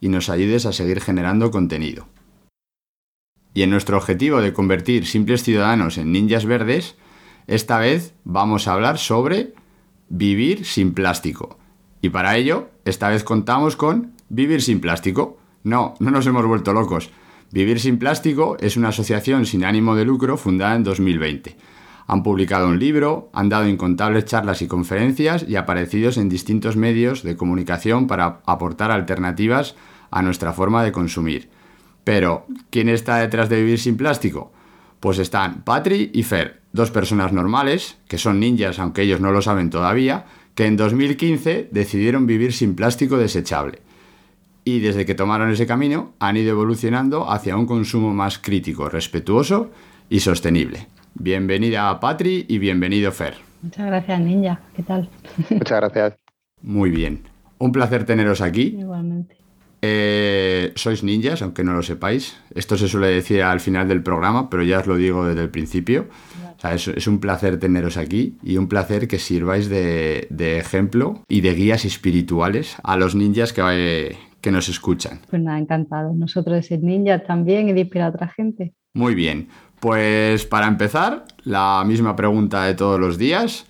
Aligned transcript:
y 0.00 0.08
nos 0.08 0.28
ayudes 0.28 0.66
a 0.66 0.72
seguir 0.72 1.00
generando 1.00 1.50
contenido. 1.50 2.06
Y 3.54 3.62
en 3.62 3.70
nuestro 3.70 3.96
objetivo 3.96 4.40
de 4.40 4.52
convertir 4.52 5.06
simples 5.06 5.42
ciudadanos 5.42 5.98
en 5.98 6.12
ninjas 6.12 6.44
verdes, 6.44 6.96
esta 7.46 7.78
vez 7.78 8.14
vamos 8.24 8.68
a 8.68 8.74
hablar 8.74 8.98
sobre 8.98 9.54
vivir 10.08 10.64
sin 10.64 10.94
plástico. 10.94 11.58
Y 12.00 12.10
para 12.10 12.36
ello, 12.36 12.70
esta 12.84 13.08
vez 13.08 13.24
contamos 13.24 13.74
con 13.74 14.12
Vivir 14.30 14.60
sin 14.60 14.80
plástico. 14.80 15.38
No, 15.64 15.94
no 16.00 16.10
nos 16.10 16.26
hemos 16.26 16.44
vuelto 16.46 16.72
locos. 16.72 17.10
Vivir 17.50 17.80
sin 17.80 17.98
plástico 17.98 18.58
es 18.60 18.76
una 18.76 18.88
asociación 18.88 19.46
sin 19.46 19.64
ánimo 19.64 19.96
de 19.96 20.04
lucro 20.04 20.36
fundada 20.36 20.76
en 20.76 20.84
2020. 20.84 21.56
Han 22.08 22.22
publicado 22.22 22.68
un 22.68 22.78
libro, 22.78 23.28
han 23.34 23.50
dado 23.50 23.68
incontables 23.68 24.24
charlas 24.24 24.62
y 24.62 24.66
conferencias 24.66 25.44
y 25.46 25.56
aparecidos 25.56 26.16
en 26.16 26.30
distintos 26.30 26.74
medios 26.74 27.22
de 27.22 27.36
comunicación 27.36 28.06
para 28.06 28.40
aportar 28.46 28.90
alternativas 28.90 29.76
a 30.10 30.22
nuestra 30.22 30.54
forma 30.54 30.82
de 30.82 30.90
consumir. 30.90 31.50
Pero, 32.04 32.46
¿quién 32.70 32.88
está 32.88 33.18
detrás 33.18 33.50
de 33.50 33.60
Vivir 33.60 33.78
sin 33.78 33.98
plástico? 33.98 34.50
Pues 35.00 35.18
están 35.18 35.64
Patri 35.64 36.10
y 36.14 36.22
Fer, 36.22 36.62
dos 36.72 36.90
personas 36.90 37.34
normales, 37.34 37.98
que 38.08 38.16
son 38.16 38.40
ninjas 38.40 38.78
aunque 38.78 39.02
ellos 39.02 39.20
no 39.20 39.30
lo 39.30 39.42
saben 39.42 39.68
todavía, 39.68 40.24
que 40.54 40.64
en 40.64 40.78
2015 40.78 41.68
decidieron 41.70 42.26
vivir 42.26 42.54
sin 42.54 42.74
plástico 42.74 43.18
desechable. 43.18 43.82
Y 44.64 44.80
desde 44.80 45.04
que 45.04 45.14
tomaron 45.14 45.50
ese 45.50 45.66
camino 45.66 46.14
han 46.20 46.38
ido 46.38 46.52
evolucionando 46.52 47.30
hacia 47.30 47.56
un 47.56 47.66
consumo 47.66 48.14
más 48.14 48.38
crítico, 48.38 48.88
respetuoso 48.88 49.70
y 50.08 50.20
sostenible. 50.20 50.88
Bienvenida 51.20 51.98
Patri 51.98 52.46
y 52.48 52.58
bienvenido 52.58 53.10
Fer. 53.10 53.34
Muchas 53.60 53.86
gracias, 53.86 54.20
Ninja. 54.20 54.60
¿Qué 54.76 54.84
tal? 54.84 55.08
Muchas 55.50 55.80
gracias. 55.80 56.14
Muy 56.62 56.90
bien. 56.90 57.22
Un 57.58 57.72
placer 57.72 58.04
teneros 58.04 58.40
aquí. 58.40 58.76
Igualmente. 58.78 59.36
Eh, 59.82 60.72
sois 60.76 61.02
ninjas, 61.02 61.42
aunque 61.42 61.64
no 61.64 61.72
lo 61.72 61.82
sepáis. 61.82 62.40
Esto 62.54 62.76
se 62.76 62.86
suele 62.86 63.08
decir 63.08 63.42
al 63.42 63.58
final 63.58 63.88
del 63.88 64.02
programa, 64.02 64.48
pero 64.48 64.62
ya 64.62 64.78
os 64.78 64.86
lo 64.86 64.96
digo 64.96 65.26
desde 65.26 65.42
el 65.42 65.50
principio. 65.50 66.06
O 66.56 66.60
sea, 66.60 66.74
es, 66.74 66.86
es 66.86 67.06
un 67.08 67.18
placer 67.18 67.58
teneros 67.58 67.96
aquí 67.96 68.36
y 68.42 68.56
un 68.56 68.68
placer 68.68 69.08
que 69.08 69.18
sirváis 69.18 69.68
de, 69.68 70.28
de 70.30 70.58
ejemplo 70.58 71.22
y 71.28 71.40
de 71.40 71.54
guías 71.54 71.84
espirituales 71.84 72.76
a 72.84 72.96
los 72.96 73.16
ninjas 73.16 73.52
que, 73.52 74.16
que 74.40 74.50
nos 74.52 74.68
escuchan. 74.68 75.20
Pues 75.30 75.42
nada, 75.42 75.58
encantado. 75.58 76.12
Nosotros 76.14 76.54
de 76.54 76.62
ser 76.62 76.82
ninjas 76.82 77.24
también 77.24 77.68
y 77.68 77.72
de 77.72 77.80
inspirar 77.80 78.08
a 78.08 78.10
otra 78.10 78.28
gente. 78.28 78.72
Muy 78.94 79.14
bien. 79.14 79.48
Pues 79.80 80.44
para 80.44 80.66
empezar, 80.66 81.24
la 81.44 81.84
misma 81.86 82.16
pregunta 82.16 82.64
de 82.64 82.74
todos 82.74 82.98
los 82.98 83.16
días. 83.16 83.66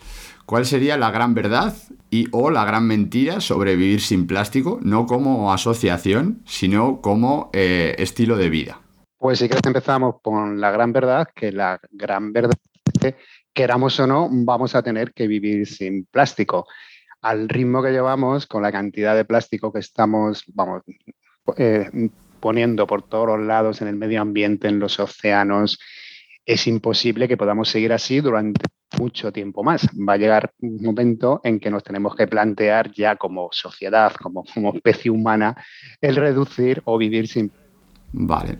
¿Cuál 0.46 0.64
sería 0.64 0.96
la 0.96 1.10
gran 1.10 1.34
verdad 1.34 1.74
y 2.10 2.26
o 2.32 2.50
la 2.50 2.64
gran 2.64 2.86
mentira 2.86 3.42
sobre 3.42 3.76
vivir 3.76 4.00
sin 4.00 4.26
plástico, 4.26 4.78
no 4.82 5.04
como 5.04 5.52
asociación, 5.52 6.41
sino 6.46 7.02
como 7.02 7.50
eh, 7.52 7.94
estilo 7.98 8.36
de 8.38 8.48
vida? 8.48 8.80
Pues 9.19 9.41
sí 9.41 9.48
que 9.48 9.58
empezamos 9.62 10.14
con 10.22 10.58
la 10.58 10.70
gran 10.70 10.92
verdad, 10.94 11.28
que 11.34 11.52
la 11.52 11.78
gran 11.91 12.32
verdad 12.32 12.56
es 12.86 12.98
que 12.98 13.16
queramos 13.52 14.00
o 14.00 14.06
no, 14.06 14.28
vamos 14.30 14.75
a 14.75 14.82
tener 14.82 15.12
que 15.12 15.26
vivir 15.26 15.66
sin 15.66 16.06
plástico. 16.06 16.66
Al 17.20 17.48
ritmo 17.50 17.82
que 17.82 17.90
llevamos, 17.90 18.46
con 18.46 18.62
la 18.62 18.72
cantidad 18.72 19.14
de 19.14 19.26
plástico 19.26 19.70
que 19.70 19.80
estamos, 19.80 20.44
vamos, 20.54 20.82
eh, 21.58 21.90
poniendo 22.40 22.86
por 22.86 23.02
todos 23.02 23.26
los 23.26 23.40
lados 23.40 23.82
en 23.82 23.88
el 23.88 23.96
medio 23.96 24.22
ambiente, 24.22 24.69
en 24.69 24.78
los 24.78 24.98
océanos, 24.98 25.78
es 26.48 26.66
imposible 26.66 27.28
que 27.28 27.36
podamos 27.36 27.69
seguir 27.69 27.92
así 27.92 28.20
durante 28.20 28.64
mucho 28.98 29.31
tiempo 29.31 29.62
más. 29.62 29.86
Va 30.09 30.14
a 30.14 30.16
llegar 30.16 30.50
un 30.60 30.82
momento 30.82 31.42
en 31.44 31.60
que 31.60 31.70
nos 31.70 31.84
tenemos 31.84 32.16
que 32.16 32.26
plantear 32.26 32.91
ya 32.92 33.16
como 33.16 33.50
sociedad, 33.53 34.12
como, 34.14 34.44
como 34.54 34.72
especie 34.75 35.10
humana, 35.10 35.54
el 36.00 36.16
reducir 36.16 36.81
o 36.87 36.97
vivir 36.97 37.28
sin. 37.28 37.53
Vale. 38.14 38.56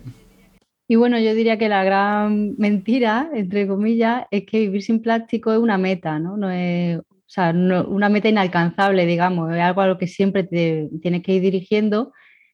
Y 0.87 0.97
bueno, 0.97 1.17
yo 1.19 1.33
diría 1.33 1.57
que 1.57 1.67
la 1.67 1.83
gran 1.83 2.55
mentira, 2.59 3.31
entre 3.33 3.67
comillas, 3.67 4.27
es 4.29 4.45
que 4.45 4.59
vivir 4.59 4.83
sin 4.83 5.01
plástico 5.01 5.51
es 5.51 5.57
una 5.57 5.79
meta, 5.79 6.19
¿no? 6.19 6.37
no 6.37 6.51
es, 6.51 6.99
o 6.99 7.03
sea, 7.25 7.53
no- 7.53 7.87
una 7.87 8.07
meta 8.09 8.29
inalcanzable, 8.29 9.07
digamos, 9.07 9.51
es 9.51 9.61
algo 9.61 9.81
a 9.81 9.87
lo 9.87 9.97
que 9.97 10.05
siempre 10.07 10.43
te 10.43 10.89
tienes 11.01 11.23
que 11.23 11.33
ir 11.33 11.41
dirigiendo, 11.41 12.13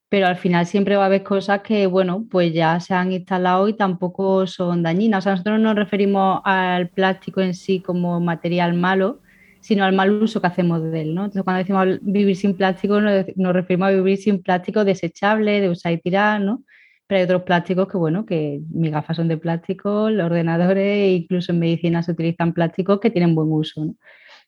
pero 0.09 0.27
al 0.27 0.37
final 0.37 0.65
siempre 0.65 0.95
va 0.95 1.03
a 1.03 1.05
haber 1.07 1.23
cosas 1.23 1.61
que, 1.61 1.87
bueno, 1.87 2.25
pues 2.29 2.53
ya 2.53 2.79
se 2.79 2.93
han 2.93 3.11
instalado 3.11 3.67
y 3.67 3.73
tampoco 3.73 4.45
son 4.47 4.83
dañinas. 4.83 5.19
O 5.19 5.21
sea, 5.23 5.31
nosotros 5.33 5.59
no 5.59 5.69
nos 5.69 5.75
referimos 5.75 6.41
al 6.45 6.89
plástico 6.89 7.41
en 7.41 7.53
sí 7.53 7.81
como 7.81 8.19
material 8.19 8.73
malo, 8.75 9.21
sino 9.61 9.83
al 9.83 9.93
mal 9.93 10.11
uso 10.11 10.41
que 10.41 10.47
hacemos 10.47 10.83
de 10.83 11.01
él, 11.01 11.15
¿no? 11.15 11.25
Entonces, 11.25 11.43
cuando 11.43 11.59
decimos 11.59 11.99
vivir 12.03 12.35
sin 12.35 12.55
plástico, 12.55 13.01
nos, 13.01 13.53
referimos 13.53 13.87
a 13.89 13.91
vivir 13.91 14.17
sin 14.17 14.41
plástico 14.43 14.85
desechable, 14.85 15.59
de 15.61 15.69
usar 15.69 15.93
y 15.93 15.97
tirar, 15.99 16.39
¿no? 16.41 16.63
Pero 17.07 17.19
hay 17.19 17.23
otros 17.25 17.43
plásticos 17.43 17.87
que, 17.87 17.97
bueno, 17.97 18.25
que 18.25 18.61
mis 18.71 18.91
gafas 18.91 19.17
son 19.17 19.27
de 19.27 19.37
plástico, 19.37 20.09
los 20.11 20.25
ordenadores, 20.27 20.83
e 20.83 21.13
incluso 21.13 21.51
en 21.51 21.59
medicina 21.59 22.03
se 22.03 22.11
utilizan 22.11 22.53
plásticos 22.53 22.99
que 22.99 23.09
tienen 23.09 23.35
buen 23.35 23.51
uso. 23.51 23.95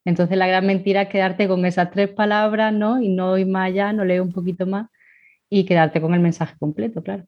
Entonces, 0.06 0.38
la 0.38 0.48
gran 0.48 0.66
mentira 0.68 1.04
es 1.04 1.10
quedarte 1.10 1.48
con 1.48 1.66
esas 1.66 1.92
tres 1.92 2.10
palabras, 2.10 2.74
¿no? 2.74 3.02
Y 3.02 3.10
no 3.10 3.38
ir 3.38 3.48
más 3.48 3.68
allá, 3.68 3.94
no 3.94 4.06
leer 4.06 4.22
un 4.22 4.32
poquito 4.32 4.66
más 4.68 4.88
y 5.50 5.66
quedarte 5.66 6.02
con 6.02 6.14
el 6.14 6.22
mensaje 6.22 6.56
completo, 6.60 7.04
claro. 7.04 7.26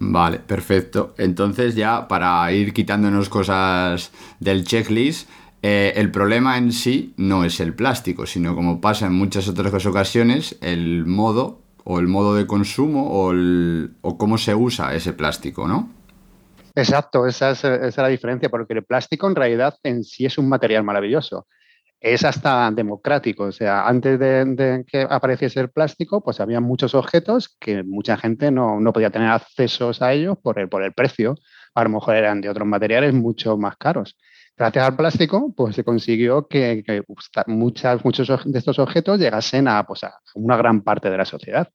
Vale, 0.00 0.38
perfecto. 0.38 1.14
Entonces 1.18 1.74
ya 1.74 2.06
para 2.06 2.50
ir 2.52 2.72
quitándonos 2.72 3.28
cosas 3.28 4.12
del 4.38 4.64
checklist, 4.64 5.28
eh, 5.62 5.92
el 5.96 6.10
problema 6.12 6.56
en 6.56 6.70
sí 6.72 7.14
no 7.16 7.44
es 7.44 7.58
el 7.60 7.74
plástico, 7.74 8.24
sino 8.26 8.54
como 8.54 8.80
pasa 8.80 9.06
en 9.06 9.14
muchas 9.14 9.48
otras 9.48 9.84
ocasiones, 9.86 10.56
el 10.60 11.04
modo 11.04 11.60
o 11.84 11.98
el 11.98 12.06
modo 12.06 12.34
de 12.36 12.46
consumo 12.46 13.10
o, 13.10 13.32
el- 13.32 13.96
o 14.02 14.16
cómo 14.18 14.38
se 14.38 14.54
usa 14.54 14.94
ese 14.94 15.12
plástico, 15.14 15.66
¿no? 15.66 15.88
Exacto, 16.74 17.26
esa 17.26 17.50
es, 17.50 17.64
esa 17.64 17.86
es 17.86 17.96
la 17.96 18.08
diferencia, 18.08 18.48
porque 18.50 18.74
el 18.74 18.84
plástico 18.84 19.26
en 19.26 19.34
realidad 19.34 19.74
en 19.82 20.04
sí 20.04 20.26
es 20.26 20.38
un 20.38 20.48
material 20.48 20.84
maravilloso. 20.84 21.46
Es 22.00 22.24
hasta 22.24 22.70
democrático, 22.70 23.44
o 23.44 23.52
sea, 23.52 23.88
antes 23.88 24.20
de, 24.20 24.44
de 24.44 24.84
que 24.86 25.02
apareciese 25.02 25.58
el 25.58 25.70
plástico, 25.70 26.22
pues 26.22 26.38
había 26.38 26.60
muchos 26.60 26.94
objetos 26.94 27.56
que 27.58 27.82
mucha 27.82 28.16
gente 28.16 28.52
no, 28.52 28.78
no 28.78 28.92
podía 28.92 29.10
tener 29.10 29.30
accesos 29.30 30.00
a 30.00 30.12
ellos 30.12 30.38
por 30.40 30.60
el, 30.60 30.68
por 30.68 30.84
el 30.84 30.92
precio. 30.92 31.34
A 31.74 31.82
lo 31.82 31.90
mejor 31.90 32.14
eran 32.14 32.40
de 32.40 32.50
otros 32.50 32.68
materiales 32.68 33.14
mucho 33.14 33.56
más 33.56 33.76
caros. 33.76 34.16
Gracias 34.56 34.84
al 34.84 34.96
plástico, 34.96 35.52
pues 35.56 35.76
se 35.76 35.84
consiguió 35.84 36.48
que, 36.48 36.82
que 36.84 37.02
muchas, 37.46 38.04
muchos 38.04 38.28
de 38.44 38.58
estos 38.58 38.78
objetos 38.80 39.18
llegasen 39.20 39.68
a, 39.68 39.84
pues, 39.84 40.02
a 40.04 40.14
una 40.34 40.56
gran 40.56 40.82
parte 40.82 41.10
de 41.10 41.16
la 41.16 41.24
sociedad. 41.24 41.68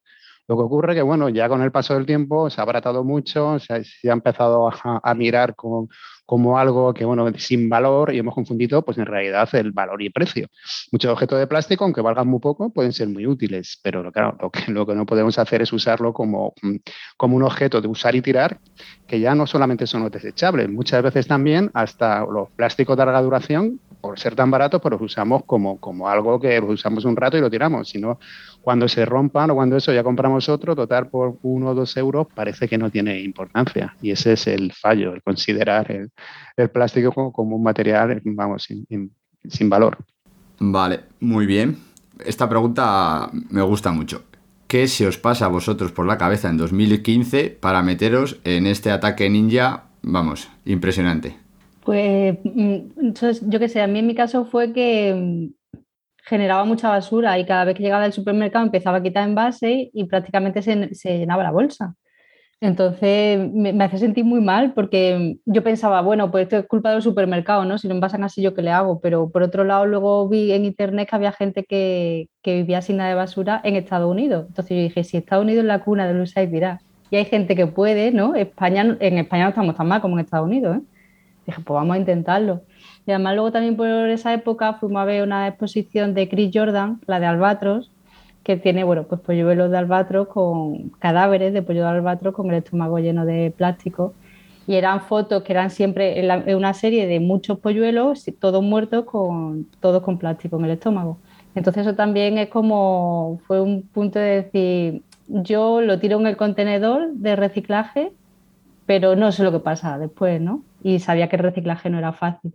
Lo 0.48 0.58
que 0.58 0.64
ocurre 0.64 0.94
que, 0.94 1.02
bueno, 1.02 1.30
ya 1.30 1.48
con 1.48 1.62
el 1.62 1.72
paso 1.72 1.94
del 1.94 2.06
tiempo 2.06 2.50
se 2.50 2.60
ha 2.60 2.64
abaratado 2.64 3.06
mucho, 3.06 3.58
se 3.60 3.74
ha, 3.74 4.14
empezado 4.14 4.70
a, 4.84 5.14
mirar 5.16 5.56
con, 5.56 5.88
como 6.26 6.58
algo 6.58 6.94
que, 6.94 7.06
bueno, 7.06 7.32
sin 7.38 7.70
valor 7.70 8.14
y 8.14 8.20
hemos 8.20 8.34
confundido, 8.34 8.84
pues 8.84 8.98
en 8.98 9.06
realidad, 9.06 9.50
el 9.54 9.72
valor 9.72 10.02
y 10.02 10.08
el 10.08 10.12
precio. 10.12 10.48
Muchos 10.92 11.12
objetos 11.12 11.40
de 11.40 11.48
plástico, 11.48 11.84
aunque 11.84 12.02
valgan 12.02 12.28
muy 12.28 12.40
poco, 12.40 12.72
pueden 12.72 12.94
ser 12.94 13.10
muy 13.10 13.28
útiles, 13.28 13.80
pero 13.84 14.04
lo 14.04 14.12
que, 14.12 14.22
lo 14.72 14.86
que 14.86 14.96
no 14.96 15.06
podemos 15.06 15.38
hacer 15.38 15.62
es 15.62 15.74
usarlo 15.74 16.14
como, 16.14 16.54
como 17.18 17.36
un 17.36 17.44
objeto 17.44 17.82
de 17.82 17.88
usar 17.88 18.16
y 18.16 18.22
tirar, 18.22 18.60
que 19.08 19.20
ya 19.20 19.36
no 19.36 19.46
solamente 19.48 19.88
son 19.88 20.10
desechables, 20.10 20.70
muchas 20.70 21.04
veces 21.04 21.28
también 21.28 21.72
hasta 21.74 22.26
los 22.26 22.50
plásticos 22.52 22.98
de 22.98 23.06
larga 23.06 23.22
duración, 23.22 23.80
por 24.04 24.20
ser 24.20 24.36
tan 24.36 24.52
baratos, 24.52 24.82
pues 24.82 24.92
los 24.92 25.02
usamos 25.02 25.44
como, 25.46 25.80
como 25.80 26.10
algo 26.10 26.38
que 26.38 26.60
usamos 26.60 27.06
un 27.06 27.16
rato 27.16 27.38
y 27.38 27.40
lo 27.40 27.50
tiramos, 27.50 27.88
sino 27.88 28.20
cuando 28.62 28.90
se 28.90 29.06
rompan 29.06 29.52
o 29.52 29.56
cuando 29.56 29.78
eso 29.78 29.94
ya 29.94 30.04
compramos 30.04 30.50
otro, 30.50 30.76
total 30.76 31.08
por 31.08 31.38
uno 31.44 31.70
o 31.70 31.74
dos 31.74 31.96
euros, 31.96 32.28
parece 32.36 32.68
que 32.68 32.78
no 32.78 32.92
tiene 32.92 33.22
importancia. 33.22 33.96
Y 34.02 34.12
ese 34.12 34.34
es 34.34 34.48
el 34.48 34.74
fallo, 34.74 35.14
el 35.14 35.24
considerar 35.24 35.90
el, 35.90 36.12
el 36.58 36.70
plástico 36.70 37.32
como, 37.32 37.56
un 37.56 37.64
material, 37.64 38.22
vamos, 38.26 38.64
sin, 38.66 39.70
valor. 39.70 39.98
Vale, 40.60 41.00
muy 41.22 41.46
bien. 41.46 41.78
Esta 42.26 42.50
pregunta 42.50 43.30
me 43.32 43.62
gusta 43.62 43.94
mucho. 43.94 44.26
¿Qué 44.68 44.90
se 44.90 45.08
os 45.08 45.18
pasa 45.18 45.46
a 45.46 45.48
vosotros 45.48 45.94
por 45.94 46.06
la 46.06 46.18
cabeza 46.18 46.50
en 46.50 46.58
2015 46.58 47.58
para 47.58 47.82
meteros 47.82 48.42
en 48.44 48.68
este 48.68 48.92
ataque 48.92 49.30
ninja? 49.30 49.86
Vamos, 50.02 50.50
impresionante. 50.66 51.43
Pues 51.84 52.38
mm, 52.44 53.12
yo 53.50 53.60
qué 53.60 53.70
sé, 53.70 53.82
a 53.82 53.88
mí 53.88 54.00
en 54.00 54.08
mi 54.08 54.16
caso 54.16 54.46
fue 54.46 54.74
que 54.74 55.14
mm, 55.14 55.80
generaba 56.26 56.66
mucha 56.66 56.90
basura 56.90 57.38
y 57.40 57.46
cada 57.46 57.66
vez 57.66 57.76
que 57.76 57.84
llegaba 57.84 58.06
al 58.06 58.14
supermercado 58.14 58.66
empezaba 58.66 58.98
a 58.98 59.04
quitar 59.04 59.28
envase 59.28 59.90
y 59.94 60.06
prácticamente 60.06 60.62
se, 60.62 61.18
llenaba 61.18 61.44
la 61.44 61.52
bolsa. 61.52 61.96
Entonces 62.62 63.52
me, 63.54 63.74
me, 63.74 63.84
hace 63.84 63.98
sentir 63.98 64.24
muy 64.24 64.40
mal 64.40 64.74
porque 64.74 65.38
yo 65.46 65.64
pensaba, 65.64 66.02
bueno, 66.02 66.32
pues 66.32 66.44
esto 66.44 66.58
es 66.58 66.68
culpa 66.68 66.92
del 66.92 67.02
supermercado, 67.02 67.66
¿no? 67.66 67.78
Si 67.78 67.90
lo 67.90 67.94
envasan 67.96 68.24
así, 68.24 68.42
¿yo 68.42 68.54
qué 68.54 68.62
le 68.62 68.72
hago? 68.72 69.02
Pero 69.02 69.30
por 69.30 69.44
otro 69.44 69.66
lado, 69.66 69.86
luego 69.86 70.30
vi 70.30 70.54
en 70.54 70.64
internet 70.66 71.10
que 71.10 71.16
había 71.18 71.34
gente 71.34 71.66
que, 71.66 72.30
vivía 72.46 72.82
sin 72.82 72.98
nada 72.98 73.10
de 73.10 73.16
basura 73.16 73.60
en 73.66 73.76
Estados 73.76 74.10
Unidos. 74.10 74.46
Entonces 74.48 74.78
yo 74.78 74.84
dije, 74.84 75.04
si 75.04 75.18
Estados 75.18 75.44
Unidos 75.44 75.64
es 75.64 75.68
la 75.68 75.84
cuna 75.84 76.08
del 76.08 76.22
usar 76.22 76.46
y 76.46 76.52
tirar, 76.52 76.80
y 77.12 77.18
hay 77.18 77.26
gente 77.26 77.56
que 77.56 77.68
puede, 77.68 78.12
¿no? 78.12 78.34
España, 78.36 78.98
en 79.00 79.18
España 79.18 79.44
no 79.44 79.50
estamos 79.50 79.76
tan 79.76 79.88
mal 79.88 80.02
como 80.02 80.16
en 80.18 80.26
Estados 80.26 80.48
Unidos, 80.48 80.78
¿eh? 80.78 80.82
Dije, 81.46 81.62
pues 81.62 81.76
vamos 81.76 81.96
a 81.96 82.00
intentarlo. 82.00 82.62
Y 83.06 83.12
además 83.12 83.36
luego 83.36 83.52
también 83.52 83.76
por 83.76 83.88
esa 83.88 84.34
época 84.34 84.74
fuimos 84.74 85.02
a 85.02 85.06
ver 85.06 85.24
una 85.24 85.48
exposición 85.48 86.14
de 86.14 86.30
Chris 86.30 86.52
Jordan, 86.54 87.02
la 87.06 87.20
de 87.20 87.26
Albatros, 87.26 87.92
que 88.44 88.58
tiene, 88.58 88.84
bueno, 88.84 89.04
pues 89.04 89.22
polluelos 89.22 89.72
de 89.72 89.78
albatros 89.78 90.28
con 90.28 90.90
cadáveres 91.00 91.54
de 91.54 91.62
pollo 91.62 91.82
de 91.84 91.90
albatros 91.90 92.36
con 92.36 92.50
el 92.50 92.56
estómago 92.56 93.00
lleno 93.00 93.26
de 93.26 93.54
plástico. 93.56 94.14
Y 94.68 94.76
eran 94.76 95.02
fotos 95.02 95.44
que 95.44 95.54
eran 95.54 95.70
siempre 95.70 96.20
en, 96.20 96.56
una 96.56 96.74
serie 96.74 97.08
de 97.08 97.20
muchos 97.20 97.60
polluelos, 97.60 98.26
todos 98.40 98.64
muertos, 98.64 99.06
con, 99.06 99.66
todos 99.80 100.04
con 100.04 100.18
plástico 100.18 100.58
en 100.58 100.66
el 100.66 100.72
estómago. 100.72 101.18
Entonces 101.56 101.86
eso 101.86 101.96
también 101.96 102.38
es 102.38 102.50
como, 102.50 103.40
fue 103.46 103.62
un 103.62 103.84
punto 103.84 104.20
de 104.20 104.44
decir, 104.44 105.02
yo 105.28 105.82
lo 105.82 106.00
tiro 106.00 106.20
en 106.20 106.28
el 106.28 106.38
contenedor 106.38 107.14
de 107.14 107.36
reciclaje, 107.36 108.12
pero 108.86 109.16
no 109.16 109.32
sé 109.32 109.44
lo 109.44 109.52
que 109.52 109.60
pasa 109.60 109.98
después, 109.98 110.42
¿no? 110.42 110.64
Y 110.84 111.00
sabía 111.00 111.30
que 111.30 111.38
el 111.38 111.44
reciclaje 111.44 111.90
no 111.90 111.98
era 111.98 112.14
fácil. 112.14 112.54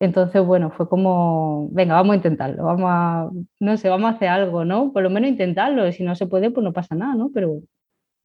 Entonces, 0.00 0.44
bueno, 0.44 0.70
fue 0.70 0.88
como, 0.88 1.68
venga, 1.70 1.94
vamos 1.94 2.12
a 2.12 2.16
intentarlo, 2.16 2.64
vamos 2.64 2.90
a, 2.92 3.30
no 3.60 3.76
sé, 3.76 3.88
vamos 3.88 4.12
a 4.12 4.16
hacer 4.16 4.28
algo, 4.28 4.64
¿no? 4.64 4.92
Por 4.92 5.02
lo 5.02 5.10
menos 5.10 5.30
intentarlo, 5.30 5.90
si 5.92 6.02
no 6.02 6.14
se 6.14 6.26
puede, 6.26 6.50
pues 6.50 6.64
no 6.64 6.72
pasa 6.72 6.94
nada, 6.94 7.14
¿no? 7.14 7.30
Pero, 7.32 7.60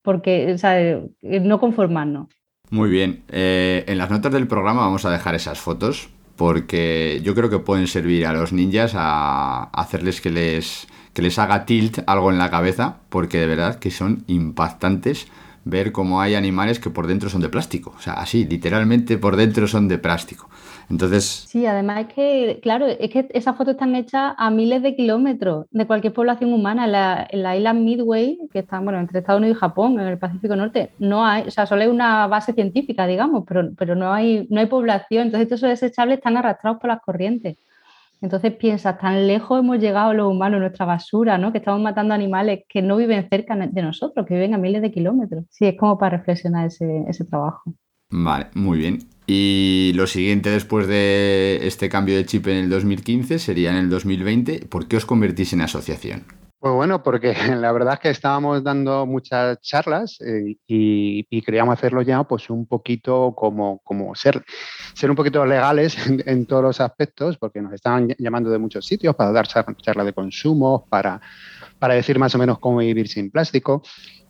porque, 0.01 0.55
eh, 0.61 1.39
no 1.41 1.59
conformarnos. 1.59 2.27
Muy 2.71 2.89
bien, 2.89 3.23
eh, 3.29 3.83
en 3.87 3.97
las 3.97 4.09
notas 4.09 4.31
del 4.33 4.47
programa 4.47 4.81
vamos 4.81 5.05
a 5.05 5.11
dejar 5.11 5.35
esas 5.35 5.59
fotos 5.59 6.09
porque 6.35 7.19
yo 7.21 7.35
creo 7.35 7.49
que 7.49 7.59
pueden 7.59 7.87
servir 7.87 8.25
a 8.25 8.31
los 8.31 8.53
ninjas 8.53 8.93
a 8.95 9.63
hacerles 9.73 10.21
que 10.21 10.29
les, 10.29 10.87
que 11.13 11.21
les 11.21 11.37
haga 11.37 11.65
tilt 11.65 11.99
algo 12.07 12.31
en 12.31 12.37
la 12.37 12.49
cabeza, 12.49 13.01
porque 13.09 13.39
de 13.39 13.47
verdad 13.47 13.77
que 13.77 13.91
son 13.91 14.23
impactantes 14.27 15.27
ver 15.69 15.91
cómo 15.91 16.21
hay 16.21 16.35
animales 16.35 16.79
que 16.79 16.89
por 16.89 17.07
dentro 17.07 17.29
son 17.29 17.41
de 17.41 17.49
plástico. 17.49 17.93
O 17.97 17.99
sea, 17.99 18.13
así, 18.13 18.45
literalmente 18.45 19.17
por 19.17 19.35
dentro 19.35 19.67
son 19.67 19.87
de 19.87 19.97
plástico. 19.97 20.49
Entonces... 20.89 21.45
Sí, 21.47 21.65
además 21.65 22.07
es 22.07 22.13
que, 22.13 22.59
claro, 22.61 22.87
es 22.87 23.09
que 23.11 23.27
esas 23.33 23.55
fotos 23.55 23.73
están 23.73 23.95
hechas 23.95 24.33
a 24.37 24.49
miles 24.49 24.81
de 24.81 24.95
kilómetros 24.95 25.67
de 25.71 25.85
cualquier 25.85 26.13
población 26.13 26.53
humana. 26.53 26.85
En 26.85 26.91
la, 26.91 27.27
en 27.29 27.43
la 27.43 27.55
isla 27.55 27.73
Midway, 27.73 28.39
que 28.51 28.59
está 28.59 28.79
bueno, 28.79 28.99
entre 28.99 29.19
Estados 29.19 29.39
Unidos 29.39 29.57
y 29.57 29.59
Japón, 29.59 29.99
en 29.99 30.07
el 30.07 30.17
Pacífico 30.17 30.55
Norte, 30.55 30.91
no 30.99 31.25
hay, 31.25 31.47
o 31.47 31.51
sea, 31.51 31.65
solo 31.65 31.83
hay 31.83 31.87
una 31.87 32.27
base 32.27 32.53
científica, 32.53 33.05
digamos, 33.05 33.43
pero, 33.47 33.69
pero 33.77 33.95
no, 33.95 34.11
hay, 34.11 34.47
no 34.49 34.59
hay 34.59 34.65
población. 34.65 35.27
Entonces, 35.27 35.51
estos 35.51 35.61
desechables 35.61 36.17
están 36.17 36.37
arrastrados 36.37 36.79
por 36.79 36.89
las 36.89 37.01
corrientes. 37.01 37.57
Entonces 38.21 38.53
piensas, 38.53 38.99
tan 38.99 39.27
lejos 39.27 39.59
hemos 39.59 39.79
llegado 39.79 40.13
los 40.13 40.27
humanos, 40.27 40.59
nuestra 40.59 40.85
basura, 40.85 41.37
¿no? 41.37 41.51
Que 41.51 41.59
estamos 41.59 41.81
matando 41.81 42.13
animales 42.13 42.63
que 42.67 42.81
no 42.81 42.97
viven 42.97 43.27
cerca 43.29 43.55
de 43.55 43.81
nosotros, 43.81 44.25
que 44.25 44.33
viven 44.33 44.53
a 44.53 44.57
miles 44.57 44.81
de 44.81 44.91
kilómetros. 44.91 45.45
Sí, 45.49 45.65
es 45.65 45.77
como 45.77 45.97
para 45.97 46.17
reflexionar 46.17 46.67
ese, 46.67 47.05
ese 47.07 47.25
trabajo. 47.25 47.73
Vale, 48.11 48.47
muy 48.55 48.79
bien. 48.79 48.99
Y 49.27 49.91
lo 49.95 50.07
siguiente 50.07 50.49
después 50.49 50.87
de 50.87 51.59
este 51.67 51.87
cambio 51.87 52.17
de 52.17 52.25
chip 52.25 52.47
en 52.47 52.57
el 52.57 52.69
2015 52.69 53.37
sería 53.39 53.69
en 53.69 53.77
el 53.77 53.89
2020. 53.89 54.65
¿Por 54.67 54.87
qué 54.87 54.97
os 54.97 55.05
convertís 55.05 55.53
en 55.53 55.61
asociación? 55.61 56.23
Pues 56.59 56.73
bueno, 56.73 57.01
porque 57.01 57.33
la 57.55 57.71
verdad 57.71 57.93
es 57.93 57.99
que 58.01 58.09
estábamos 58.09 58.61
dando 58.63 59.05
muchas 59.05 59.61
charlas 59.61 60.19
eh, 60.19 60.57
y, 60.67 61.41
queríamos 61.41 61.73
hacerlo 61.73 62.01
ya 62.01 62.23
pues 62.25 62.49
un 62.49 62.65
poquito 62.65 63.33
como, 63.33 63.79
como 63.79 64.13
ser, 64.13 64.43
ser 64.93 65.09
un 65.09 65.15
poquito 65.15 65.45
legales 65.45 65.95
en, 66.25 66.45
todos 66.45 66.61
los 66.61 66.81
aspectos, 66.81 67.37
porque 67.37 67.61
nos 67.61 67.73
estaban 67.73 68.09
llamando 68.17 68.49
de 68.49 68.57
muchos 68.57 68.85
sitios 68.85 69.15
para 69.15 69.31
dar 69.31 69.47
charlas 69.47 70.05
de 70.05 70.13
consumo, 70.13 70.85
para, 70.89 71.21
para 71.79 71.95
decir 71.95 72.19
más 72.19 72.35
o 72.35 72.37
menos 72.37 72.59
cómo 72.59 72.79
vivir 72.79 73.07
sin 73.07 73.31
plástico. 73.31 73.81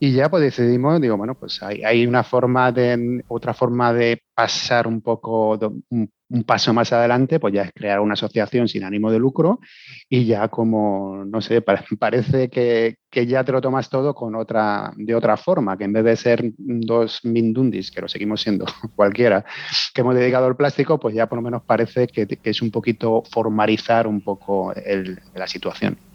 Y 0.01 0.13
ya 0.13 0.29
pues 0.29 0.43
decidimos, 0.43 1.01
digo, 1.01 1.17
bueno, 1.17 1.35
pues 1.35 1.61
hay, 1.61 2.07
una 2.07 2.23
forma 2.23 2.71
de, 2.71 3.21
otra 3.27 3.53
forma 3.53 3.91
de 3.91 4.21
pasar 4.33 4.87
un 4.87 5.01
poco, 5.01 5.59
un, 5.89 6.09
paso 6.45 6.73
más 6.73 6.93
adelante, 6.93 7.39
pues 7.39 7.53
ya 7.53 7.63
es 7.63 7.71
crear 7.73 7.99
una 7.99 8.13
asociación 8.13 8.67
sin 8.69 8.83
ánimo 8.83 9.11
de 9.11 9.19
lucro 9.19 9.59
y 10.07 10.25
ya 10.25 10.47
como, 10.47 11.25
no 11.25 11.41
sé, 11.41 11.61
parece 11.99 12.49
que, 12.49 12.95
que, 13.09 13.27
ya 13.27 13.43
te 13.43 13.51
lo 13.51 13.59
tomas 13.59 13.89
todo 13.89 14.13
con 14.13 14.35
otra, 14.35 14.93
de 14.95 15.15
otra 15.15 15.35
forma, 15.35 15.77
que 15.77 15.83
en 15.83 15.93
vez 15.93 16.05
de 16.05 16.15
ser 16.15 16.53
dos 16.57 17.19
mindundis, 17.25 17.91
que 17.91 17.99
lo 17.99 18.07
seguimos 18.07 18.41
siendo 18.41 18.65
cualquiera, 18.95 19.43
que 19.93 19.99
hemos 19.99 20.15
dedicado 20.15 20.45
al 20.45 20.55
plástico, 20.55 20.97
pues 20.97 21.13
ya 21.13 21.27
por 21.27 21.39
lo 21.39 21.41
menos 21.41 21.63
parece 21.63 22.07
que, 22.07 22.25
que 22.25 22.49
es 22.49 22.61
un 22.61 22.71
poquito 22.71 23.23
formalizar 23.29 24.07
un 24.07 24.21
poco 24.21 24.73
el, 24.73 25.19
la 25.33 25.47
situación. 25.47 26.08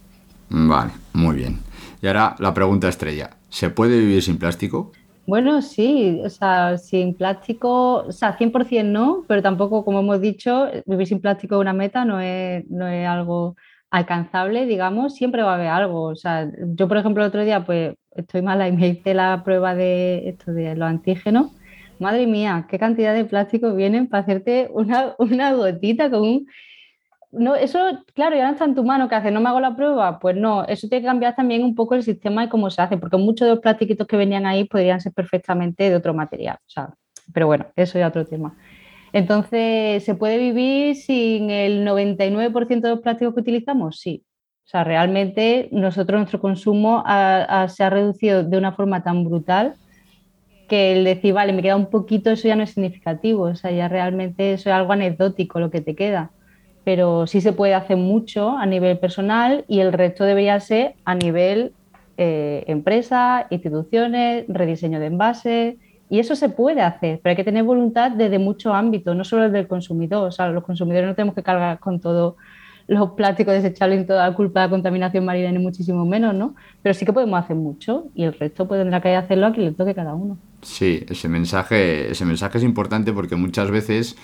Vale, 0.48 0.92
muy 1.12 1.36
bien. 1.36 1.58
Y 2.02 2.06
ahora 2.06 2.36
la 2.38 2.52
pregunta 2.52 2.88
estrella. 2.88 3.30
¿Se 3.48 3.70
puede 3.70 3.98
vivir 3.98 4.22
sin 4.22 4.38
plástico? 4.38 4.92
Bueno, 5.26 5.62
sí, 5.62 6.20
o 6.22 6.28
sea, 6.28 6.76
sin 6.76 7.14
plástico, 7.14 8.04
o 8.04 8.12
sea, 8.12 8.36
100% 8.36 8.84
no, 8.84 9.24
pero 9.26 9.40
tampoco, 9.40 9.84
como 9.84 10.00
hemos 10.00 10.20
dicho, 10.20 10.68
vivir 10.84 11.06
sin 11.06 11.20
plástico 11.20 11.54
es 11.54 11.60
una 11.62 11.72
meta, 11.72 12.04
no 12.04 12.20
es, 12.20 12.68
no 12.68 12.86
es 12.86 13.08
algo 13.08 13.56
alcanzable, 13.90 14.66
digamos, 14.66 15.14
siempre 15.14 15.42
va 15.42 15.52
a 15.52 15.54
haber 15.54 15.68
algo. 15.68 16.02
O 16.02 16.16
sea, 16.16 16.50
yo, 16.74 16.88
por 16.88 16.98
ejemplo, 16.98 17.22
el 17.22 17.28
otro 17.28 17.42
día, 17.44 17.64
pues 17.64 17.94
estoy 18.14 18.42
mala 18.42 18.68
y 18.68 18.72
me 18.72 18.88
hice 18.88 19.14
la 19.14 19.42
prueba 19.44 19.74
de 19.74 20.28
esto 20.28 20.52
de 20.52 20.74
los 20.76 20.88
antígenos. 20.88 21.52
Madre 22.00 22.26
mía, 22.26 22.66
qué 22.68 22.78
cantidad 22.78 23.14
de 23.14 23.24
plástico 23.24 23.74
vienen 23.74 24.08
para 24.08 24.24
hacerte 24.24 24.68
una, 24.72 25.14
una 25.18 25.54
gotita 25.54 26.10
con 26.10 26.22
un 26.22 26.46
no, 27.36 27.54
eso, 27.54 27.78
claro, 28.14 28.36
ya 28.36 28.46
no 28.46 28.52
está 28.52 28.64
en 28.64 28.74
tu 28.74 28.84
mano, 28.84 29.08
¿qué 29.08 29.14
hace? 29.14 29.30
¿No 29.30 29.40
me 29.40 29.48
hago 29.48 29.60
la 29.60 29.76
prueba? 29.76 30.18
Pues 30.18 30.36
no, 30.36 30.64
eso 30.64 30.88
tiene 30.88 31.02
que 31.02 31.08
cambiar 31.08 31.34
también 31.36 31.62
un 31.62 31.74
poco 31.74 31.94
el 31.94 32.02
sistema 32.02 32.42
de 32.42 32.48
cómo 32.48 32.70
se 32.70 32.82
hace, 32.82 32.96
porque 32.96 33.16
muchos 33.16 33.46
de 33.46 33.54
los 33.54 33.60
plastiquitos 33.60 34.06
que 34.06 34.16
venían 34.16 34.46
ahí 34.46 34.64
podrían 34.64 35.00
ser 35.00 35.12
perfectamente 35.12 35.90
de 35.90 35.96
otro 35.96 36.14
material, 36.14 36.56
o 36.56 36.70
sea, 36.70 36.94
pero 37.32 37.46
bueno, 37.46 37.66
eso 37.76 37.98
ya 37.98 38.08
otro 38.08 38.24
tema. 38.24 38.56
Entonces, 39.12 40.04
¿se 40.04 40.14
puede 40.14 40.38
vivir 40.38 40.96
sin 40.96 41.50
el 41.50 41.84
99% 41.86 42.80
de 42.88 42.94
los 42.94 43.00
plásticos 43.00 43.34
que 43.34 43.40
utilizamos? 43.40 44.00
Sí. 44.00 44.24
O 44.64 44.68
sea, 44.68 44.82
realmente 44.82 45.68
nosotros, 45.72 46.18
nuestro 46.18 46.40
consumo 46.40 47.04
se 47.06 47.84
ha 47.84 47.90
reducido 47.90 48.44
de 48.44 48.58
una 48.58 48.72
forma 48.72 49.02
tan 49.02 49.24
brutal 49.24 49.74
que 50.68 50.92
el 50.92 51.04
decir, 51.04 51.34
vale, 51.34 51.52
me 51.52 51.62
queda 51.62 51.76
un 51.76 51.90
poquito, 51.90 52.30
eso 52.30 52.48
ya 52.48 52.56
no 52.56 52.62
es 52.62 52.70
significativo, 52.70 53.42
o 53.42 53.54
sea, 53.54 53.70
ya 53.70 53.88
realmente 53.88 54.54
eso 54.54 54.70
es 54.70 54.74
algo 54.74 54.92
anecdótico 54.92 55.60
lo 55.60 55.70
que 55.70 55.80
te 55.80 55.94
queda 55.94 56.30
pero 56.84 57.26
sí 57.26 57.40
se 57.40 57.52
puede 57.52 57.74
hacer 57.74 57.96
mucho 57.96 58.56
a 58.56 58.66
nivel 58.66 58.98
personal 58.98 59.64
y 59.68 59.80
el 59.80 59.92
resto 59.92 60.24
debería 60.24 60.60
ser 60.60 60.94
a 61.04 61.14
nivel 61.14 61.72
eh, 62.16 62.64
empresa, 62.68 63.46
instituciones, 63.50 64.44
rediseño 64.48 65.00
de 65.00 65.06
envases. 65.06 65.76
Y 66.10 66.18
eso 66.20 66.36
se 66.36 66.50
puede 66.50 66.82
hacer, 66.82 67.18
pero 67.22 67.30
hay 67.30 67.36
que 67.36 67.44
tener 67.44 67.64
voluntad 67.64 68.10
desde 68.10 68.38
muchos 68.38 68.74
ámbitos, 68.74 69.16
no 69.16 69.24
solo 69.24 69.44
el 69.46 69.66
consumidor. 69.66 70.28
O 70.28 70.30
sea, 70.30 70.48
los 70.48 70.62
consumidores 70.62 71.08
no 71.08 71.14
tenemos 71.14 71.34
que 71.34 71.42
cargar 71.42 71.80
con 71.80 71.98
todo 71.98 72.36
los 72.86 73.12
plásticos 73.12 73.54
desechables 73.54 74.02
y 74.02 74.06
toda 74.06 74.28
la 74.28 74.34
culpa 74.34 74.60
de 74.60 74.66
la 74.66 74.70
contaminación 74.70 75.24
marina 75.24 75.50
ni 75.50 75.58
muchísimo 75.58 76.04
menos, 76.04 76.34
¿no? 76.34 76.54
Pero 76.82 76.94
sí 76.94 77.06
que 77.06 77.12
podemos 77.12 77.42
hacer 77.42 77.56
mucho 77.56 78.06
y 78.14 78.24
el 78.24 78.34
resto 78.34 78.68
pues 78.68 78.80
tendrá 78.80 79.00
que 79.00 79.16
hacerlo 79.16 79.46
a 79.46 79.52
quien 79.52 79.66
le 79.66 79.72
toque 79.72 79.94
cada 79.94 80.14
uno. 80.14 80.36
Sí, 80.60 81.04
ese 81.08 81.28
mensaje, 81.28 82.10
ese 82.10 82.24
mensaje 82.24 82.58
es 82.58 82.64
importante 82.64 83.12
porque 83.12 83.36
muchas 83.36 83.70
veces 83.70 84.16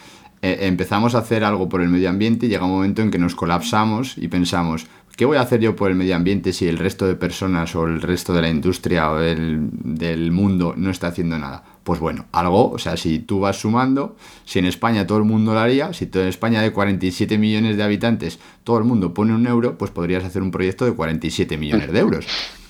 eh, 0.43 0.59
empezamos 0.63 1.15
a 1.15 1.19
hacer 1.19 1.45
algo 1.45 1.69
por 1.69 1.83
el 1.83 1.89
medio 1.89 2.09
ambiente 2.09 2.47
y 2.47 2.49
llega 2.49 2.65
un 2.65 2.73
momento 2.73 3.03
en 3.03 3.11
que 3.11 3.19
nos 3.19 3.35
colapsamos 3.35 4.17
y 4.17 4.29
pensamos, 4.29 4.87
¿qué 5.17 5.27
voy 5.27 5.37
a 5.37 5.43
hacer 5.43 5.61
yo 5.61 5.77
por 5.77 5.91
el 5.91 5.97
medio 5.97 6.17
ambiente 6.17 6.55
si 6.55 6.67
el 6.67 6.79
resto 6.79 7.07
de 7.07 7.15
personas 7.15 7.77
o 7.77 7.85
el 7.85 8.01
resto 8.01 8.33
de 8.33 8.41
la 8.41 8.49
industria 8.49 9.11
o 9.11 9.19
del, 9.19 9.69
del 9.71 10.33
mundo 10.33 10.73
no 10.77 10.91
está 10.91 11.09
haciendo 11.09 11.39
nada? 11.39 11.63
Pues 11.85 12.01
bueno, 12.01 12.25
algo, 12.33 12.71
o 12.71 12.79
sea, 12.79 12.97
si 12.97 13.19
tú 13.19 13.41
vas 13.41 13.61
sumando, 13.61 14.17
si 14.47 14.59
en 14.59 14.65
España 14.65 15.07
todo 15.07 15.19
el 15.19 15.25
mundo 15.25 15.53
lo 15.53 15.61
haría, 15.61 15.93
si 15.93 16.09
en 16.11 16.29
España 16.29 16.63
de 16.63 16.73
47 16.73 17.37
millones 17.37 17.77
de 17.77 17.83
habitantes 17.83 18.39
todo 18.65 18.79
el 18.79 18.85
mundo 18.85 19.13
pone 19.13 19.35
un 19.35 19.47
euro, 19.47 19.77
pues 19.77 19.91
podrías 19.91 20.25
hacer 20.25 20.41
un 20.41 20.51
proyecto 20.51 20.87
de 20.87 20.93
47 20.93 21.59
millones 21.59 21.93
de 21.93 21.99
euros. 21.99 22.27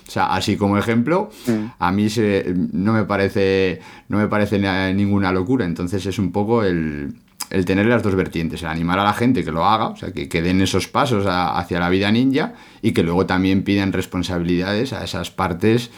O 0.08 0.10
sea, 0.10 0.34
así 0.34 0.56
como 0.56 0.76
ejemplo, 0.76 1.30
a 1.78 1.92
mí 1.92 2.10
se, 2.10 2.52
no 2.72 2.94
me 2.94 3.04
parece 3.04 3.80
no 4.08 4.18
me 4.18 4.26
parece 4.26 4.58
ninguna 4.92 5.30
locura. 5.30 5.64
Entonces 5.64 6.04
es 6.04 6.18
un 6.18 6.32
poco 6.32 6.64
el, 6.64 7.14
el 7.50 7.64
tener 7.64 7.86
las 7.86 8.02
dos 8.02 8.14
vertientes, 8.14 8.62
el 8.62 8.68
animar 8.68 8.98
a 8.98 9.04
la 9.04 9.12
gente 9.12 9.44
que 9.44 9.52
lo 9.52 9.64
haga, 9.64 9.88
o 9.88 9.96
sea, 9.96 10.12
que, 10.12 10.28
que 10.28 10.40
den 10.40 10.60
esos 10.60 10.88
pasos 10.88 11.26
hacia 11.28 11.80
la 11.80 11.88
vida 11.88 12.10
ninja 12.10 12.54
y 12.80 12.92
que 12.92 13.02
luego 13.02 13.26
también 13.26 13.64
pidan 13.64 13.92
responsabilidades 13.92 14.92
a 14.92 15.04
esas 15.04 15.30
partes, 15.30 15.90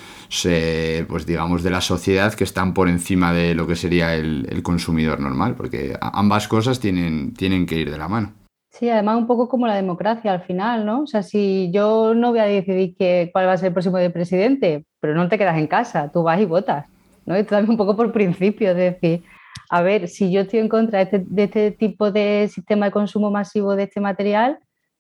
pues 1.09 1.27
digamos, 1.27 1.63
de 1.63 1.71
la 1.71 1.81
sociedad 1.81 2.33
que 2.33 2.45
están 2.45 2.73
por 2.75 2.89
encima 2.89 3.33
de 3.33 3.55
lo 3.55 3.67
que 3.67 3.77
sería 3.77 4.15
el, 4.15 4.63
consumidor 4.63 5.21
normal, 5.21 5.55
porque 5.55 5.97
ambas 6.01 6.49
cosas 6.49 6.81
tienen, 6.81 7.35
tienen 7.35 7.67
que 7.67 7.77
ir 7.77 7.91
de 7.91 7.99
la 7.99 8.09
mano. 8.09 8.33
Sí, 8.71 8.89
además 8.89 9.19
un 9.19 9.27
poco 9.27 9.49
como 9.49 9.67
la 9.67 9.75
democracia 9.75 10.33
al 10.33 10.41
final, 10.43 10.87
¿no? 10.87 11.03
O 11.03 11.07
sea, 11.07 11.23
si 11.23 11.71
yo 11.73 12.15
no 12.15 12.31
voy 12.31 12.39
a 12.39 12.45
decidir 12.45 12.97
que, 12.97 13.29
cuál 13.33 13.47
va 13.47 13.53
a 13.53 13.57
ser 13.59 13.69
el 13.69 13.73
próximo 13.75 13.99
de 13.99 14.09
presidente, 14.09 14.85
pero 14.99 15.15
no 15.15 15.29
te 15.29 15.37
quedas 15.37 15.59
en 15.59 15.67
casa, 15.67 16.11
tú 16.11 16.23
vas 16.23 16.41
y 16.41 16.47
votas, 16.47 16.87
¿no? 17.27 17.35
Esto 17.35 17.51
también 17.51 17.73
un 17.73 17.77
poco 17.77 17.97
por 17.97 18.13
principio, 18.13 18.71
es 18.71 18.77
decir, 18.77 19.23
a 19.71 19.83
ver, 19.83 20.09
si 20.09 20.31
yo 20.31 20.43
estoy 20.43 20.61
en 20.61 20.69
contra 20.69 20.99
de 20.99 21.05
este, 21.05 21.25
de 21.27 21.43
este, 21.45 21.71
tipo 21.71 22.11
de 22.11 22.49
sistema 22.53 22.87
de 22.87 22.93
consumo 22.93 23.31
masivo 23.31 23.77
de 23.77 23.85
este 23.85 24.01
material, 24.01 24.59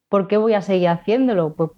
¿por 0.08 0.28
qué 0.28 0.36
voy 0.36 0.54
a 0.54 0.62
seguir 0.62 0.88
haciéndolo? 0.88 1.54
Pues 1.54 1.70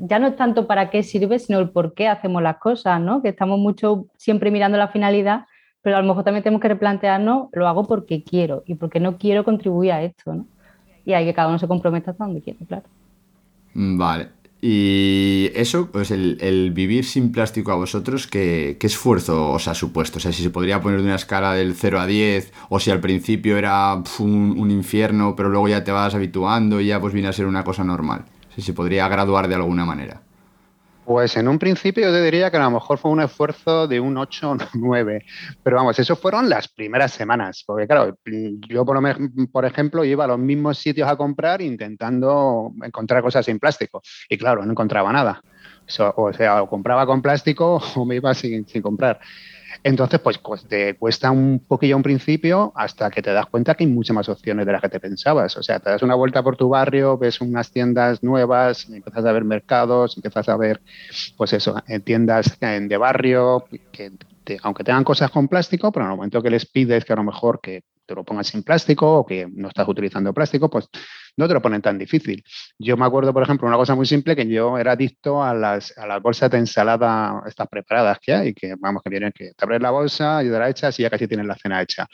ya 0.00 0.18
no 0.18 0.28
es 0.28 0.36
tanto 0.36 0.66
para 0.66 0.90
qué 0.90 1.02
sirve, 1.02 1.38
sino 1.38 1.58
el 1.58 1.70
por 1.70 1.94
qué 1.94 2.08
hacemos 2.08 2.42
las 2.42 2.58
cosas, 2.58 3.00
¿no? 3.00 3.22
Que 3.22 3.28
estamos 3.28 3.58
mucho 3.58 4.06
siempre 4.16 4.50
mirando 4.50 4.78
la 4.78 4.88
finalidad, 4.88 5.46
pero 5.82 5.96
a 5.96 6.02
lo 6.02 6.08
mejor 6.08 6.24
también 6.24 6.42
tenemos 6.42 6.60
que 6.60 6.68
replantearnos, 6.68 7.48
lo 7.52 7.68
hago 7.68 7.84
porque 7.84 8.24
quiero 8.24 8.64
y 8.66 8.74
porque 8.74 9.00
no 9.00 9.18
quiero 9.18 9.44
contribuir 9.44 9.92
a 9.92 10.02
esto, 10.02 10.34
¿no? 10.34 10.46
y 11.06 11.14
hay 11.14 11.24
que 11.24 11.32
cada 11.32 11.48
uno 11.48 11.58
se 11.58 11.68
comprometa 11.68 12.10
hasta 12.10 12.24
donde 12.24 12.42
quiera, 12.42 12.58
claro. 12.66 12.84
Vale. 13.72 14.28
Y 14.68 15.52
eso, 15.54 15.92
pues 15.92 16.10
el, 16.10 16.72
vivir 16.74 17.04
sin 17.04 17.30
plástico 17.30 17.70
a 17.70 17.76
vosotros, 17.76 18.26
¿qué, 18.26 18.76
esfuerzo 18.80 19.52
os 19.52 19.68
ha 19.68 19.76
supuesto? 19.76 20.18
O 20.18 20.20
sea, 20.20 20.32
si 20.32 20.42
se 20.42 20.50
podría 20.50 20.80
poner 20.80 20.98
de 20.98 21.04
una 21.04 21.14
escala 21.14 21.52
del 21.52 21.76
0 21.76 22.00
a 22.00 22.06
10, 22.08 22.52
o 22.68 22.80
si 22.80 22.90
al 22.90 22.98
principio 22.98 23.58
era 23.58 23.94
un, 24.18 24.68
infierno, 24.72 25.36
pero 25.36 25.50
luego 25.50 25.68
ya 25.68 25.84
te 25.84 25.92
vas 25.92 26.16
habituando 26.16 26.80
y 26.80 26.88
ya 26.88 27.00
pues 27.00 27.14
viene 27.14 27.28
a 27.28 27.32
ser 27.32 27.46
una 27.46 27.62
cosa 27.62 27.84
normal. 27.84 28.24
Si 28.56 28.60
se 28.60 28.72
podría 28.72 29.06
graduar 29.06 29.46
de 29.46 29.54
alguna 29.54 29.84
manera. 29.84 30.22
Pues 31.06 31.36
en 31.36 31.46
un 31.46 31.56
principio 31.56 32.08
yo 32.08 32.12
te 32.12 32.20
diría 32.20 32.50
que 32.50 32.56
a 32.56 32.64
lo 32.64 32.70
mejor 32.72 32.98
fue 32.98 33.12
un 33.12 33.20
esfuerzo 33.20 33.86
de 33.86 34.00
un 34.00 34.16
8 34.16 34.50
o 34.50 34.56
9, 34.74 35.24
pero 35.62 35.76
vamos, 35.76 35.96
eso 36.00 36.16
fueron 36.16 36.48
las 36.48 36.66
primeras 36.66 37.12
semanas, 37.12 37.62
porque 37.64 37.86
claro, 37.86 38.18
yo 38.68 38.84
por, 38.84 39.00
lo, 39.00 39.16
por 39.52 39.64
ejemplo 39.64 40.04
iba 40.04 40.24
a 40.24 40.26
los 40.26 40.40
mismos 40.40 40.78
sitios 40.78 41.08
a 41.08 41.14
comprar 41.14 41.62
intentando 41.62 42.72
encontrar 42.82 43.22
cosas 43.22 43.46
sin 43.46 43.60
plástico 43.60 44.02
y 44.28 44.36
claro, 44.36 44.66
no 44.66 44.72
encontraba 44.72 45.12
nada. 45.12 45.40
O 45.86 46.32
sea, 46.32 46.60
o 46.62 46.68
compraba 46.68 47.06
con 47.06 47.22
plástico 47.22 47.80
o 47.94 48.04
me 48.04 48.16
iba 48.16 48.34
sin, 48.34 48.66
sin 48.66 48.82
comprar. 48.82 49.20
Entonces, 49.86 50.18
pues, 50.18 50.40
te 50.68 50.96
cuesta 50.96 51.30
un 51.30 51.60
poquillo 51.60 51.96
un 51.96 52.02
principio 52.02 52.72
hasta 52.74 53.08
que 53.08 53.22
te 53.22 53.32
das 53.32 53.46
cuenta 53.46 53.76
que 53.76 53.84
hay 53.84 53.90
muchas 53.90 54.16
más 54.16 54.28
opciones 54.28 54.66
de 54.66 54.72
las 54.72 54.82
que 54.82 54.88
te 54.88 54.98
pensabas. 54.98 55.56
O 55.56 55.62
sea, 55.62 55.78
te 55.78 55.90
das 55.90 56.02
una 56.02 56.16
vuelta 56.16 56.42
por 56.42 56.56
tu 56.56 56.68
barrio, 56.68 57.16
ves 57.16 57.40
unas 57.40 57.70
tiendas 57.70 58.20
nuevas, 58.20 58.88
empiezas 58.88 59.24
a 59.24 59.30
ver 59.30 59.44
mercados, 59.44 60.16
empiezas 60.16 60.48
a 60.48 60.56
ver, 60.56 60.82
pues 61.36 61.52
eso, 61.52 61.76
tiendas 62.02 62.58
de 62.58 62.96
barrio, 62.96 63.64
que 63.92 64.10
aunque 64.64 64.82
tengan 64.82 65.04
cosas 65.04 65.30
con 65.30 65.46
plástico, 65.46 65.92
pero 65.92 66.04
en 66.04 66.10
el 66.10 66.16
momento 66.16 66.42
que 66.42 66.50
les 66.50 66.66
pides 66.66 67.04
que 67.04 67.12
a 67.12 67.16
lo 67.16 67.22
mejor 67.22 67.60
que 67.60 67.84
te 68.06 68.14
lo 68.16 68.24
pongas 68.24 68.48
sin 68.48 68.64
plástico 68.64 69.18
o 69.18 69.24
que 69.24 69.46
no 69.48 69.68
estás 69.68 69.86
utilizando 69.86 70.34
plástico, 70.34 70.68
pues 70.68 70.88
no 71.36 71.48
te 71.48 71.54
lo 71.54 71.62
ponen 71.62 71.82
tan 71.82 71.98
difícil. 71.98 72.42
Yo 72.78 72.96
me 72.96 73.04
acuerdo, 73.04 73.32
por 73.32 73.42
ejemplo, 73.42 73.68
una 73.68 73.76
cosa 73.76 73.94
muy 73.94 74.06
simple, 74.06 74.34
que 74.34 74.46
yo 74.46 74.78
era 74.78 74.92
adicto 74.92 75.42
a 75.42 75.54
las, 75.54 75.96
a 75.98 76.18
bolsas 76.18 76.50
de 76.50 76.58
ensalada, 76.58 77.42
estas 77.46 77.68
preparadas 77.68 78.18
que 78.20 78.32
hay, 78.32 78.54
que 78.54 78.74
vamos, 78.78 79.02
que 79.02 79.10
vienen, 79.10 79.32
que 79.32 79.52
te 79.54 79.64
abres 79.64 79.80
la 79.80 79.90
bolsa 79.90 80.42
y 80.42 80.48
te 80.48 80.58
la 80.58 80.68
echas 80.68 80.98
y 80.98 81.02
ya 81.02 81.10
casi 81.10 81.28
tienes 81.28 81.46
la 81.46 81.56
cena 81.56 81.82
hecha. 81.82 82.08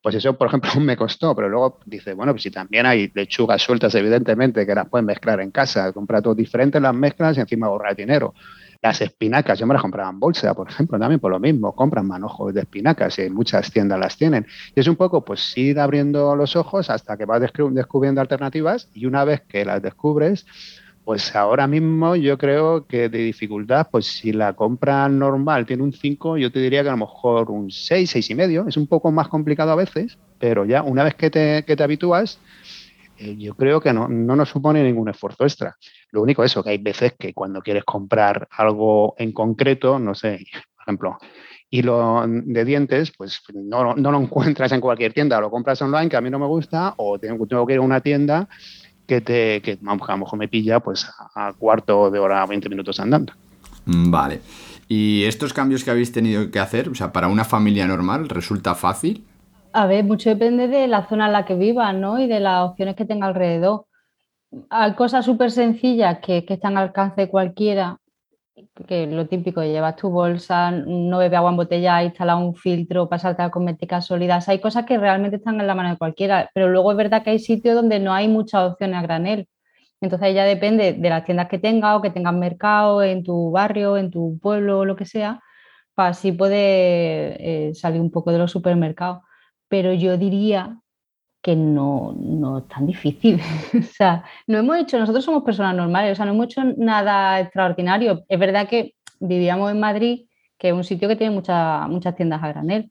Pues 0.00 0.14
eso, 0.14 0.36
por 0.36 0.48
ejemplo, 0.48 0.70
me 0.80 0.96
costó, 0.96 1.34
pero 1.34 1.48
luego 1.48 1.80
dice, 1.86 2.14
bueno, 2.14 2.32
pues 2.32 2.42
si 2.42 2.50
también 2.50 2.86
hay 2.86 3.10
lechugas 3.14 3.62
sueltas, 3.62 3.94
evidentemente, 3.94 4.66
que 4.66 4.74
las 4.74 4.88
puedes 4.88 5.06
mezclar 5.06 5.40
en 5.40 5.50
casa, 5.50 5.92
comprar 5.92 6.22
todo 6.22 6.34
diferente, 6.34 6.80
las 6.80 6.94
mezclas 6.94 7.36
y 7.36 7.40
encima 7.40 7.66
ahorrar 7.66 7.96
dinero. 7.96 8.34
Las 8.82 9.02
espinacas, 9.02 9.58
yo 9.58 9.66
me 9.66 9.74
las 9.74 9.82
compraba 9.82 10.08
en 10.08 10.18
bolsa, 10.18 10.54
por 10.54 10.70
ejemplo, 10.70 10.98
también 10.98 11.20
por 11.20 11.30
lo 11.30 11.38
mismo, 11.38 11.74
compran 11.74 12.06
manojos 12.06 12.54
de 12.54 12.62
espinacas 12.62 13.18
y 13.18 13.28
muchas 13.28 13.70
tiendas 13.70 13.98
las 14.00 14.16
tienen. 14.16 14.46
Y 14.74 14.80
es 14.80 14.88
un 14.88 14.96
poco, 14.96 15.22
pues, 15.22 15.54
ir 15.58 15.78
abriendo 15.78 16.34
los 16.34 16.56
ojos 16.56 16.88
hasta 16.88 17.18
que 17.18 17.26
vas 17.26 17.42
descubriendo 17.42 18.22
alternativas 18.22 18.88
y 18.94 19.04
una 19.04 19.24
vez 19.24 19.42
que 19.42 19.66
las 19.66 19.82
descubres, 19.82 20.46
pues 21.04 21.34
ahora 21.34 21.66
mismo 21.66 22.16
yo 22.16 22.38
creo 22.38 22.86
que 22.86 23.08
de 23.08 23.18
dificultad, 23.18 23.88
pues 23.90 24.06
si 24.06 24.32
la 24.32 24.54
compra 24.54 25.08
normal 25.08 25.66
tiene 25.66 25.82
un 25.82 25.92
5, 25.92 26.38
yo 26.38 26.50
te 26.50 26.60
diría 26.60 26.82
que 26.82 26.88
a 26.88 26.92
lo 26.92 26.98
mejor 26.98 27.50
un 27.50 27.70
6, 27.70 28.08
6 28.08 28.30
y 28.30 28.34
medio. 28.34 28.66
Es 28.66 28.76
un 28.76 28.86
poco 28.86 29.10
más 29.10 29.28
complicado 29.28 29.72
a 29.72 29.76
veces, 29.76 30.18
pero 30.38 30.64
ya 30.64 30.82
una 30.82 31.04
vez 31.04 31.14
que 31.14 31.28
te, 31.28 31.64
que 31.66 31.76
te 31.76 31.82
habitúas, 31.82 32.38
yo 33.38 33.54
creo 33.54 33.80
que 33.80 33.92
no, 33.92 34.08
no, 34.08 34.36
nos 34.36 34.48
supone 34.48 34.82
ningún 34.82 35.08
esfuerzo 35.08 35.44
extra. 35.44 35.76
Lo 36.10 36.22
único 36.22 36.42
es 36.42 36.52
eso, 36.52 36.62
que 36.62 36.70
hay 36.70 36.78
veces 36.78 37.14
que 37.18 37.34
cuando 37.34 37.60
quieres 37.60 37.84
comprar 37.84 38.48
algo 38.50 39.14
en 39.18 39.32
concreto, 39.32 39.98
no 39.98 40.14
sé, 40.14 40.44
por 40.74 40.82
ejemplo, 40.82 41.18
hilo 41.70 42.24
de 42.26 42.64
dientes, 42.64 43.12
pues 43.16 43.42
no, 43.54 43.94
no, 43.94 44.12
lo 44.12 44.20
encuentras 44.20 44.72
en 44.72 44.80
cualquier 44.80 45.12
tienda, 45.12 45.40
lo 45.40 45.50
compras 45.50 45.80
online, 45.82 46.08
que 46.08 46.16
a 46.16 46.20
mí 46.20 46.30
no 46.30 46.38
me 46.38 46.46
gusta, 46.46 46.94
o 46.96 47.18
tengo, 47.18 47.46
tengo 47.46 47.66
que 47.66 47.74
ir 47.74 47.78
a 47.78 47.82
una 47.82 48.00
tienda 48.00 48.48
que, 49.06 49.20
te, 49.20 49.60
que 49.62 49.72
a 49.72 49.94
lo 49.94 50.16
mejor 50.18 50.38
me 50.38 50.48
pilla 50.48 50.80
pues 50.80 51.06
a 51.34 51.52
cuarto 51.52 52.10
de 52.10 52.18
hora, 52.18 52.44
20 52.46 52.68
minutos 52.68 53.00
andando. 53.00 53.32
Mm, 53.84 54.10
vale. 54.10 54.40
¿Y 54.88 55.24
estos 55.24 55.52
cambios 55.52 55.84
que 55.84 55.90
habéis 55.90 56.10
tenido 56.10 56.50
que 56.50 56.58
hacer, 56.58 56.88
o 56.88 56.94
sea, 56.94 57.12
para 57.12 57.28
una 57.28 57.44
familia 57.44 57.86
normal, 57.86 58.28
resulta 58.28 58.74
fácil? 58.74 59.24
A 59.72 59.86
ver, 59.86 60.04
mucho 60.04 60.30
depende 60.30 60.66
de 60.68 60.88
la 60.88 61.06
zona 61.08 61.26
en 61.26 61.32
la 61.32 61.44
que 61.44 61.54
vivan, 61.54 62.00
¿no? 62.00 62.18
Y 62.18 62.26
de 62.26 62.40
las 62.40 62.68
opciones 62.70 62.96
que 62.96 63.04
tenga 63.04 63.26
alrededor. 63.26 63.86
Hay 64.70 64.94
cosas 64.94 65.24
súper 65.24 65.50
sencillas 65.52 66.18
que, 66.20 66.44
están 66.48 66.76
al 66.76 66.88
alcance 66.88 67.22
de 67.22 67.28
cualquiera, 67.30 67.98
que 68.88 69.06
lo 69.06 69.28
típico, 69.28 69.62
llevas 69.62 69.96
tu 69.96 70.10
bolsa, 70.10 70.72
no 70.72 71.18
bebe 71.18 71.36
agua 71.36 71.50
en 71.50 71.56
botella, 71.56 72.02
instala 72.02 72.36
un 72.36 72.54
filtro, 72.56 73.08
pasarte 73.08 73.42
a 73.42 73.50
cosméticas 73.50 74.06
sólidas. 74.06 74.48
Hay 74.48 74.60
cosas 74.60 74.86
que 74.86 74.98
realmente 74.98 75.36
están 75.36 75.60
en 75.60 75.66
la 75.66 75.74
mano 75.74 75.90
de 75.90 75.98
cualquiera, 75.98 76.50
pero 76.54 76.68
luego 76.68 76.90
es 76.92 76.96
verdad 76.96 77.22
que 77.22 77.30
hay 77.30 77.38
sitios 77.38 77.76
donde 77.76 78.00
no 78.00 78.12
hay 78.12 78.28
muchas 78.28 78.72
opciones 78.72 78.96
a 78.98 79.02
granel. 79.02 79.48
Entonces 80.00 80.34
ya 80.34 80.44
depende 80.44 80.94
de 80.94 81.10
las 81.10 81.24
tiendas 81.24 81.48
que 81.48 81.58
tengas 81.58 81.96
o 81.96 82.02
que 82.02 82.10
tengas 82.10 82.34
mercado 82.34 83.02
en 83.02 83.22
tu 83.22 83.50
barrio, 83.52 83.96
en 83.96 84.10
tu 84.10 84.38
pueblo, 84.42 84.84
lo 84.84 84.96
que 84.96 85.06
sea, 85.06 85.40
para 85.94 86.10
así 86.10 86.32
poder 86.32 87.36
eh, 87.40 87.72
salir 87.74 88.00
un 88.00 88.10
poco 88.10 88.32
de 88.32 88.38
los 88.38 88.50
supermercados 88.50 89.22
pero 89.70 89.94
yo 89.94 90.18
diría 90.18 90.80
que 91.42 91.56
no, 91.56 92.12
no 92.18 92.58
es 92.58 92.68
tan 92.68 92.86
difícil. 92.86 93.40
o 93.78 93.82
sea, 93.82 94.24
no 94.46 94.58
hemos 94.58 94.76
hecho, 94.78 94.98
nosotros 94.98 95.24
somos 95.24 95.44
personas 95.44 95.74
normales, 95.74 96.12
o 96.12 96.16
sea, 96.16 96.26
no 96.26 96.32
hemos 96.32 96.46
hecho 96.46 96.62
nada 96.76 97.40
extraordinario. 97.40 98.24
Es 98.28 98.38
verdad 98.38 98.68
que 98.68 98.94
vivíamos 99.20 99.70
en 99.70 99.80
Madrid, 99.80 100.26
que 100.58 100.68
es 100.68 100.74
un 100.74 100.84
sitio 100.84 101.08
que 101.08 101.16
tiene 101.16 101.34
muchas 101.34 101.88
muchas 101.88 102.16
tiendas 102.16 102.42
a 102.42 102.48
granel, 102.48 102.90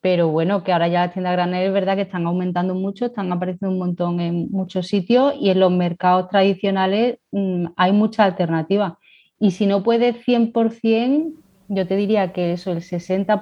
pero 0.00 0.28
bueno, 0.28 0.62
que 0.64 0.72
ahora 0.72 0.88
ya 0.88 1.02
las 1.02 1.12
tiendas 1.12 1.32
a 1.32 1.36
granel 1.36 1.66
es 1.66 1.72
verdad 1.72 1.96
que 1.96 2.02
están 2.02 2.26
aumentando 2.26 2.74
mucho, 2.74 3.06
están 3.06 3.32
apareciendo 3.32 3.72
un 3.72 3.80
montón 3.80 4.20
en 4.20 4.48
muchos 4.50 4.86
sitios 4.86 5.34
y 5.40 5.50
en 5.50 5.60
los 5.60 5.72
mercados 5.72 6.28
tradicionales 6.28 7.18
mmm, 7.32 7.66
hay 7.76 7.92
muchas 7.92 8.26
alternativas. 8.26 8.94
Y 9.40 9.50
si 9.50 9.66
no 9.66 9.82
puedes 9.82 10.16
100%, 10.24 11.41
yo 11.74 11.86
te 11.86 11.96
diría 11.96 12.32
que 12.32 12.52
eso, 12.52 12.70
el 12.70 12.82
60%, 12.82 13.36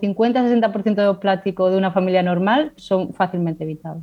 50-60% 0.00 0.94
de 0.94 1.04
los 1.04 1.18
plásticos 1.18 1.72
de 1.72 1.78
una 1.78 1.92
familia 1.92 2.22
normal 2.22 2.72
son 2.76 3.14
fácilmente 3.14 3.64
evitados. 3.64 4.02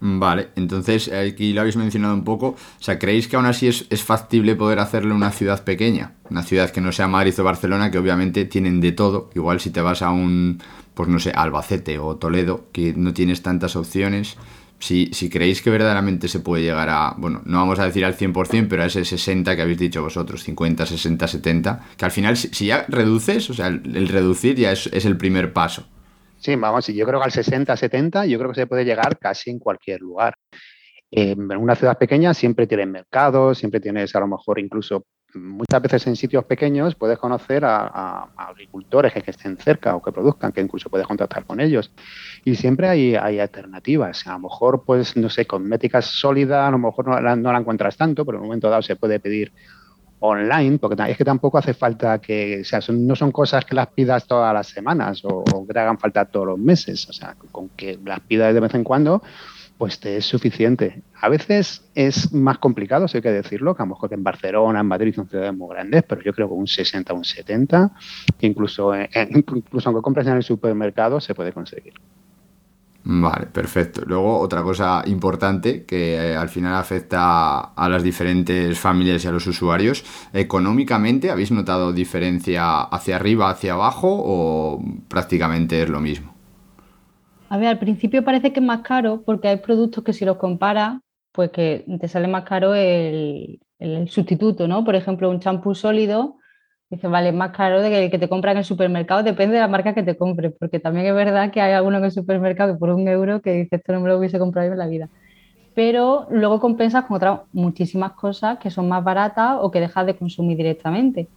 Vale, 0.00 0.48
entonces 0.54 1.12
aquí 1.12 1.52
lo 1.52 1.60
habéis 1.60 1.76
mencionado 1.76 2.14
un 2.14 2.24
poco. 2.24 2.48
O 2.48 2.82
sea, 2.82 2.98
¿creéis 2.98 3.26
que 3.28 3.36
aún 3.36 3.46
así 3.46 3.66
es, 3.66 3.86
es, 3.90 4.02
factible 4.02 4.54
poder 4.54 4.78
hacerlo 4.78 5.10
en 5.10 5.16
una 5.16 5.32
ciudad 5.32 5.64
pequeña? 5.64 6.12
Una 6.30 6.44
ciudad 6.44 6.70
que 6.70 6.80
no 6.80 6.92
sea 6.92 7.08
Madrid 7.08 7.38
o 7.38 7.44
Barcelona, 7.44 7.90
que 7.90 7.98
obviamente 7.98 8.44
tienen 8.44 8.80
de 8.80 8.92
todo. 8.92 9.28
Igual 9.34 9.60
si 9.60 9.70
te 9.70 9.80
vas 9.80 10.02
a 10.02 10.10
un, 10.10 10.62
pues 10.94 11.08
no 11.08 11.18
sé, 11.18 11.32
Albacete 11.32 11.98
o 11.98 12.16
Toledo, 12.16 12.66
que 12.72 12.94
no 12.94 13.12
tienes 13.12 13.42
tantas 13.42 13.76
opciones. 13.76 14.36
Si, 14.78 15.30
creéis 15.30 15.60
que 15.60 15.70
verdaderamente 15.70 16.28
se 16.28 16.40
puede 16.40 16.62
llegar 16.62 16.88
a, 16.88 17.14
bueno, 17.16 17.42
no 17.44 17.58
vamos 17.58 17.78
a 17.78 17.84
decir 17.84 18.04
al 18.04 18.16
100%, 18.16 18.68
pero 18.68 18.82
a 18.82 18.86
ese 18.86 19.04
60 19.04 19.56
que 19.56 19.62
habéis 19.62 19.78
dicho 19.78 20.02
vosotros, 20.02 20.42
50, 20.44 20.86
60, 20.86 21.28
70, 21.28 21.84
que 21.96 22.04
al 22.04 22.10
final 22.10 22.36
si, 22.36 22.66
ya 22.66 22.84
reduces, 22.88 23.50
o 23.50 23.54
sea, 23.54 23.66
el, 23.66 24.08
reducir 24.08 24.56
ya 24.56 24.72
es, 24.72 24.86
es, 24.92 25.04
el 25.04 25.16
primer 25.16 25.52
paso. 25.52 25.86
Sí, 26.38 26.54
vamos, 26.54 26.86
yo 26.86 27.06
creo 27.06 27.18
que 27.18 27.24
al 27.24 27.32
60, 27.32 27.76
70, 27.76 28.26
yo 28.26 28.38
creo 28.38 28.50
que 28.50 28.60
se 28.60 28.66
puede 28.66 28.84
llegar 28.84 29.18
casi 29.18 29.50
en 29.50 29.58
cualquier 29.58 30.00
lugar. 30.00 30.36
en 31.10 31.56
una 31.56 31.74
ciudad 31.74 31.98
pequeña 31.98 32.32
siempre 32.32 32.66
tienes 32.66 32.86
mercados, 32.86 33.58
siempre 33.58 33.80
tienes 33.80 34.14
a 34.14 34.20
lo 34.20 34.28
mejor 34.28 34.60
incluso 34.60 35.04
muchas 35.34 35.82
veces 35.82 36.06
en 36.06 36.16
sitios 36.16 36.44
pequeños 36.44 36.94
puedes 36.94 37.18
conocer 37.18 37.64
a, 37.64 38.28
agricultores 38.36 39.12
que, 39.12 39.30
estén 39.30 39.56
cerca 39.56 39.94
o 39.94 40.02
que 40.02 40.12
produzcan, 40.12 40.52
que 40.52 40.60
incluso 40.60 40.88
puedes 40.88 41.06
contactar 41.06 41.44
con 41.44 41.60
ellos. 41.60 41.90
Y 42.48 42.56
siempre 42.56 42.88
hay, 42.88 43.14
hay 43.14 43.40
alternativas. 43.40 44.26
A 44.26 44.32
lo 44.32 44.38
mejor, 44.38 44.82
pues, 44.86 45.18
no 45.18 45.28
sé, 45.28 45.44
cosméticas 45.44 46.06
sólidas, 46.06 46.66
a 46.66 46.70
lo 46.70 46.78
mejor 46.78 47.06
no 47.06 47.20
la, 47.20 47.36
no 47.36 47.52
la 47.52 47.58
encuentras 47.58 47.98
tanto, 47.98 48.24
pero 48.24 48.38
en 48.38 48.42
un 48.42 48.48
momento 48.48 48.70
dado 48.70 48.80
se 48.80 48.96
puede 48.96 49.20
pedir 49.20 49.52
online, 50.20 50.78
porque 50.78 50.96
es 51.10 51.18
que 51.18 51.26
tampoco 51.26 51.58
hace 51.58 51.74
falta 51.74 52.18
que, 52.20 52.62
o 52.62 52.64
sea, 52.64 52.80
no 52.90 53.14
son 53.16 53.32
cosas 53.32 53.66
que 53.66 53.74
las 53.74 53.88
pidas 53.88 54.26
todas 54.26 54.54
las 54.54 54.66
semanas 54.66 55.22
o, 55.24 55.44
que 55.66 55.74
te 55.74 55.78
hagan 55.78 55.98
falta 55.98 56.24
todos 56.24 56.46
los 56.46 56.58
meses, 56.58 57.06
o 57.10 57.12
sea, 57.12 57.36
con 57.52 57.68
que 57.68 57.98
las 58.02 58.20
pidas 58.20 58.54
de 58.54 58.60
vez 58.60 58.74
en 58.74 58.82
cuando, 58.82 59.22
pues 59.76 60.00
te 60.00 60.16
es 60.16 60.24
suficiente. 60.24 61.02
A 61.20 61.28
veces 61.28 61.84
es 61.94 62.32
más 62.32 62.56
complicado, 62.56 63.08
si 63.08 63.18
hay 63.18 63.22
que 63.22 63.30
decirlo, 63.30 63.76
que 63.76 63.82
a 63.82 63.84
lo 63.84 63.90
mejor 63.90 64.08
que 64.08 64.14
en 64.14 64.24
Barcelona, 64.24 64.80
en 64.80 64.86
Madrid 64.86 65.14
son 65.14 65.28
ciudades 65.28 65.54
muy 65.54 65.68
grandes, 65.68 66.02
pero 66.02 66.22
yo 66.22 66.32
creo 66.32 66.48
que 66.48 66.54
un 66.54 66.66
60, 66.66 67.12
un 67.12 67.24
70, 67.24 67.92
incluso, 68.40 68.92
incluso 69.30 69.90
aunque 69.90 70.02
compres 70.02 70.26
en 70.26 70.36
el 70.36 70.42
supermercado, 70.42 71.20
se 71.20 71.34
puede 71.34 71.52
conseguir. 71.52 71.92
Vale, 73.04 73.46
perfecto. 73.46 74.02
Luego, 74.04 74.38
otra 74.38 74.62
cosa 74.62 75.02
importante 75.06 75.84
que 75.84 76.14
eh, 76.14 76.36
al 76.36 76.48
final 76.48 76.74
afecta 76.74 77.60
a 77.60 77.88
las 77.88 78.02
diferentes 78.02 78.78
familias 78.78 79.24
y 79.24 79.28
a 79.28 79.32
los 79.32 79.46
usuarios, 79.46 80.04
económicamente, 80.32 81.30
¿habéis 81.30 81.50
notado 81.50 81.92
diferencia 81.92 82.82
hacia 82.82 83.16
arriba, 83.16 83.50
hacia 83.50 83.72
abajo 83.74 84.08
o 84.10 84.82
prácticamente 85.08 85.82
es 85.82 85.88
lo 85.88 86.00
mismo? 86.00 86.34
A 87.48 87.56
ver, 87.56 87.68
al 87.68 87.78
principio 87.78 88.24
parece 88.24 88.52
que 88.52 88.60
es 88.60 88.66
más 88.66 88.80
caro 88.80 89.22
porque 89.24 89.48
hay 89.48 89.56
productos 89.56 90.04
que 90.04 90.12
si 90.12 90.24
los 90.24 90.36
comparas, 90.36 91.00
pues 91.32 91.50
que 91.50 91.86
te 92.00 92.08
sale 92.08 92.28
más 92.28 92.44
caro 92.44 92.74
el, 92.74 93.60
sustituto, 94.08 94.68
¿no? 94.68 94.84
Por 94.84 94.96
ejemplo, 94.96 95.30
un 95.30 95.40
champú 95.40 95.74
sólido, 95.74 96.36
dice, 96.90 97.08
vale, 97.08 97.32
más 97.32 97.50
caro 97.50 97.82
de 97.82 98.10
que 98.10 98.18
te 98.18 98.28
compra 98.28 98.52
en 98.52 98.58
el 98.58 98.64
supermercado, 98.64 99.22
depende 99.22 99.54
de 99.54 99.60
la 99.60 99.68
marca 99.68 99.94
que 99.94 100.02
te 100.02 100.16
compres, 100.16 100.52
porque 100.58 100.80
también 100.80 101.06
es 101.06 101.14
verdad 101.14 101.50
que 101.50 101.60
hay 101.60 101.72
alguno 101.72 101.98
en 101.98 102.04
el 102.04 102.12
supermercado 102.12 102.74
que 102.74 102.78
por 102.78 102.90
un 102.90 103.08
euro 103.08 103.40
que 103.42 103.52
dice, 103.52 103.76
esto 103.76 103.92
no 103.92 104.00
me 104.00 104.08
lo 104.08 104.18
hubiese 104.18 104.38
comprado 104.38 104.72
en 104.72 104.78
la 104.78 104.86
vida. 104.86 105.08
Pero 105.74 106.26
luego 106.30 106.60
compensas 106.60 107.04
con 107.04 107.16
otras 107.16 107.40
muchísimas 107.52 108.12
cosas 108.12 108.58
que 108.58 108.70
son 108.70 108.88
más 108.88 109.04
baratas 109.04 109.58
o 109.60 109.70
que 109.70 109.80
dejas 109.80 110.06
de 110.06 110.16
consumir 110.16 110.56
directamente 110.56 111.28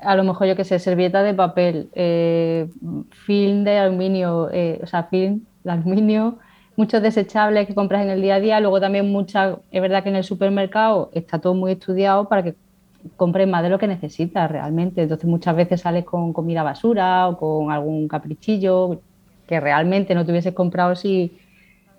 a 0.00 0.16
lo 0.16 0.24
mejor 0.24 0.46
yo 0.46 0.56
que 0.56 0.64
sé, 0.64 0.78
servilleta 0.78 1.22
de 1.22 1.34
papel, 1.34 1.90
eh, 1.94 2.68
film 3.10 3.64
de 3.64 3.78
aluminio, 3.78 4.48
eh, 4.52 4.80
o 4.82 4.86
sea, 4.86 5.04
film 5.04 5.44
de 5.64 5.70
aluminio, 5.70 6.38
muchos 6.76 7.02
desechables 7.02 7.66
que 7.66 7.74
compras 7.74 8.02
en 8.02 8.10
el 8.10 8.22
día 8.22 8.36
a 8.36 8.40
día, 8.40 8.60
luego 8.60 8.80
también 8.80 9.10
muchas, 9.10 9.56
es 9.70 9.82
verdad 9.82 10.02
que 10.02 10.10
en 10.10 10.16
el 10.16 10.24
supermercado 10.24 11.10
está 11.12 11.40
todo 11.40 11.54
muy 11.54 11.72
estudiado 11.72 12.28
para 12.28 12.42
que 12.42 12.54
compres 13.16 13.48
más 13.48 13.62
de 13.62 13.70
lo 13.70 13.78
que 13.78 13.86
necesitas 13.86 14.50
realmente, 14.50 15.02
entonces 15.02 15.28
muchas 15.28 15.56
veces 15.56 15.80
sales 15.80 16.04
con 16.04 16.32
comida 16.32 16.62
basura 16.62 17.28
o 17.28 17.38
con 17.38 17.70
algún 17.70 18.08
caprichillo 18.08 19.00
que 19.46 19.60
realmente 19.60 20.14
no 20.14 20.26
te 20.26 20.54
comprado 20.54 20.94
si, 20.94 21.38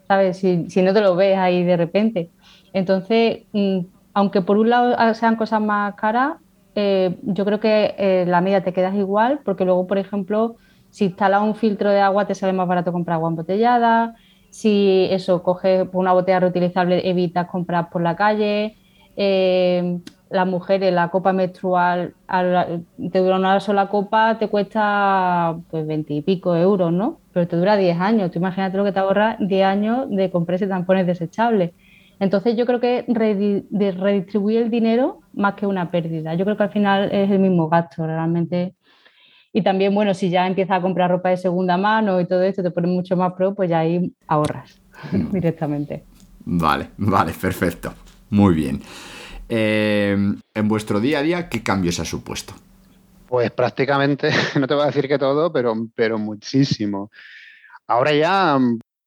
¿sabes? 0.08 0.38
Si, 0.38 0.70
si 0.70 0.82
no 0.82 0.94
te 0.94 1.02
lo 1.02 1.16
ves 1.16 1.38
ahí 1.38 1.64
de 1.64 1.78
repente. 1.78 2.32
Entonces, 2.74 3.46
mm, 3.54 3.80
aunque 4.14 4.42
por 4.42 4.58
un 4.58 4.70
lado 4.70 5.14
sean 5.16 5.36
cosas 5.36 5.62
más 5.62 5.96
caras, 5.96 6.38
eh, 6.76 7.18
yo 7.24 7.46
creo 7.46 7.60
que 7.60 7.96
eh, 7.98 8.26
la 8.28 8.42
media 8.42 8.64
te 8.64 8.74
quedas 8.74 8.96
igual, 8.96 9.42
porque 9.44 9.66
luego, 9.66 9.88
por 9.88 9.98
ejemplo, 9.98 10.58
si 10.90 11.06
instalas 11.06 11.42
un 11.42 11.56
filtro 11.56 11.90
de 11.90 12.00
agua, 12.00 12.28
te 12.28 12.36
sale 12.36 12.54
más 12.54 12.68
barato 12.68 12.92
comprar 12.92 13.16
agua 13.16 13.30
embotellada. 13.30 14.16
Si 14.50 15.08
eso, 15.12 15.44
coges 15.44 15.88
una 15.94 16.14
botella 16.14 16.40
reutilizable, 16.40 17.08
evitas 17.10 17.48
comprar 17.48 17.90
por 17.90 18.02
la 18.02 18.16
calle. 18.16 18.76
Eh, 19.16 20.00
las 20.30 20.48
mujeres, 20.48 20.94
la 20.94 21.10
copa 21.10 21.34
menstrual, 21.34 22.14
te 22.28 23.20
dura 23.20 23.38
una 23.38 23.60
sola 23.60 23.88
copa, 23.88 24.38
te 24.38 24.48
cuesta 24.48 25.58
pues 25.72 25.88
20 25.88 26.14
y 26.14 26.22
pico 26.22 26.56
euros, 26.56 26.92
¿no? 26.92 27.20
Pero 27.34 27.48
te 27.48 27.56
dura 27.56 27.78
10 27.78 28.00
años. 28.00 28.32
Tú 28.32 28.40
imagínate 28.40 28.78
lo 28.78 28.84
que 28.84 28.92
te 28.92 29.00
ahorra 29.00 29.38
10 29.40 29.66
años 29.66 30.10
de 30.10 30.30
comprarse 30.30 30.68
tampones 30.68 31.08
desechables. 31.08 31.72
Entonces 32.20 32.56
yo 32.58 32.66
creo 32.66 32.80
que 32.80 33.06
redistribuir 33.08 34.64
el 34.64 34.70
dinero 34.70 35.22
más 35.34 35.56
que 35.56 35.66
una 35.66 35.90
pérdida. 35.90 36.34
Yo 36.36 36.46
creo 36.46 36.58
que 36.58 36.64
al 36.64 36.72
final 36.72 37.10
es 37.12 37.32
el 37.32 37.40
mismo 37.40 37.70
gasto 37.70 38.06
realmente. 38.06 38.76
Y 39.52 39.64
también, 39.64 39.96
bueno, 39.96 40.14
si 40.14 40.30
ya 40.30 40.46
empiezas 40.46 40.78
a 40.78 40.82
comprar 40.82 41.10
ropa 41.10 41.30
de 41.30 41.38
segunda 41.38 41.78
mano 41.78 42.20
y 42.20 42.28
todo 42.28 42.44
esto, 42.44 42.62
te 42.62 42.70
pones 42.70 42.92
mucho 42.92 43.16
más 43.16 43.34
pro, 43.34 43.56
pues 43.56 43.70
ya 43.70 43.80
ahí 43.80 44.14
ahorras 44.28 44.80
mm. 45.12 45.32
directamente. 45.32 46.04
Vale, 46.46 46.90
vale, 46.98 47.32
perfecto. 47.34 47.94
Muy 48.30 48.54
bien. 48.54 48.82
Eh, 49.50 50.16
en 50.54 50.68
vuestro 50.68 51.00
día 51.00 51.20
a 51.20 51.24
día, 51.24 51.50
¿qué 51.50 51.64
cambios 51.64 52.00
ha 52.00 52.06
supuesto? 52.06 52.54
Pues 53.28 53.52
prácticamente, 53.52 54.32
no 54.60 54.68
te 54.68 54.74
voy 54.76 54.84
a 54.84 54.88
decir 54.88 55.08
que 55.08 55.18
todo, 55.18 55.52
pero, 55.52 55.76
pero 55.96 56.18
muchísimo. 56.18 57.12
Ahora 57.88 58.14
ya, 58.14 58.60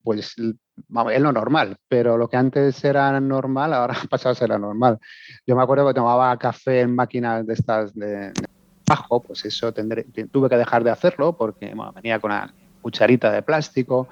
pues 0.02 0.35
es 0.37 1.20
lo 1.20 1.33
normal, 1.33 1.76
pero 1.88 2.16
lo 2.16 2.28
que 2.28 2.37
antes 2.37 2.83
era 2.85 3.18
normal, 3.20 3.72
ahora 3.72 3.94
ha 4.02 4.07
pasado 4.09 4.33
a 4.33 4.37
ser 4.37 4.50
normal. 4.59 4.98
Yo 5.46 5.57
me 5.57 5.62
acuerdo 5.62 5.87
que 5.87 5.94
tomaba 5.94 6.37
café 6.38 6.81
en 6.81 6.94
máquinas 6.94 7.46
de 7.46 7.55
estas 7.55 7.94
de, 7.94 8.33
bajo, 8.87 9.22
pues 9.22 9.44
eso 9.44 9.72
tuve 9.72 10.48
que 10.48 10.57
dejar 10.57 10.85
de 10.85 10.90
hacerlo 10.90 11.37
porque 11.37 11.74
venía 11.94 12.18
con 12.18 12.33
una 12.33 12.52
cucharita 12.81 13.31
de 13.31 13.42
plástico, 13.42 14.09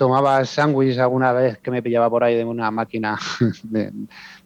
tomaba 0.00 0.42
sándwich 0.46 0.96
alguna 0.96 1.30
vez 1.34 1.58
que 1.58 1.70
me 1.70 1.82
pillaba 1.82 2.08
por 2.08 2.24
ahí 2.24 2.34
de 2.34 2.42
una 2.42 2.70
máquina 2.70 3.18
de, 3.64 3.92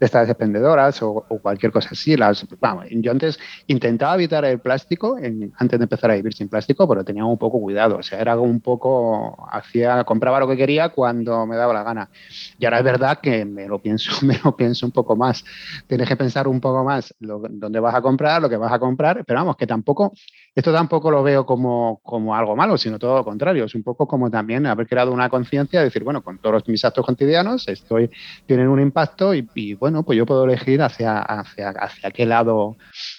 estas 0.01 0.29
expendedoras 0.29 1.01
o, 1.01 1.25
cualquier 1.41 1.71
cosa 1.71 1.91
así. 1.93 2.17
Las, 2.17 2.45
yo 2.91 3.13
antes 3.13 3.39
intentaba 3.69 4.17
evitar 4.17 4.45
el 4.45 4.59
plástico 4.59 5.17
antes 5.17 5.79
de 5.79 5.85
empezar 5.85 6.11
a 6.11 6.15
vivir 6.15 6.35
sin 6.35 6.49
plástico, 6.49 6.89
pero 6.89 7.05
tenía 7.05 7.25
un 7.25 7.39
poco 7.39 7.61
cuidado. 7.61 7.99
O 7.99 8.03
sea, 8.03 8.19
era 8.19 8.37
un 8.37 8.61
poco, 8.61 9.47
hacía, 9.49 10.03
compraba 10.03 10.41
lo 10.41 10.49
que 10.49 10.57
quería 10.57 10.89
cuando 10.89 11.47
me 11.47 11.55
daba 11.55 11.73
la 11.73 11.85
gana. 11.85 12.11
Y 12.59 12.65
ahora 12.65 12.79
es 12.79 12.85
verdad 12.85 13.21
que 13.23 13.45
me 13.45 13.69
lo 13.69 13.79
pienso, 13.79 14.11
me 14.27 14.37
lo 14.45 14.57
pienso 14.57 14.87
un 14.87 14.93
poco 14.93 15.15
más. 15.15 15.45
Tienes 15.87 16.09
que 16.09 16.17
pensar 16.17 16.49
un 16.49 16.61
poco 16.61 16.83
más 16.83 17.15
dónde 17.21 17.79
vas 17.79 17.95
a 17.95 18.03
comprar, 18.03 18.43
lo 18.43 18.49
que 18.49 18.57
vas 18.57 18.73
a 18.73 18.81
comprar, 18.81 19.25
pero 19.25 19.39
vamos, 19.39 19.57
que 19.57 19.69
tampoco 19.69 20.15
esto 20.55 20.73
tampoco 20.73 21.11
lo 21.11 21.23
veo 21.23 21.45
como, 21.45 22.01
como, 22.03 22.35
algo 22.35 22.55
malo, 22.55 22.79
sino 22.79 22.99
todo 22.99 23.17
lo 23.17 23.25
contrario. 23.25 23.65
Es 23.65 23.75
un 23.75 23.83
poco 23.83 24.07
como 24.07 24.31
también 24.31 24.67
haber 24.67 24.87
creado 24.87 25.13
una 25.13 25.29
conciencia 25.29 25.81
de 25.81 25.87
decir, 25.87 26.05
bueno, 26.05 26.23
con 26.23 26.39
todos 26.39 26.67
mis 26.69 26.85
actos 26.85 27.05
cotidianos 27.05 27.67
estoy, 27.67 28.11
tienen 28.47 28.69
un 28.69 28.81
impacto 28.81 29.35
y, 29.35 29.75
bueno, 29.75 30.05
pues 30.05 30.17
yo 30.17 30.27
puedo 30.27 30.45
elegir 30.45 30.81
hacia, 30.81 31.19
hacia, 31.19 31.71
hacia, 31.71 32.11
qué 32.13 32.25
lado, 32.25 32.77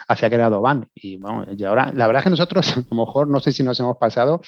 hacia 0.07 0.29
qué 0.29 0.37
lado 0.37 0.61
van. 0.61 0.87
Y 0.95 1.17
bueno, 1.17 1.45
y 1.57 1.63
ahora, 1.65 1.91
la 1.93 2.07
verdad 2.07 2.21
es 2.21 2.23
que 2.23 2.29
nosotros, 2.29 2.77
a 2.77 2.83
lo 2.89 3.05
mejor, 3.05 3.27
no 3.27 3.39
sé 3.41 3.51
si 3.51 3.63
nos 3.63 3.79
hemos 3.81 3.97
pasado, 3.97 4.41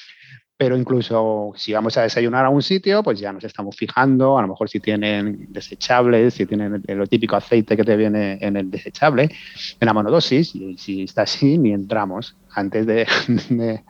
pero 0.58 0.76
incluso 0.76 1.54
si 1.56 1.72
vamos 1.72 1.96
a 1.98 2.02
desayunar 2.02 2.44
a 2.44 2.50
un 2.50 2.64
sitio, 2.64 3.04
pues 3.04 3.20
ya 3.20 3.32
nos 3.32 3.44
estamos 3.44 3.76
fijando, 3.76 4.40
a 4.40 4.42
lo 4.42 4.48
mejor 4.48 4.68
si 4.68 4.80
tienen 4.80 5.46
desechables, 5.50 6.34
si 6.34 6.48
tienen 6.48 6.84
el, 6.88 7.08
típico 7.08 7.36
aceite 7.36 7.78
que 7.78 7.84
te 7.84 7.96
viene 7.96 8.40
en 8.42 8.58
el 8.58 8.72
desechable, 8.72 9.30
en 9.80 9.86
la 9.86 9.94
monodosis, 9.94 10.56
y 10.56 10.76
si 10.78 11.04
está 11.04 11.22
así, 11.22 11.60
ni 11.60 11.74
entramos. 11.74 12.36
Antes 12.50 12.88
de, 12.88 13.06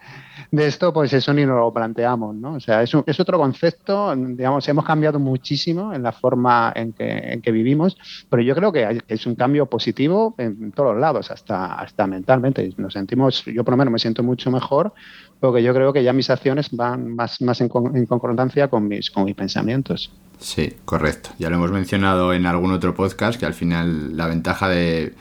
de, 0.52 0.68
esto, 0.68 0.92
pues 0.92 1.14
eso 1.14 1.34
ni 1.34 1.46
lo 1.46 1.72
planteamos, 1.74 2.36
¿no? 2.36 2.56
O 2.56 2.60
sea, 2.60 2.84
es, 2.84 2.92
es, 3.06 3.20
otro 3.22 3.38
concepto, 3.38 4.14
digamos, 4.14 4.68
hemos 4.68 4.84
cambiado 4.84 5.20
muchísimo 5.20 5.94
en 5.94 6.04
la 6.04 6.12
forma 6.12 6.74
en 6.76 6.92
que, 6.92 7.08
en 7.08 7.42
que 7.42 7.52
vivimos, 7.54 7.98
pero 8.30 8.44
yo 8.44 8.54
creo 8.56 8.74
que 8.74 9.00
es 9.08 9.26
un 9.26 9.36
cambio 9.36 9.68
positivo 9.68 10.36
en 10.38 10.74
todos 10.74 10.92
los 10.92 11.00
lados, 11.00 11.32
hasta, 11.32 11.76
hasta 11.76 12.08
mentalmente. 12.08 12.74
Nos 12.76 12.92
sentimos, 12.92 13.46
yo 13.46 13.64
por 13.64 13.72
lo 13.72 13.78
menos 13.78 13.94
me 13.94 14.00
siento 14.00 14.22
mucho 14.22 14.52
mejor 14.52 14.94
porque 15.40 15.62
yo 15.64 15.74
creo 15.74 15.94
que 15.94 16.04
ya 16.04 16.14
mis 16.14 16.30
acciones 16.30 16.70
van 16.72 17.16
más, 17.16 17.42
más 17.42 17.62
en, 17.62 17.70
concordancia 17.70 18.68
con 18.70 18.88
mis, 18.88 19.12
con 19.12 19.26
mis 19.26 19.36
pensamientos. 19.36 20.12
Sí, 20.40 20.74
correcto. 20.86 21.30
Ya 21.40 21.50
lo 21.50 21.56
hemos 21.56 21.72
mencionado 21.72 22.34
en 22.34 22.46
algún 22.46 22.72
otro 22.72 22.94
podcast, 22.96 23.40
que 23.40 23.46
al 23.46 23.54
final 23.54 24.16
la 24.16 24.28
ventaja 24.28 24.70
de 24.70 25.14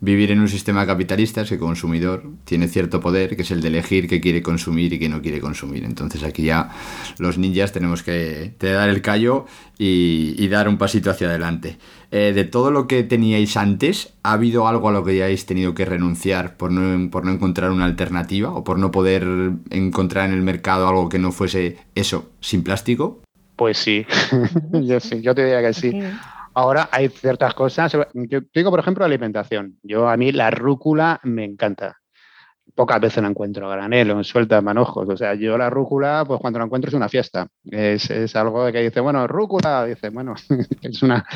vivir 0.00 0.30
en 0.30 0.40
un 0.40 0.48
sistema 0.48 0.86
capitalista 0.86 1.40
es 1.40 1.48
que 1.48 1.54
el 1.54 1.60
consumidor 1.60 2.24
tiene 2.44 2.68
cierto 2.68 3.00
poder, 3.00 3.36
que 3.36 3.42
es 3.42 3.50
el 3.50 3.60
de 3.60 3.68
elegir 3.68 4.08
qué 4.08 4.20
quiere 4.20 4.42
consumir 4.42 4.92
y 4.92 4.98
qué 4.98 5.08
no 5.08 5.22
quiere 5.22 5.40
consumir. 5.40 5.84
Entonces 5.84 6.22
aquí 6.22 6.44
ya 6.44 6.70
los 7.18 7.38
ninjas 7.38 7.72
tenemos 7.72 8.02
que 8.02 8.54
dar 8.60 8.88
el 8.88 9.02
callo 9.02 9.46
y, 9.78 10.48
dar 10.48 10.68
un 10.68 10.78
pasito 10.78 11.10
hacia 11.10 11.28
adelante. 11.28 11.76
Eh, 12.10 12.32
de 12.34 12.44
todo 12.44 12.70
lo 12.70 12.86
que 12.86 13.02
teníais 13.02 13.56
antes, 13.56 14.14
¿ha 14.22 14.32
habido 14.32 14.68
algo 14.68 14.88
a 14.88 14.92
lo 14.92 15.04
que 15.04 15.12
hayáis 15.12 15.44
tenido 15.44 15.74
que 15.74 15.84
renunciar 15.84 16.56
por 16.56 16.70
no, 16.70 17.10
por 17.10 17.24
no 17.24 17.32
encontrar 17.32 17.70
una 17.72 17.84
alternativa 17.84 18.50
o 18.50 18.64
por 18.64 18.78
no 18.78 18.90
poder 18.90 19.26
encontrar 19.70 20.28
en 20.28 20.34
el 20.34 20.42
mercado 20.42 20.88
algo 20.88 21.08
que 21.08 21.18
no 21.18 21.32
fuese 21.32 21.78
eso, 21.94 22.30
sin 22.40 22.62
plástico? 22.62 23.20
Pues 23.56 23.78
sí, 23.78 24.06
yo 24.72 25.00
sí, 25.00 25.20
yo 25.20 25.34
te 25.34 25.44
diría 25.44 25.62
que 25.62 25.74
sí. 25.74 25.98
Ahora 26.56 26.88
hay 26.90 27.10
ciertas 27.10 27.52
cosas, 27.52 27.92
yo 28.14 28.40
digo 28.54 28.70
por 28.70 28.80
ejemplo 28.80 29.04
alimentación. 29.04 29.78
Yo 29.82 30.08
a 30.08 30.16
mí 30.16 30.32
la 30.32 30.50
rúcula 30.50 31.20
me 31.22 31.44
encanta 31.44 31.98
pocas 32.74 32.98
veces 32.98 33.22
la 33.22 33.28
encuentro 33.28 33.70
a 33.70 33.76
granel 33.76 34.10
o 34.10 34.16
en 34.16 34.24
suelta 34.24 34.62
manojos. 34.62 35.06
O 35.06 35.16
sea, 35.18 35.34
yo 35.34 35.58
la 35.58 35.68
rúcula, 35.68 36.24
pues 36.26 36.40
cuando 36.40 36.58
la 36.58 36.64
encuentro 36.64 36.88
es 36.88 36.94
una 36.94 37.10
fiesta. 37.10 37.46
Es, 37.64 38.10
es 38.10 38.34
algo 38.36 38.64
de 38.64 38.72
que 38.72 38.80
dice, 38.80 39.00
bueno, 39.00 39.26
rúcula, 39.26 39.84
dice, 39.84 40.08
bueno, 40.08 40.34
que 40.80 40.88
es, 40.88 41.02
una, 41.02 41.26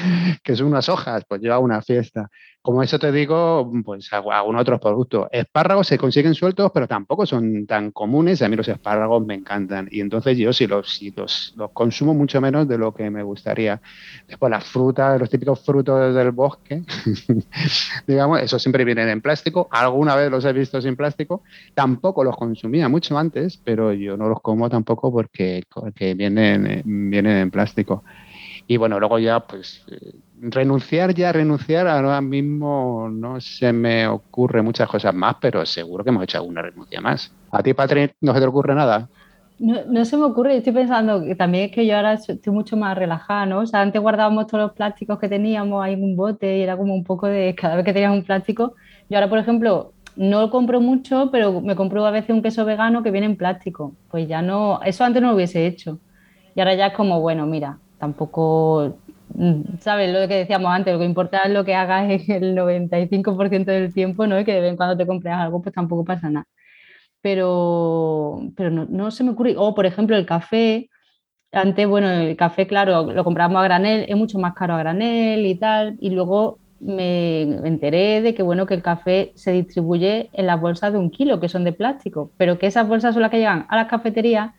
que 0.43 0.57
son 0.57 0.69
unas 0.69 0.89
hojas, 0.89 1.25
pues 1.29 1.43
yo 1.43 1.53
hago 1.53 1.65
una 1.65 1.83
fiesta. 1.83 2.31
Como 2.63 2.83
eso 2.83 2.99
te 2.99 3.11
digo, 3.11 3.73
pues 3.85 4.13
hago, 4.13 4.31
otros 4.59 4.81
productos. 4.81 5.29
Espárragos 5.33 5.87
se 5.87 5.97
consiguen 5.97 6.35
sueltos, 6.35 6.71
pero 6.75 6.87
tampoco 6.87 7.25
son 7.25 7.67
tan 7.67 7.91
comunes. 7.91 8.43
A 8.43 8.49
mí 8.49 8.57
los 8.57 8.69
espárragos 8.69 9.25
me 9.25 9.35
encantan. 9.35 9.89
Y 9.91 10.01
entonces 10.01 10.37
yo 10.37 10.53
sí 10.53 10.67
los, 10.67 11.01
los, 11.17 11.55
los 11.57 11.71
consumo 11.71 12.13
mucho 12.13 12.39
menos 12.43 12.69
de 12.69 12.77
lo 12.77 12.93
que 12.93 13.09
me 13.09 13.23
gustaría. 13.23 13.81
Después 14.29 14.51
las 14.51 14.65
frutas, 14.65 15.19
los 15.19 15.31
típicos 15.31 15.65
frutos 15.65 16.15
del 16.15 16.33
bosque, 16.33 16.83
digamos, 18.07 18.41
eso 18.43 18.59
siempre 18.59 18.85
vienen 18.85 19.09
en 19.09 19.23
plástico. 19.23 19.69
Alguna 19.71 20.15
vez 20.15 20.31
los 20.31 20.45
he 20.45 20.53
visto 20.53 20.83
sin 20.83 20.97
plástico. 20.97 21.43
Tampoco 21.73 22.25
los 22.25 22.37
consumía 22.37 22.91
mucho 22.91 23.17
antes, 23.17 23.57
pero 23.65 23.95
yo 23.95 24.19
no 24.19 24.29
los 24.29 24.43
como 24.43 24.69
tampoco 24.69 25.11
porque, 25.11 25.63
porque 25.73 26.13
vienen, 26.13 26.83
vienen 26.85 27.39
en 27.39 27.51
plástico. 27.51 28.05
Y 28.71 28.77
bueno, 28.77 29.01
luego 29.01 29.19
ya, 29.19 29.41
pues, 29.41 29.83
eh, 29.91 30.13
renunciar 30.39 31.13
ya, 31.13 31.33
renunciar, 31.33 31.89
ahora 31.89 32.21
mismo 32.21 33.09
no 33.11 33.41
se 33.41 33.73
me 33.73 34.07
ocurre 34.07 34.63
muchas 34.63 34.89
cosas 34.89 35.13
más, 35.13 35.35
pero 35.41 35.67
seguro 35.67 36.05
que 36.05 36.11
hemos 36.11 36.23
hecho 36.23 36.39
alguna 36.39 36.63
renuncia 36.63 37.01
más. 37.01 37.33
¿A 37.51 37.65
ti, 37.65 37.75
Patrick, 37.75 38.15
no 38.21 38.33
se 38.33 38.39
te 38.39 38.47
ocurre 38.47 38.77
nada? 38.77 39.09
No, 39.59 40.05
se 40.05 40.17
me 40.17 40.23
ocurre, 40.23 40.57
estoy 40.57 40.73
pensando 40.73 41.21
que 41.25 41.35
también 41.35 41.65
es 41.65 41.73
que 41.73 41.85
yo 41.85 41.97
ahora 41.97 42.13
estoy 42.13 42.53
mucho 42.53 42.77
más 42.77 42.97
relajada, 42.97 43.45
¿no? 43.45 43.59
O 43.59 43.67
sea, 43.67 43.81
antes 43.81 44.01
guardábamos 44.01 44.47
todos 44.47 44.63
los 44.67 44.73
plásticos 44.75 45.19
que 45.19 45.29
teníamos 45.29 45.83
ahí 45.83 45.95
en 45.95 46.05
un 46.05 46.15
bote 46.15 46.59
y 46.59 46.63
era 46.63 46.77
como 46.77 46.95
un 46.95 47.03
poco 47.03 47.27
de 47.27 47.53
cada 47.61 47.75
vez 47.75 47.85
que 47.85 47.93
tenías 47.93 48.13
un 48.13 48.23
plástico. 48.23 48.77
Yo 49.09 49.17
ahora, 49.19 49.29
por 49.29 49.41
ejemplo, 49.41 49.95
no 50.15 50.43
lo 50.43 50.51
compro 50.51 50.81
mucho, 50.81 51.31
pero 51.33 51.61
me 51.61 51.75
compro 51.75 52.07
a 52.07 52.13
veces 52.13 52.31
un 52.31 52.41
queso 52.41 52.65
vegano 52.65 53.03
que 53.03 53.11
viene 53.11 53.27
en 53.27 53.37
plástico. 53.37 53.97
Pues 54.09 54.29
ya 54.29 54.43
no, 54.43 54.81
eso 54.85 55.03
antes 55.03 55.21
no 55.21 55.31
lo 55.31 55.35
hubiese 55.35 55.67
hecho. 55.67 55.99
Y 56.55 56.61
ahora 56.61 56.75
ya 56.75 56.87
es 56.89 56.95
como, 56.95 57.21
bueno, 57.21 57.47
mira, 57.47 57.81
tampoco, 58.01 58.97
mm, 59.35 59.79
¿sabes? 59.81 60.13
Lo 60.13 60.27
que 60.29 60.35
decíamos 60.37 60.73
antes, 60.73 60.93
lo 60.95 60.99
que 61.01 61.05
importa 61.07 61.43
es 61.45 61.53
lo 61.53 61.65
que 61.65 61.75
hagas 61.75 62.11
el 62.29 62.55
95% 62.55 63.71
del 63.73 63.95
tiempo, 63.95 64.27
¿no? 64.27 64.41
Y 64.41 64.45
que 64.45 64.55
de 64.55 64.61
vez 64.63 64.71
en 64.71 64.77
cuando 64.77 64.97
te 64.97 65.07
compres 65.07 65.35
algo, 65.35 65.63
pues 65.63 65.75
tampoco 65.75 66.05
pasa 66.05 66.31
nada. 66.31 66.47
Pero, 67.23 68.41
pero 68.57 68.71
no, 68.71 69.11
se 69.11 69.25
me 69.25 69.31
ocurre. 69.33 69.55
O, 69.59 69.75
por 69.75 69.87
ejemplo, 69.87 70.17
el 70.17 70.27
café. 70.27 70.91
Antes, 71.53 71.89
bueno, 71.89 72.11
el 72.11 72.37
café, 72.37 72.67
claro, 72.67 73.13
lo 73.13 73.25
comprábamos 73.25 73.61
a 73.61 73.65
granel, 73.65 74.07
es 74.09 74.17
mucho 74.17 74.39
más 74.39 74.55
caro 74.55 74.75
a 74.75 74.79
granel 74.79 75.47
y 75.47 75.57
tal. 75.57 75.97
Y 76.01 76.11
luego 76.11 76.59
me 76.81 77.43
enteré 77.67 78.23
de 78.23 78.35
que, 78.35 78.43
bueno, 78.43 78.67
que 78.67 78.75
el 78.75 78.83
café 78.83 79.33
se 79.37 79.53
distribuye 79.53 80.31
en 80.33 80.47
las 80.47 80.61
bolsas 80.61 80.93
de 80.93 80.99
un 80.99 81.11
kilo, 81.11 81.41
que 81.41 81.49
son 81.49 81.65
de 81.65 81.73
plástico, 81.73 82.33
pero 82.39 82.59
que 82.59 82.67
esas 82.69 82.89
bolsas 82.89 83.15
son 83.15 83.23
las 83.23 83.31
que 83.31 83.39
llegan 83.39 83.67
a 83.69 83.77
las 83.77 83.89
cafeterías, 83.89 84.53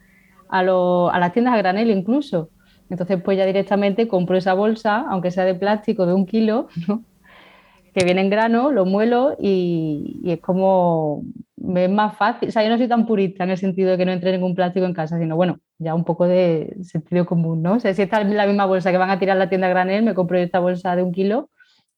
a, 0.49 0.59
a 0.59 1.19
las 1.19 1.33
tiendas 1.33 1.53
a 1.55 1.57
granel 1.57 1.89
incluso. 1.91 2.49
Entonces, 2.91 3.21
pues 3.23 3.37
ya 3.37 3.45
directamente 3.45 4.09
compro 4.09 4.37
esa 4.37 4.53
bolsa, 4.53 5.05
aunque 5.09 5.31
sea 5.31 5.45
de 5.45 5.55
plástico 5.55 6.05
de 6.05 6.13
un 6.13 6.25
kilo, 6.25 6.67
que 7.93 8.03
viene 8.03 8.19
en 8.19 8.29
grano, 8.29 8.69
lo 8.69 8.85
muelo 8.85 9.35
y, 9.39 10.21
es 10.25 10.41
como, 10.41 11.23
es 11.75 11.89
más 11.89 12.17
fácil. 12.17 12.49
O 12.49 12.51
sea, 12.51 12.63
yo 12.63 12.69
no 12.69 12.77
soy 12.77 12.89
tan 12.89 13.05
purista 13.05 13.45
en 13.45 13.51
el 13.51 13.57
sentido 13.57 13.91
de 13.91 13.97
que 13.97 14.05
no 14.05 14.11
entre 14.11 14.33
ningún 14.33 14.55
plástico 14.55 14.85
en 14.85 14.93
casa, 14.93 15.17
sino 15.17 15.37
bueno, 15.37 15.59
ya 15.79 15.95
un 15.95 16.03
poco 16.03 16.27
de 16.27 16.75
sentido 16.83 17.25
común, 17.25 17.61
¿no? 17.61 17.75
O 17.75 17.79
sea, 17.79 17.93
si 17.93 18.01
está 18.01 18.21
la 18.23 18.45
misma 18.45 18.65
bolsa 18.65 18.91
que 18.91 18.97
van 18.97 19.09
a 19.09 19.19
tirar 19.19 19.37
la 19.37 19.47
tienda 19.47 19.69
granel, 19.69 20.03
me 20.03 20.13
compro 20.13 20.37
esta 20.37 20.59
bolsa 20.59 20.95
de 20.97 21.03
un 21.03 21.13
kilo 21.13 21.49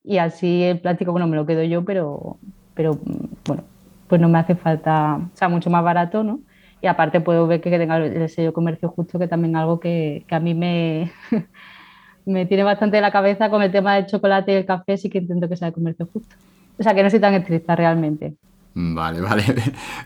y 0.03 0.17
así 0.17 0.63
el 0.63 0.79
plástico, 0.79 1.11
bueno, 1.11 1.27
me 1.27 1.35
lo 1.35 1.47
quedo 1.47 1.63
yo, 1.63 1.83
pero, 1.85 2.37
pero 2.75 2.99
bueno, 3.47 3.63
pues 4.07 4.21
no 4.21 4.29
me 4.29 4.37
hace 4.37 4.55
falta, 4.55 5.15
o 5.15 5.35
sea, 5.35 5.49
mucho 5.49 5.71
más 5.71 5.83
barato, 5.83 6.23
¿no? 6.23 6.41
Y 6.83 6.87
aparte 6.87 7.21
puedo 7.21 7.47
ver 7.47 7.61
que 7.61 7.71
tenga 7.71 7.95
el 7.97 8.29
sello 8.29 8.51
comercio 8.51 8.89
justo, 8.89 9.17
que 9.17 9.29
también 9.29 9.55
algo 9.55 9.79
que, 9.79 10.25
a 10.29 10.39
mí 10.41 10.53
me, 10.53 11.13
me 12.25 12.45
tiene 12.45 12.63
bastante 12.63 12.97
en 12.97 13.03
la 13.03 13.11
cabeza 13.11 13.49
con 13.49 13.63
el 13.63 13.71
tema 13.71 13.95
del 13.95 14.05
chocolate 14.05 14.51
y 14.51 14.55
el 14.55 14.65
café, 14.65 14.97
sí 14.97 15.09
que 15.09 15.19
intento 15.19 15.47
que 15.47 15.55
sea 15.55 15.69
de 15.69 15.73
comercio 15.73 16.09
justo. 16.11 16.35
O 16.77 16.83
sea, 16.83 16.93
que 16.93 17.01
no 17.01 17.09
soy 17.09 17.21
tan 17.21 17.35
estricta 17.35 17.73
realmente. 17.77 18.33
Vale, 18.75 19.21
vale. 19.21 19.45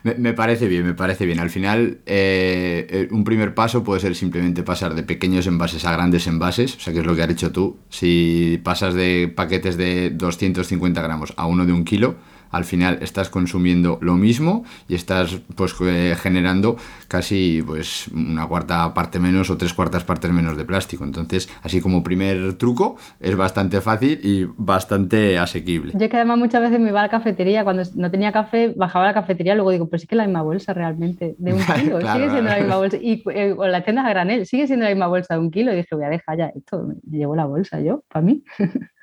Me, 0.04 0.34
parece 0.34 0.68
bien, 0.68 0.86
me 0.86 0.94
parece 0.94 1.26
bien. 1.26 1.40
Al 1.40 1.50
final, 1.50 2.02
eh, 2.06 2.86
eh, 2.92 3.08
un 3.10 3.24
primer 3.24 3.56
paso 3.56 3.84
puede 3.84 4.00
ser 4.00 4.14
simplemente 4.14 4.62
pasar 4.62 4.94
de 4.94 5.02
pequeños 5.02 5.48
envases 5.48 5.84
a 5.84 5.92
grandes 5.92 6.28
envases, 6.28 6.76
o 6.76 6.80
sea, 6.80 6.94
que 6.94 7.00
es 7.00 7.06
lo 7.08 7.16
que 7.16 7.24
has 7.24 7.30
hecho 7.32 7.52
tú. 7.52 7.78
Si 7.90 8.62
pasas 8.64 8.94
de 8.94 9.34
paquetes 9.36 9.78
de 9.78 10.12
250 10.12 11.02
gramos 11.02 11.34
a 11.38 11.48
uno 11.48 11.66
de 11.66 11.74
un 11.74 11.86
kilo, 11.86 12.18
al 12.52 12.66
final 12.66 13.00
estás 13.02 13.30
consumiendo 13.30 13.98
lo 14.02 14.16
mismo 14.16 14.64
y 14.88 14.96
estás 14.96 15.40
pues 15.56 15.76
eh, 15.82 16.16
generando 16.18 16.78
casi 17.08 17.64
pues 17.66 18.08
una 18.10 18.48
cuarta 18.48 18.94
parte 18.94 19.20
menos 19.20 19.50
o 19.50 19.58
tres 19.58 19.74
cuartas 19.74 20.04
partes 20.04 20.32
menos 20.32 20.58
de 20.58 20.66
plástico. 20.66 21.04
Entonces, 21.04 21.50
así 21.64 21.82
como 21.82 22.04
primer 22.04 22.54
truco, 22.54 22.98
es 23.20 23.36
bastante 23.36 23.82
fácil 23.82 24.20
y 24.24 24.46
bastante 24.58 25.38
asequible. 25.38 25.94
Yo 25.96 26.10
que 26.10 26.16
además 26.16 26.38
muchas 26.38 26.62
veces 26.62 26.80
me 26.80 26.90
iba 26.90 27.00
a 27.00 27.04
la 27.04 27.10
cafetería, 27.10 27.64
cuando 27.64 27.84
no 27.96 28.12
tenía 28.12 28.32
café, 28.32 28.74
bajaba 28.76 29.06
a 29.06 29.08
la 29.10 29.14
cafetería, 29.14 29.56
luego 29.56 29.72
digo, 29.72 29.90
pero 29.90 30.00
sí 30.00 30.08
que 30.08 30.16
la 30.16 30.26
misma 30.26 30.42
bolsa 30.42 30.74
realmente, 30.74 31.36
de 31.38 31.54
un 31.54 31.60
kilo, 31.76 32.02
sigue 32.02 32.30
siendo 32.30 32.50
la 32.50 32.58
misma 32.58 32.78
bolsa. 32.78 32.98
Y 32.98 33.24
eh, 33.34 33.54
con 33.56 33.72
las 33.72 33.84
tiendas 33.84 34.06
a 34.06 34.10
granel, 34.10 34.46
sigue 34.46 34.68
siendo 34.68 34.86
la 34.86 34.92
misma 34.92 35.08
bolsa 35.08 35.36
de 35.36 35.40
un 35.40 35.52
kilo. 35.52 35.74
Y 35.74 35.78
dije, 35.78 35.96
voy 35.96 36.06
a 36.06 36.10
dejar 36.10 36.38
ya 36.38 36.48
esto, 36.48 36.94
llevo 37.10 37.36
la 37.36 37.46
bolsa 37.46 37.80
yo, 37.80 38.04
para 38.10 38.26
mí. 38.26 38.44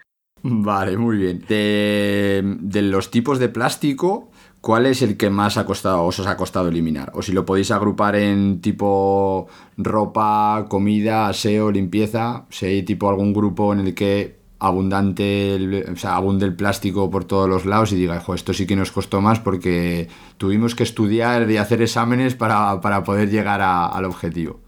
Vale, 0.47 0.99
muy 0.99 1.17
bien. 1.17 1.43
De, 1.49 2.83
los 2.83 3.11
tipos 3.11 3.39
de 3.39 3.49
plástico, 3.49 4.31
¿cuál 4.61 4.85
es 4.85 5.01
el 5.01 5.17
que 5.17 5.31
más 5.31 5.57
ha 5.57 5.65
costado, 5.65 6.05
os 6.05 6.21
ha 6.21 6.37
costado 6.37 6.69
eliminar? 6.69 7.11
O 7.15 7.23
si 7.23 7.33
lo 7.33 7.47
podéis 7.47 7.71
agrupar 7.71 8.15
en 8.15 8.61
tipo 8.61 9.47
ropa, 9.79 10.67
comida, 10.69 11.29
aseo, 11.29 11.71
limpieza, 11.71 12.45
si 12.51 12.67
hay 12.67 12.83
tipo 12.83 13.09
algún 13.09 13.33
grupo 13.33 13.73
en 13.73 13.81
el 13.81 13.95
que 13.95 14.37
abundante 14.59 15.85
o 15.91 15.97
sea, 15.97 16.17
abunde 16.17 16.45
el 16.45 16.55
plástico 16.55 17.11
por 17.11 17.25
todos 17.25 17.49
los 17.49 17.65
lados 17.65 17.93
y 17.93 17.97
diga, 17.97 18.23
esto 18.35 18.53
sí 18.53 18.67
que 18.67 18.77
nos 18.77 18.93
costó 18.93 19.23
más 19.23 19.41
porque 19.41 20.09
tuvimos 20.37 20.75
que 20.75 20.83
estudiar 20.83 21.51
y 21.51 21.57
hacer 21.57 21.81
exámenes 21.81 22.35
para, 22.35 22.81
poder 23.03 23.31
llegar 23.31 23.63
al 23.63 24.05
objetivo. 24.05 24.61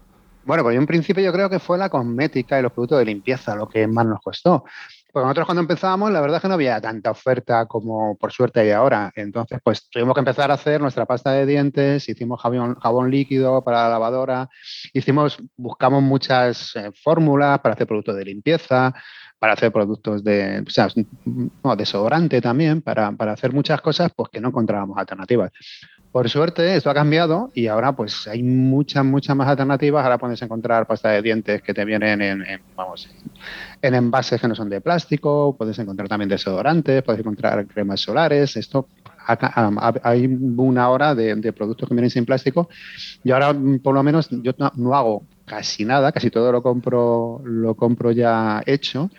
Bueno, 0.43 0.63
pues 0.63 0.75
en 0.75 0.87
principio 0.87 1.23
yo 1.23 1.33
creo 1.33 1.51
que 1.51 1.59
fue 1.59 1.77
la 1.77 1.89
cosmética 1.89 2.57
y 2.57 2.63
los 2.63 2.71
productos 2.71 2.97
de 2.97 3.05
limpieza 3.05 3.55
lo 3.55 3.67
que 3.67 3.85
más 3.85 4.07
nos 4.07 4.21
costó. 4.21 4.63
Pues 5.17 5.25
nosotros 5.25 5.47
cuando 5.47 5.61
empezábamos, 5.61 6.11
la 6.11 6.21
verdad 6.21 6.35
es 6.35 6.41
que 6.43 6.47
no 6.47 6.53
había 6.53 6.79
tanta 6.79 7.09
oferta 7.09 7.65
como 7.65 8.15
por 8.17 8.31
suerte 8.31 8.59
hay 8.59 8.69
ahora. 8.69 9.11
Entonces, 9.15 9.59
pues 9.63 9.89
tuvimos 9.89 10.13
que 10.13 10.19
empezar 10.19 10.51
a 10.51 10.53
hacer 10.53 10.79
nuestra 10.79 11.07
pasta 11.07 11.31
de 11.31 11.47
dientes, 11.47 12.07
hicimos 12.07 12.39
jabón, 12.39 12.75
jabón 12.75 13.09
líquido 13.09 13.63
para 13.63 13.85
la 13.85 13.89
lavadora, 13.89 14.47
hicimos, 14.93 15.39
buscamos 15.55 16.03
muchas 16.03 16.75
eh, 16.75 16.91
fórmulas 16.93 17.61
para 17.61 17.73
hacer 17.73 17.87
productos 17.87 18.15
de 18.15 18.25
limpieza, 18.25 18.93
para 19.39 19.53
hacer 19.53 19.71
productos 19.71 20.23
de, 20.23 20.63
o 20.67 20.69
sea, 20.69 20.87
desodorante 21.75 22.39
también, 22.39 22.83
para, 22.83 23.11
para 23.13 23.31
hacer 23.31 23.51
muchas 23.53 23.81
cosas 23.81 24.11
pues 24.15 24.29
que 24.29 24.39
no 24.39 24.49
encontrábamos 24.49 24.99
alternativas. 24.99 25.51
Por 26.17 26.27
suerte, 26.29 26.75
esto 26.75 26.89
ha 26.89 26.95
cambiado 26.95 27.51
y 27.53 27.67
ahora 27.67 27.95
pues 27.95 28.27
hay 28.27 28.41
muchas, 28.41 29.05
muchas 29.05 29.35
más 29.35 29.47
alternativas. 29.47 30.03
Ahora 30.03 30.17
puedes 30.17 30.41
encontrar 30.41 30.87
pasta 30.87 31.09
de 31.09 31.21
dientes 31.21 31.61
que 31.61 31.75
te 31.75 31.85
vienen 31.85 32.23
en, 32.23 32.43
vamos, 32.75 33.07
en 33.79 33.93
envases 33.93 34.41
que 34.41 34.47
no 34.47 34.55
son 34.55 34.67
de 34.67 34.81
plástico, 34.81 35.55
puedes 35.55 35.77
encontrar 35.77 36.09
también 36.09 36.27
desodorantes, 36.27 37.03
puedes 37.03 37.19
encontrar 37.19 37.67
cremas 37.67 37.99
solares. 37.99 38.57
Esto 38.57 38.87
hay 40.01 40.25
una 40.25 40.89
hora 40.89 41.13
de, 41.13 41.53
productos 41.53 41.87
que 41.87 41.93
vienen 41.93 42.09
sin 42.09 42.25
plástico. 42.25 42.67
Y 43.23 43.29
ahora, 43.29 43.55
por 43.83 43.93
lo 43.93 44.01
menos, 44.01 44.27
yo 44.31 44.53
no, 44.75 44.95
hago 44.95 45.23
casi 45.45 45.85
nada, 45.85 46.11
casi 46.11 46.31
todo 46.31 46.51
lo 46.51 46.63
compro, 46.63 47.43
lo 47.45 47.75
compro 47.75 48.09
ya 48.11 48.63
hecho. 48.65 49.11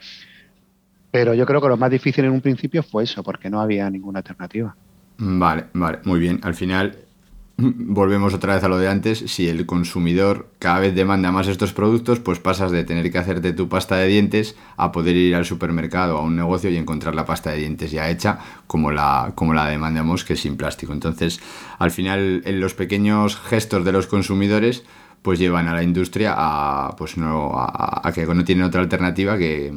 Pero 1.12 1.32
yo 1.32 1.46
creo 1.46 1.60
que 1.60 1.68
lo 1.68 1.76
más 1.76 1.92
difícil 1.92 2.24
en 2.24 2.32
un 2.32 2.40
principio 2.40 2.82
fue 2.82 3.04
eso, 3.04 3.22
porque 3.22 3.48
no 3.48 3.60
había 3.60 3.88
ninguna 3.88 4.18
alternativa. 4.18 4.74
Vale, 5.18 5.66
vale, 5.74 5.98
muy 6.04 6.20
bien. 6.20 6.40
Al 6.44 6.54
final 6.54 6.96
volvemos 7.56 8.34
otra 8.34 8.54
vez 8.54 8.62
a 8.62 8.68
lo 8.68 8.78
de 8.78 8.88
antes. 8.88 9.18
Si 9.26 9.48
el 9.48 9.66
consumidor 9.66 10.48
cada 10.60 10.78
vez 10.78 10.94
demanda 10.94 11.32
más 11.32 11.48
estos 11.48 11.72
productos, 11.72 12.20
pues 12.20 12.38
pasas 12.38 12.70
de 12.70 12.84
tener 12.84 13.10
que 13.10 13.18
hacerte 13.18 13.52
tu 13.52 13.68
pasta 13.68 13.96
de 13.96 14.06
dientes 14.06 14.54
a 14.76 14.92
poder 14.92 15.16
ir 15.16 15.34
al 15.34 15.44
supermercado, 15.44 16.18
a 16.18 16.22
un 16.22 16.36
negocio 16.36 16.70
y 16.70 16.76
encontrar 16.76 17.16
la 17.16 17.24
pasta 17.24 17.50
de 17.50 17.58
dientes 17.58 17.90
ya 17.90 18.08
hecha 18.08 18.38
como 18.68 18.92
la, 18.92 19.32
como 19.34 19.54
la 19.54 19.66
demandamos, 19.66 20.24
que 20.24 20.34
es 20.34 20.40
sin 20.40 20.56
plástico. 20.56 20.92
Entonces, 20.92 21.40
al 21.78 21.90
final, 21.90 22.42
en 22.44 22.60
los 22.60 22.74
pequeños 22.74 23.36
gestos 23.36 23.84
de 23.84 23.92
los 23.92 24.06
consumidores, 24.06 24.84
pues 25.22 25.38
llevan 25.38 25.68
a 25.68 25.74
la 25.74 25.82
industria 25.82 26.34
a, 26.36 26.94
pues 26.96 27.16
no, 27.16 27.52
a, 27.54 28.10
que 28.14 28.26
no 28.26 28.44
tienen 28.44 28.64
otra 28.64 28.80
alternativa 28.80 29.36
que 29.36 29.72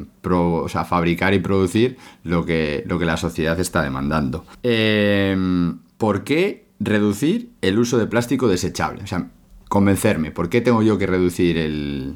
fabricar 0.85 1.33
y 1.33 1.39
producir 1.39 1.97
lo 2.23 2.45
que, 2.45 2.83
lo 2.85 2.99
que 2.99 3.05
la 3.05 3.17
sociedad 3.17 3.59
está 3.59 3.81
demandando. 3.81 4.45
Em, 4.63 5.79
¿Por 5.97 6.23
qué 6.23 6.67
reducir 6.79 7.51
el 7.61 7.79
uso 7.79 7.97
de 7.97 8.07
plástico 8.07 8.47
desechable? 8.47 9.03
O 9.03 9.07
sea, 9.07 9.29
convencerme, 9.69 10.31
¿por 10.31 10.49
qué 10.49 10.61
tengo 10.61 10.81
yo 10.81 10.97
que 10.97 11.07
reducir 11.07 11.57
el, 11.57 12.15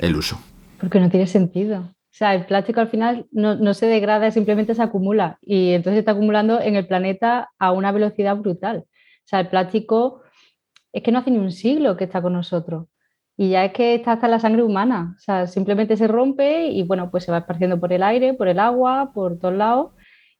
el 0.00 0.16
uso. 0.16 0.38
Porque 0.78 1.00
no 1.00 1.10
tiene 1.10 1.26
sentido. 1.26 1.80
O 1.80 2.12
sea, 2.20 2.34
el 2.34 2.46
plástico 2.46 2.80
al 2.80 2.88
final 2.88 3.26
no, 3.30 3.54
no, 3.54 3.72
se 3.74 3.86
degrada, 3.86 4.30
simplemente 4.30 4.74
se 4.74 4.82
acumula 4.82 5.38
y 5.42 5.72
entonces 5.72 6.00
está 6.00 6.12
acumulando 6.12 6.60
en 6.60 6.74
el 6.74 6.86
planeta 6.86 7.50
a 7.58 7.72
una 7.72 7.92
velocidad 7.92 8.36
brutal. 8.36 8.78
O 8.78 9.28
sea, 9.30 9.40
el 9.40 9.48
plástico 9.48 10.22
es 10.92 11.02
que 11.02 11.12
no 11.12 11.18
hace 11.20 11.30
ni 11.30 11.38
un 11.38 11.52
siglo 11.52 11.96
que 11.96 12.04
está 12.04 12.22
con 12.22 12.32
nosotros 12.32 12.86
y 13.40 13.48
ya 13.48 13.64
es 13.64 13.72
que 13.72 13.94
está 13.94 14.12
hasta 14.12 14.28
la 14.28 14.38
sangre 14.38 14.62
humana. 14.62 15.14
O 15.16 15.20
sea, 15.20 15.46
simplemente 15.46 15.96
se 15.96 16.06
rompe 16.06 16.66
y 16.66 16.82
bueno, 16.82 17.10
pues 17.10 17.24
se 17.24 17.32
va 17.32 17.38
esparciendo 17.38 17.80
por 17.80 17.90
el 17.90 18.02
aire, 18.02 18.34
por 18.34 18.48
el 18.48 18.58
agua, 18.58 19.12
por 19.14 19.38
todos 19.38 19.54
lados. 19.54 19.92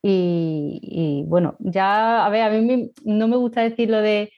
Y, 0.03 1.25
bueno, 1.27 1.57
ya, 1.61 2.27
a 2.27 2.29
ver, 2.29 2.43
a 2.43 2.51
mí 2.51 2.91
no 3.05 3.27
me 3.27 3.37
gusta 3.37 3.63
decir 3.63 3.89
lo 3.89 4.03
de 4.03 4.31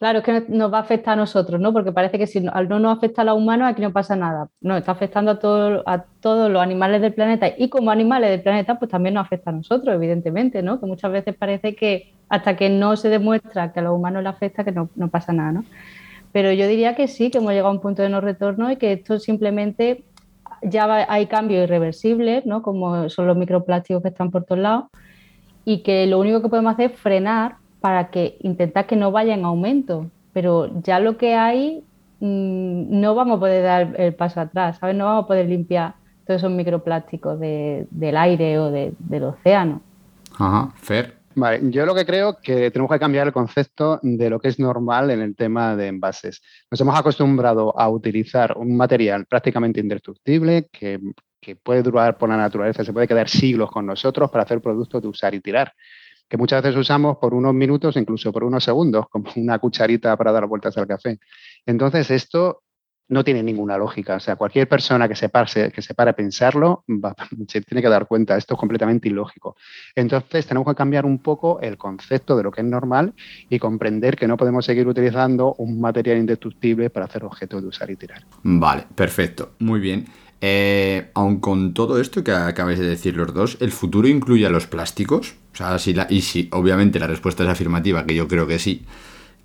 Claro, 0.00 0.20
es 0.20 0.24
que 0.24 0.44
nos 0.48 0.72
va 0.72 0.78
a 0.78 0.80
afectar 0.80 1.12
a 1.12 1.16
nosotros, 1.16 1.60
¿no? 1.60 1.74
Porque 1.74 1.92
parece 1.92 2.18
que 2.18 2.26
si 2.26 2.42
al 2.50 2.70
no 2.70 2.78
nos 2.78 2.96
afecta 2.96 3.20
a 3.20 3.24
los 3.26 3.36
humanos, 3.36 3.68
aquí 3.68 3.82
no 3.82 3.92
pasa 3.92 4.16
nada. 4.16 4.48
No, 4.62 4.78
está 4.78 4.92
afectando 4.92 5.32
a, 5.32 5.38
todo, 5.38 5.82
a 5.86 6.04
todos 6.22 6.50
los 6.50 6.62
animales 6.62 7.02
del 7.02 7.12
planeta 7.12 7.48
y 7.54 7.68
como 7.68 7.90
animales 7.90 8.30
del 8.30 8.40
planeta, 8.40 8.78
pues 8.78 8.90
también 8.90 9.14
nos 9.14 9.26
afecta 9.26 9.50
a 9.50 9.52
nosotros, 9.52 9.94
evidentemente, 9.94 10.62
¿no? 10.62 10.80
Que 10.80 10.86
muchas 10.86 11.12
veces 11.12 11.36
parece 11.36 11.76
que 11.76 12.14
hasta 12.30 12.56
que 12.56 12.70
no 12.70 12.96
se 12.96 13.10
demuestra 13.10 13.74
que 13.74 13.80
a 13.80 13.82
los 13.82 13.94
humanos 13.94 14.22
le 14.22 14.30
afecta, 14.30 14.64
que 14.64 14.72
no, 14.72 14.88
no 14.94 15.08
pasa 15.08 15.34
nada, 15.34 15.52
¿no? 15.52 15.64
Pero 16.32 16.50
yo 16.50 16.66
diría 16.66 16.94
que 16.94 17.06
sí, 17.06 17.30
que 17.30 17.36
hemos 17.36 17.50
llegado 17.50 17.68
a 17.68 17.72
un 17.72 17.82
punto 17.82 18.00
de 18.00 18.08
no 18.08 18.22
retorno 18.22 18.70
y 18.70 18.76
que 18.76 18.94
esto 18.94 19.18
simplemente 19.18 20.04
ya 20.62 21.06
hay 21.12 21.26
cambios 21.26 21.64
irreversibles, 21.64 22.46
¿no? 22.46 22.62
Como 22.62 23.10
son 23.10 23.26
los 23.26 23.36
microplásticos 23.36 24.02
que 24.02 24.08
están 24.08 24.30
por 24.30 24.44
todos 24.44 24.62
lados 24.62 24.84
y 25.66 25.82
que 25.82 26.06
lo 26.06 26.18
único 26.18 26.40
que 26.40 26.48
podemos 26.48 26.72
hacer 26.72 26.92
es 26.92 26.98
frenar 26.98 27.59
para 27.80 28.10
que 28.10 28.36
intentar 28.40 28.86
que 28.86 28.96
no 28.96 29.10
vaya 29.10 29.34
en 29.34 29.44
aumento, 29.44 30.10
pero 30.32 30.70
ya 30.82 31.00
lo 31.00 31.16
que 31.16 31.34
hay 31.34 31.82
mm, 32.20 33.00
no 33.00 33.14
vamos 33.14 33.38
a 33.38 33.40
poder 33.40 33.62
dar 33.62 34.00
el 34.00 34.14
paso 34.14 34.40
atrás, 34.40 34.78
¿sabes? 34.78 34.96
No 34.96 35.06
vamos 35.06 35.24
a 35.24 35.26
poder 35.26 35.48
limpiar 35.48 35.94
todos 36.26 36.40
esos 36.40 36.52
microplásticos 36.52 37.40
del 37.40 38.16
aire 38.16 38.58
o 38.58 38.70
del 38.70 39.24
océano. 39.24 39.80
Ajá, 40.38 40.72
Fer. 40.76 41.20
Vale, 41.34 41.60
yo 41.70 41.86
lo 41.86 41.94
que 41.94 42.04
creo 42.04 42.38
que 42.42 42.70
tenemos 42.70 42.90
que 42.90 42.98
cambiar 42.98 43.28
el 43.28 43.32
concepto 43.32 44.00
de 44.02 44.28
lo 44.28 44.40
que 44.40 44.48
es 44.48 44.58
normal 44.58 45.10
en 45.10 45.20
el 45.20 45.36
tema 45.36 45.76
de 45.76 45.86
envases. 45.86 46.42
Nos 46.70 46.80
hemos 46.80 46.98
acostumbrado 46.98 47.78
a 47.78 47.88
utilizar 47.88 48.56
un 48.56 48.76
material 48.76 49.26
prácticamente 49.26 49.80
indestructible 49.80 50.68
que, 50.72 50.98
que 51.40 51.54
puede 51.54 51.82
durar 51.82 52.18
por 52.18 52.28
la 52.28 52.36
naturaleza, 52.36 52.84
se 52.84 52.92
puede 52.92 53.06
quedar 53.06 53.28
siglos 53.28 53.70
con 53.70 53.86
nosotros 53.86 54.28
para 54.30 54.42
hacer 54.42 54.60
productos 54.60 55.02
de 55.02 55.08
usar 55.08 55.34
y 55.34 55.40
tirar 55.40 55.72
que 56.30 56.36
muchas 56.36 56.62
veces 56.62 56.78
usamos 56.78 57.18
por 57.18 57.34
unos 57.34 57.52
minutos, 57.52 57.96
incluso 57.96 58.32
por 58.32 58.44
unos 58.44 58.62
segundos, 58.62 59.08
como 59.10 59.28
una 59.34 59.58
cucharita 59.58 60.16
para 60.16 60.30
dar 60.30 60.46
vueltas 60.46 60.78
al 60.78 60.86
café. 60.86 61.18
Entonces, 61.66 62.08
esto 62.12 62.62
no 63.08 63.24
tiene 63.24 63.42
ninguna 63.42 63.76
lógica. 63.76 64.14
O 64.14 64.20
sea, 64.20 64.36
cualquier 64.36 64.68
persona 64.68 65.08
que 65.08 65.16
se 65.16 65.28
pare, 65.28 65.72
que 65.72 65.82
se 65.82 65.92
a 65.96 66.12
pensarlo 66.12 66.84
se 67.48 67.60
tiene 67.62 67.82
que 67.82 67.88
dar 67.88 68.06
cuenta. 68.06 68.36
Esto 68.36 68.54
es 68.54 68.60
completamente 68.60 69.08
ilógico. 69.08 69.56
Entonces, 69.96 70.46
tenemos 70.46 70.68
que 70.68 70.76
cambiar 70.76 71.04
un 71.04 71.18
poco 71.18 71.58
el 71.60 71.76
concepto 71.76 72.36
de 72.36 72.44
lo 72.44 72.52
que 72.52 72.60
es 72.60 72.66
normal 72.66 73.12
y 73.48 73.58
comprender 73.58 74.14
que 74.14 74.28
no 74.28 74.36
podemos 74.36 74.64
seguir 74.64 74.86
utilizando 74.86 75.54
un 75.58 75.80
material 75.80 76.18
indestructible 76.18 76.90
para 76.90 77.06
hacer 77.06 77.24
objetos 77.24 77.60
de 77.60 77.68
usar 77.68 77.90
y 77.90 77.96
tirar. 77.96 78.22
Vale, 78.44 78.86
perfecto. 78.94 79.54
Muy 79.58 79.80
bien. 79.80 80.06
Eh, 80.42 81.10
aun 81.14 81.40
con 81.40 81.74
todo 81.74 82.00
esto 82.00 82.24
que 82.24 82.32
acabáis 82.32 82.78
de 82.78 82.88
decir 82.88 83.16
los 83.16 83.34
dos, 83.34 83.58
¿el 83.60 83.72
futuro 83.72 84.08
incluye 84.08 84.46
a 84.46 84.50
los 84.50 84.66
plásticos? 84.66 85.34
O 85.52 85.56
sea, 85.56 85.78
si 85.78 85.92
la, 85.92 86.06
y 86.08 86.22
si 86.22 86.48
obviamente 86.52 86.98
la 86.98 87.06
respuesta 87.06 87.42
es 87.42 87.50
afirmativa, 87.50 88.06
que 88.06 88.14
yo 88.14 88.26
creo 88.26 88.46
que 88.46 88.58
sí, 88.58 88.86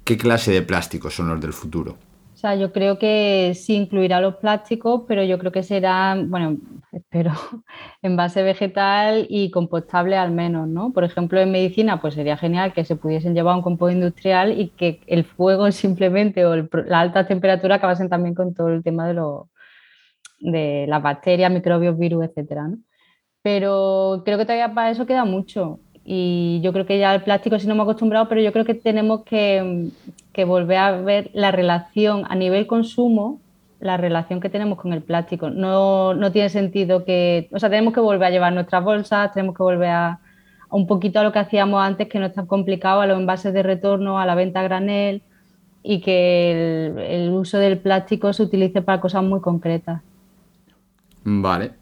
¿qué 0.06 0.18
clase 0.18 0.52
de 0.52 0.62
plásticos 0.62 1.16
son 1.16 1.28
los 1.28 1.42
del 1.42 1.52
futuro? 1.52 1.98
O 2.34 2.38
sea, 2.38 2.56
yo 2.56 2.72
creo 2.72 3.00
que 3.00 3.54
sí 3.56 3.76
incluirá 3.76 4.22
los 4.22 4.36
plásticos, 4.36 5.04
pero 5.08 5.24
yo 5.24 5.40
creo 5.40 5.52
que 5.52 5.64
será, 5.64 6.18
bueno, 6.18 6.58
espero, 6.92 7.32
en 8.02 8.16
base 8.16 8.44
vegetal 8.44 9.26
y 9.30 9.52
compostable 9.52 10.16
al 10.18 10.32
menos, 10.32 10.68
¿no? 10.68 10.94
Por 10.94 11.04
ejemplo, 11.04 11.40
en 11.40 11.52
medicina, 11.52 12.00
pues 12.00 12.14
sería 12.14 12.38
genial 12.38 12.74
que 12.74 12.86
se 12.86 12.96
pudiesen 12.96 13.34
llevar 13.34 13.56
un 13.56 13.62
compost 13.62 13.94
industrial 13.94 14.60
y 14.60 14.70
que 14.70 15.02
el 15.08 15.26
fuego 15.26 15.72
simplemente 15.72 16.46
o 16.46 16.56
la 16.56 17.00
alta 17.00 17.26
temperatura 17.26 17.76
acabasen 17.76 18.10
también 18.10 18.36
con 18.36 18.54
todo 18.54 18.70
el 18.70 18.84
tema 18.84 19.08
de 19.08 19.16
los 19.16 19.48
de 20.52 20.86
las 20.88 21.02
bacterias, 21.02 21.52
microbios, 21.52 21.98
virus, 21.98 22.26
etcétera. 22.26 22.70
Pero 23.42 24.24
creo 24.26 24.38
que 24.38 24.46
todavía 24.46 24.74
para 24.74 24.92
eso 24.92 25.06
queda 25.06 25.26
mucho. 25.26 25.80
Y 26.04 26.62
yo 26.64 26.72
creo 26.74 26.86
que 26.86 27.00
ya 27.00 27.16
el 27.16 27.24
plástico 27.24 27.58
sí 27.60 27.68
no 27.68 27.74
hemos 27.74 27.86
acostumbrado, 27.86 28.30
pero 28.30 28.42
yo 28.42 28.54
creo 28.54 28.66
que 28.66 28.76
tenemos 28.76 29.24
que, 29.24 29.92
volver 30.46 30.78
a 30.78 30.92
ver 31.02 31.32
la 31.34 31.52
relación 31.52 32.24
a 32.30 32.36
nivel 32.36 32.68
consumo, 32.68 33.40
la 33.80 33.98
relación 33.98 34.40
que 34.40 34.50
tenemos 34.50 34.80
con 34.80 34.94
el 34.94 35.02
plástico. 35.02 35.50
No, 35.50 36.14
no, 36.14 36.32
tiene 36.32 36.50
sentido 36.50 37.06
que, 37.06 37.50
o 37.52 37.60
sea, 37.60 37.70
tenemos 37.70 37.94
que 37.94 38.00
volver 38.00 38.28
a 38.28 38.32
llevar 38.32 38.54
nuestras 38.54 38.84
bolsas, 38.84 39.34
tenemos 39.34 39.56
que 39.56 39.64
volver 39.64 39.90
a, 39.90 40.20
un 40.70 40.88
poquito 40.88 41.20
a 41.20 41.24
lo 41.24 41.32
que 41.32 41.40
hacíamos 41.40 41.82
antes, 41.84 42.08
que 42.08 42.20
no 42.20 42.28
es 42.28 42.34
tan 42.34 42.46
complicado, 42.48 43.02
a 43.02 43.08
los 43.08 43.20
envases 43.20 43.54
de 43.54 43.64
retorno, 43.64 44.20
a 44.20 44.26
la 44.26 44.36
venta 44.36 44.60
a 44.60 44.64
granel 44.64 45.24
y 45.82 46.02
que 46.02 46.94
el 47.10 47.30
uso 47.32 47.58
del 47.60 47.78
plástico 47.80 48.34
se 48.34 48.44
utilice 48.44 48.82
para 48.82 49.00
cosas 49.00 49.24
muy 49.24 49.40
concretas. 49.42 50.02
Vale. 51.26 51.74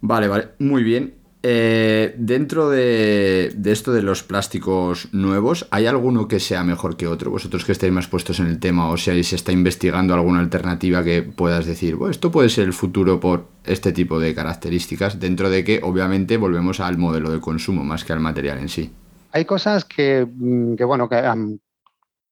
Vale, 0.00 0.28
vale. 0.28 0.48
Muy 0.58 0.82
bien. 0.82 1.22
Eh, 1.44 2.14
dentro 2.18 2.70
de, 2.70 3.52
esto 3.64 3.92
de 3.92 4.02
los 4.02 4.22
plásticos 4.22 5.08
nuevos, 5.12 5.66
¿hay 5.72 5.86
alguno 5.86 6.28
que 6.28 6.38
sea 6.38 6.62
mejor 6.62 6.96
que 6.96 7.08
otro? 7.08 7.32
Vosotros 7.32 7.64
que 7.64 7.72
estáis 7.72 7.92
más 7.92 8.06
puestos 8.06 8.38
en 8.38 8.46
el 8.46 8.60
tema 8.60 8.88
o 8.88 8.96
si 8.96 9.24
se 9.24 9.34
está 9.34 9.50
investigando 9.50 10.14
alguna 10.14 10.38
alternativa 10.38 11.02
que 11.02 11.22
puedas 11.22 11.66
decir, 11.66 11.96
bueno, 11.96 12.12
esto 12.12 12.30
puede 12.30 12.48
ser 12.48 12.66
el 12.66 12.72
futuro 12.72 13.18
por 13.18 13.48
este 13.64 13.90
tipo 13.90 14.20
de 14.20 14.36
características, 14.36 15.18
dentro 15.18 15.50
de 15.50 15.64
que 15.64 15.80
obviamente 15.82 16.36
volvemos 16.36 16.78
al 16.78 16.96
modelo 16.96 17.30
de 17.30 17.40
consumo 17.40 17.82
más 17.82 18.04
que 18.04 18.12
al 18.12 18.20
material 18.20 18.58
en 18.58 18.68
sí. 18.68 18.92
Hay 19.32 19.44
cosas 19.44 19.84
que, 19.84 20.24
mm, 20.24 20.76
bueno, 20.86 21.08
que 21.08 21.22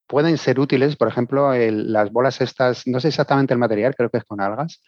pueden 0.07 0.39
ser 0.39 0.61
útiles, 0.61 0.95
por 0.95 1.09
ejemplo, 1.09 1.53
las 1.53 2.13
bolas 2.13 2.41
estas, 2.41 2.87
no 2.87 3.01
sé 3.01 3.09
exactamente 3.09 3.55
el 3.55 3.59
material, 3.59 3.95
creo 3.97 4.11
que 4.11 4.19
es 4.19 4.25
con 4.25 4.41
algas, 4.41 4.81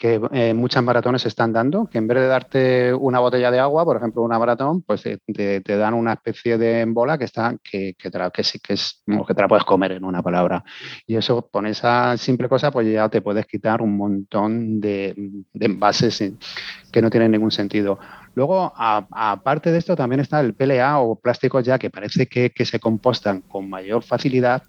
que 0.00 0.18
eh, 0.32 0.54
muchas 0.54 0.82
maratones 0.82 1.26
están 1.26 1.52
dando, 1.52 1.84
que 1.84 1.98
en 1.98 2.08
vez 2.08 2.20
de 2.20 2.26
darte 2.26 2.94
una 2.94 3.20
botella 3.20 3.50
de 3.50 3.58
agua, 3.58 3.84
por 3.84 3.98
ejemplo, 3.98 4.22
una 4.22 4.38
maratón, 4.38 4.80
pues 4.80 5.02
te, 5.02 5.60
te 5.60 5.76
dan 5.76 5.92
una 5.92 6.14
especie 6.14 6.56
de 6.56 6.86
bola 6.86 7.18
que 7.18 7.26
está, 7.26 7.54
que, 7.62 7.94
que, 7.98 8.10
te 8.10 8.18
la, 8.18 8.30
que, 8.30 8.42
que, 8.62 8.72
es, 8.72 9.02
que 9.04 9.34
te 9.34 9.42
la 9.42 9.46
puedes 9.46 9.66
comer 9.66 9.92
en 9.92 10.04
una 10.06 10.22
palabra. 10.22 10.64
Y 11.06 11.16
eso, 11.16 11.50
con 11.50 11.66
esa 11.66 12.16
simple 12.16 12.48
cosa, 12.48 12.70
pues 12.70 12.90
ya 12.90 13.10
te 13.10 13.20
puedes 13.20 13.44
quitar 13.44 13.82
un 13.82 13.94
montón 13.98 14.80
de, 14.80 15.14
de 15.52 15.66
envases 15.66 16.32
que 16.90 17.02
no 17.02 17.10
tienen 17.10 17.32
ningún 17.32 17.50
sentido. 17.50 17.98
Luego, 18.34 18.72
aparte 18.74 19.70
de 19.70 19.76
esto, 19.76 19.96
también 19.96 20.20
está 20.20 20.40
el 20.40 20.54
PLA 20.54 20.98
o 21.00 21.20
plásticos 21.20 21.62
ya 21.62 21.78
que 21.78 21.90
parece 21.90 22.26
que, 22.26 22.48
que 22.48 22.64
se 22.64 22.80
compostan 22.80 23.42
con 23.42 23.68
mayor 23.68 24.02
facilidad, 24.02 24.62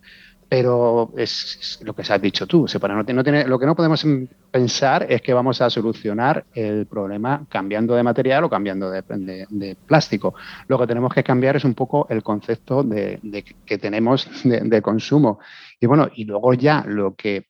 pero 0.52 1.14
es, 1.16 1.80
lo 1.82 1.94
que 1.94 2.02
has 2.02 2.22
dicho 2.22 2.46
tú. 2.46 2.66
no, 2.68 3.24
tiene, 3.24 3.48
lo 3.48 3.58
que 3.58 3.66
no 3.66 3.74
podemos 3.74 4.06
pensar 4.52 5.08
es 5.10 5.22
que 5.22 5.34
vamos 5.34 5.62
a 5.62 5.70
solucionar 5.70 6.44
el 6.54 6.88
problema 6.88 7.46
cambiando 7.48 7.96
de 7.96 8.04
material 8.04 8.44
o 8.44 8.50
cambiando 8.50 8.92
de, 8.92 9.78
plástico. 9.86 10.36
Lo 10.68 10.78
que 10.78 10.88
tenemos 10.88 11.14
que 11.14 11.24
cambiar 11.24 11.56
es 11.56 11.64
un 11.64 11.74
poco 11.74 12.06
el 12.10 12.22
concepto 12.22 12.84
de, 12.84 13.46
que 13.66 13.78
tenemos 13.78 14.28
de, 14.44 14.82
consumo. 14.82 15.40
Y 15.80 15.86
bueno, 15.86 16.10
y 16.14 16.26
luego 16.26 16.54
ya 16.54 16.84
lo 16.86 17.16
que, 17.16 17.46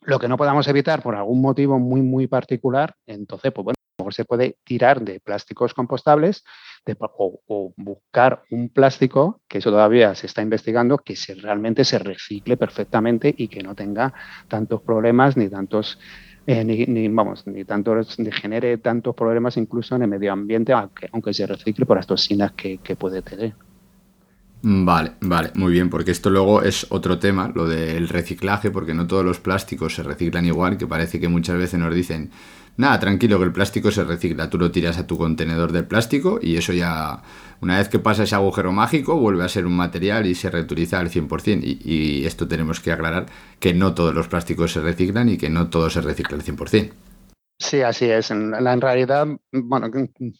lo 0.00 0.18
que 0.18 0.26
no 0.26 0.36
podamos 0.36 0.66
evitar 0.66 1.04
por 1.04 1.14
algún 1.14 1.40
motivo 1.40 1.78
muy, 1.78 2.02
muy 2.02 2.26
particular, 2.26 2.96
entonces, 3.06 3.52
pues 3.52 3.64
bueno, 3.64 3.76
se 4.10 4.24
puede 4.24 4.56
tirar 4.64 5.02
de 5.02 5.20
plásticos 5.20 5.74
compostables 5.74 6.44
o, 7.08 7.72
buscar 7.76 8.42
un 8.50 8.68
plástico, 8.68 9.40
que 9.48 9.58
eso 9.58 9.70
todavía 9.70 10.14
se 10.14 10.26
está 10.26 10.42
investigando, 10.42 10.98
que 10.98 11.16
se, 11.16 11.34
realmente 11.34 11.84
se 11.84 11.98
recicle 11.98 12.56
perfectamente 12.56 13.34
y 13.36 13.48
que 13.48 13.62
no 13.62 13.74
tenga 13.74 14.12
tantos 14.48 14.82
problemas 14.82 15.36
ni 15.36 15.48
tantos, 15.48 15.98
eh, 16.46 16.64
ni, 16.64 17.08
vamos, 17.08 17.46
ni 17.46 17.64
tantos, 17.64 18.18
ni 18.18 18.30
genere 18.32 18.78
tantos 18.78 19.14
problemas 19.14 19.56
incluso 19.56 19.96
en 19.96 20.02
el 20.02 20.08
medio 20.08 20.32
ambiente, 20.32 20.72
aunque, 20.72 21.08
aunque 21.12 21.32
se 21.32 21.46
recicle 21.46 21.86
por 21.86 21.96
las 21.96 22.06
toxinas 22.06 22.52
que 22.52 22.96
puede 22.98 23.22
tener. 23.22 23.54
Vale, 24.66 25.12
vale, 25.20 25.50
muy 25.56 25.72
bien, 25.72 25.90
porque 25.90 26.10
esto 26.10 26.30
luego 26.30 26.62
es 26.62 26.86
otro 26.88 27.18
tema, 27.18 27.52
lo 27.54 27.68
del 27.68 28.08
reciclaje, 28.08 28.70
porque 28.70 28.94
no 28.94 29.06
todos 29.06 29.22
los 29.22 29.38
plásticos 29.38 29.94
se 29.94 30.02
reciclan 30.02 30.46
igual, 30.46 30.78
que 30.78 30.86
parece 30.86 31.20
que 31.20 31.28
muchas 31.28 31.58
veces 31.58 31.78
nos 31.78 31.94
dicen, 31.94 32.30
Nada, 32.76 32.98
tranquilo 32.98 33.38
que 33.38 33.44
el 33.44 33.52
plástico 33.52 33.92
se 33.92 34.02
recicla. 34.02 34.50
Tú 34.50 34.58
lo 34.58 34.72
tiras 34.72 34.98
a 34.98 35.06
tu 35.06 35.16
contenedor 35.16 35.70
de 35.70 35.84
plástico 35.84 36.40
y 36.42 36.56
eso 36.56 36.72
ya, 36.72 37.22
una 37.60 37.78
vez 37.78 37.88
que 37.88 38.00
pasa 38.00 38.24
ese 38.24 38.34
agujero 38.34 38.72
mágico, 38.72 39.16
vuelve 39.16 39.44
a 39.44 39.48
ser 39.48 39.66
un 39.66 39.76
material 39.76 40.26
y 40.26 40.34
se 40.34 40.50
reutiliza 40.50 40.98
al 40.98 41.10
100%. 41.10 41.60
Y, 41.62 41.78
y 41.84 42.26
esto 42.26 42.48
tenemos 42.48 42.80
que 42.80 42.90
aclarar 42.90 43.26
que 43.60 43.74
no 43.74 43.94
todos 43.94 44.12
los 44.12 44.26
plásticos 44.26 44.72
se 44.72 44.80
reciclan 44.80 45.28
y 45.28 45.36
que 45.36 45.50
no 45.50 45.68
todo 45.68 45.88
se 45.88 46.00
recicla 46.00 46.36
al 46.36 46.42
100%. 46.42 46.90
Sí, 47.64 47.80
así 47.80 48.04
es. 48.04 48.30
En, 48.30 48.52
en, 48.54 48.80
realidad, 48.80 49.26
bueno, 49.50 49.90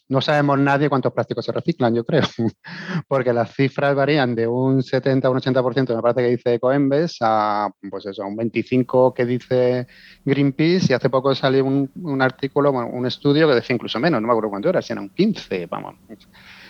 no 0.09 0.21
sabemos 0.21 0.59
nadie 0.59 0.91
cuántos 0.91 1.11
plásticos 1.15 1.47
se 1.47 1.53
reciclan, 1.53 1.95
yo 1.95 2.05
creo, 2.05 2.21
porque 3.09 3.33
las 3.33 3.55
cifras 3.55 3.95
varían 3.95 4.35
de 4.35 4.47
un 4.47 4.83
70 4.83 5.27
a 5.27 5.31
un 5.31 5.39
80%, 5.39 5.97
me 5.97 6.03
parece 6.03 6.21
que 6.21 6.37
dice 6.37 6.61
Coembes, 6.61 7.17
a 7.23 7.71
pues 7.91 8.05
eso, 8.05 8.27
un 8.27 8.37
25 8.37 9.15
que 9.15 9.25
dice 9.25 9.87
Greenpeace, 10.23 10.89
y 10.91 10.93
hace 10.93 11.09
poco 11.09 11.35
salió 11.35 11.65
un, 11.65 11.91
un 12.03 12.21
artículo, 12.21 12.73
un 12.73 13.07
estudio 13.07 13.49
que 13.49 13.55
decía 13.55 13.75
incluso 13.75 13.99
menos, 13.99 14.21
no 14.21 14.27
me 14.27 14.33
acuerdo 14.33 14.51
cuánto 14.51 14.69
era, 14.69 14.83
si 14.83 14.93
era 14.93 15.01
un 15.01 15.09
15, 15.09 15.65
vamos. 15.65 15.95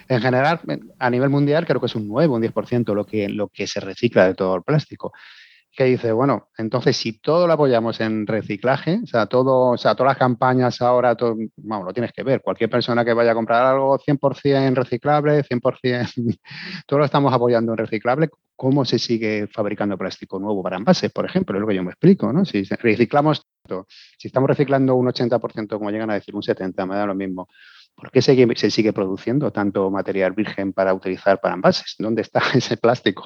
En 0.08 0.20
general, 0.20 0.60
a 1.00 1.10
nivel 1.10 1.30
mundial, 1.30 1.66
creo 1.66 1.80
que 1.80 1.86
es 1.86 1.96
un 1.96 2.06
9, 2.06 2.32
un 2.32 2.42
10% 2.42 2.94
lo 2.94 3.04
que, 3.04 3.28
lo 3.28 3.48
que 3.48 3.66
se 3.66 3.80
recicla 3.80 4.26
de 4.28 4.34
todo 4.34 4.54
el 4.54 4.62
plástico 4.62 5.12
que 5.74 5.84
dice, 5.84 6.12
bueno, 6.12 6.48
entonces 6.56 6.96
si 6.96 7.18
todo 7.20 7.46
lo 7.46 7.52
apoyamos 7.52 8.00
en 8.00 8.26
reciclaje, 8.26 9.00
o 9.02 9.06
sea, 9.06 9.26
todo, 9.26 9.72
o 9.72 9.76
sea, 9.76 9.94
todas 9.94 10.12
las 10.12 10.18
campañas 10.18 10.80
ahora, 10.80 11.16
todo, 11.16 11.36
vamos, 11.56 11.86
lo 11.86 11.92
tienes 11.92 12.12
que 12.12 12.22
ver. 12.22 12.42
Cualquier 12.42 12.70
persona 12.70 13.04
que 13.04 13.12
vaya 13.12 13.32
a 13.32 13.34
comprar 13.34 13.66
algo 13.66 13.98
100% 13.98 14.74
reciclable, 14.74 15.42
100%, 15.42 16.38
todo 16.86 16.98
lo 17.00 17.04
estamos 17.04 17.32
apoyando 17.32 17.72
en 17.72 17.78
reciclable, 17.78 18.30
¿cómo 18.56 18.84
se 18.84 18.98
sigue 18.98 19.48
fabricando 19.48 19.98
plástico 19.98 20.38
nuevo 20.38 20.62
para 20.62 20.76
envases, 20.76 21.10
por 21.10 21.26
ejemplo? 21.26 21.56
Es 21.56 21.60
lo 21.60 21.66
que 21.66 21.74
yo 21.74 21.82
me 21.82 21.90
explico, 21.90 22.32
¿no? 22.32 22.44
Si 22.44 22.62
reciclamos, 22.62 23.46
si 24.16 24.28
estamos 24.28 24.48
reciclando 24.48 24.94
un 24.94 25.06
80%, 25.08 25.68
como 25.78 25.90
llegan 25.90 26.10
a 26.10 26.14
decir, 26.14 26.34
un 26.36 26.42
70%, 26.42 26.86
me 26.86 26.94
da 26.94 27.06
lo 27.06 27.14
mismo. 27.14 27.48
¿Por 27.96 28.10
qué 28.10 28.22
se, 28.22 28.36
se 28.56 28.70
sigue 28.70 28.92
produciendo 28.92 29.50
tanto 29.50 29.90
material 29.90 30.32
virgen 30.32 30.72
para 30.72 30.94
utilizar 30.94 31.40
para 31.40 31.54
envases? 31.54 31.96
¿Dónde 31.98 32.22
está 32.22 32.40
ese 32.54 32.76
plástico? 32.76 33.24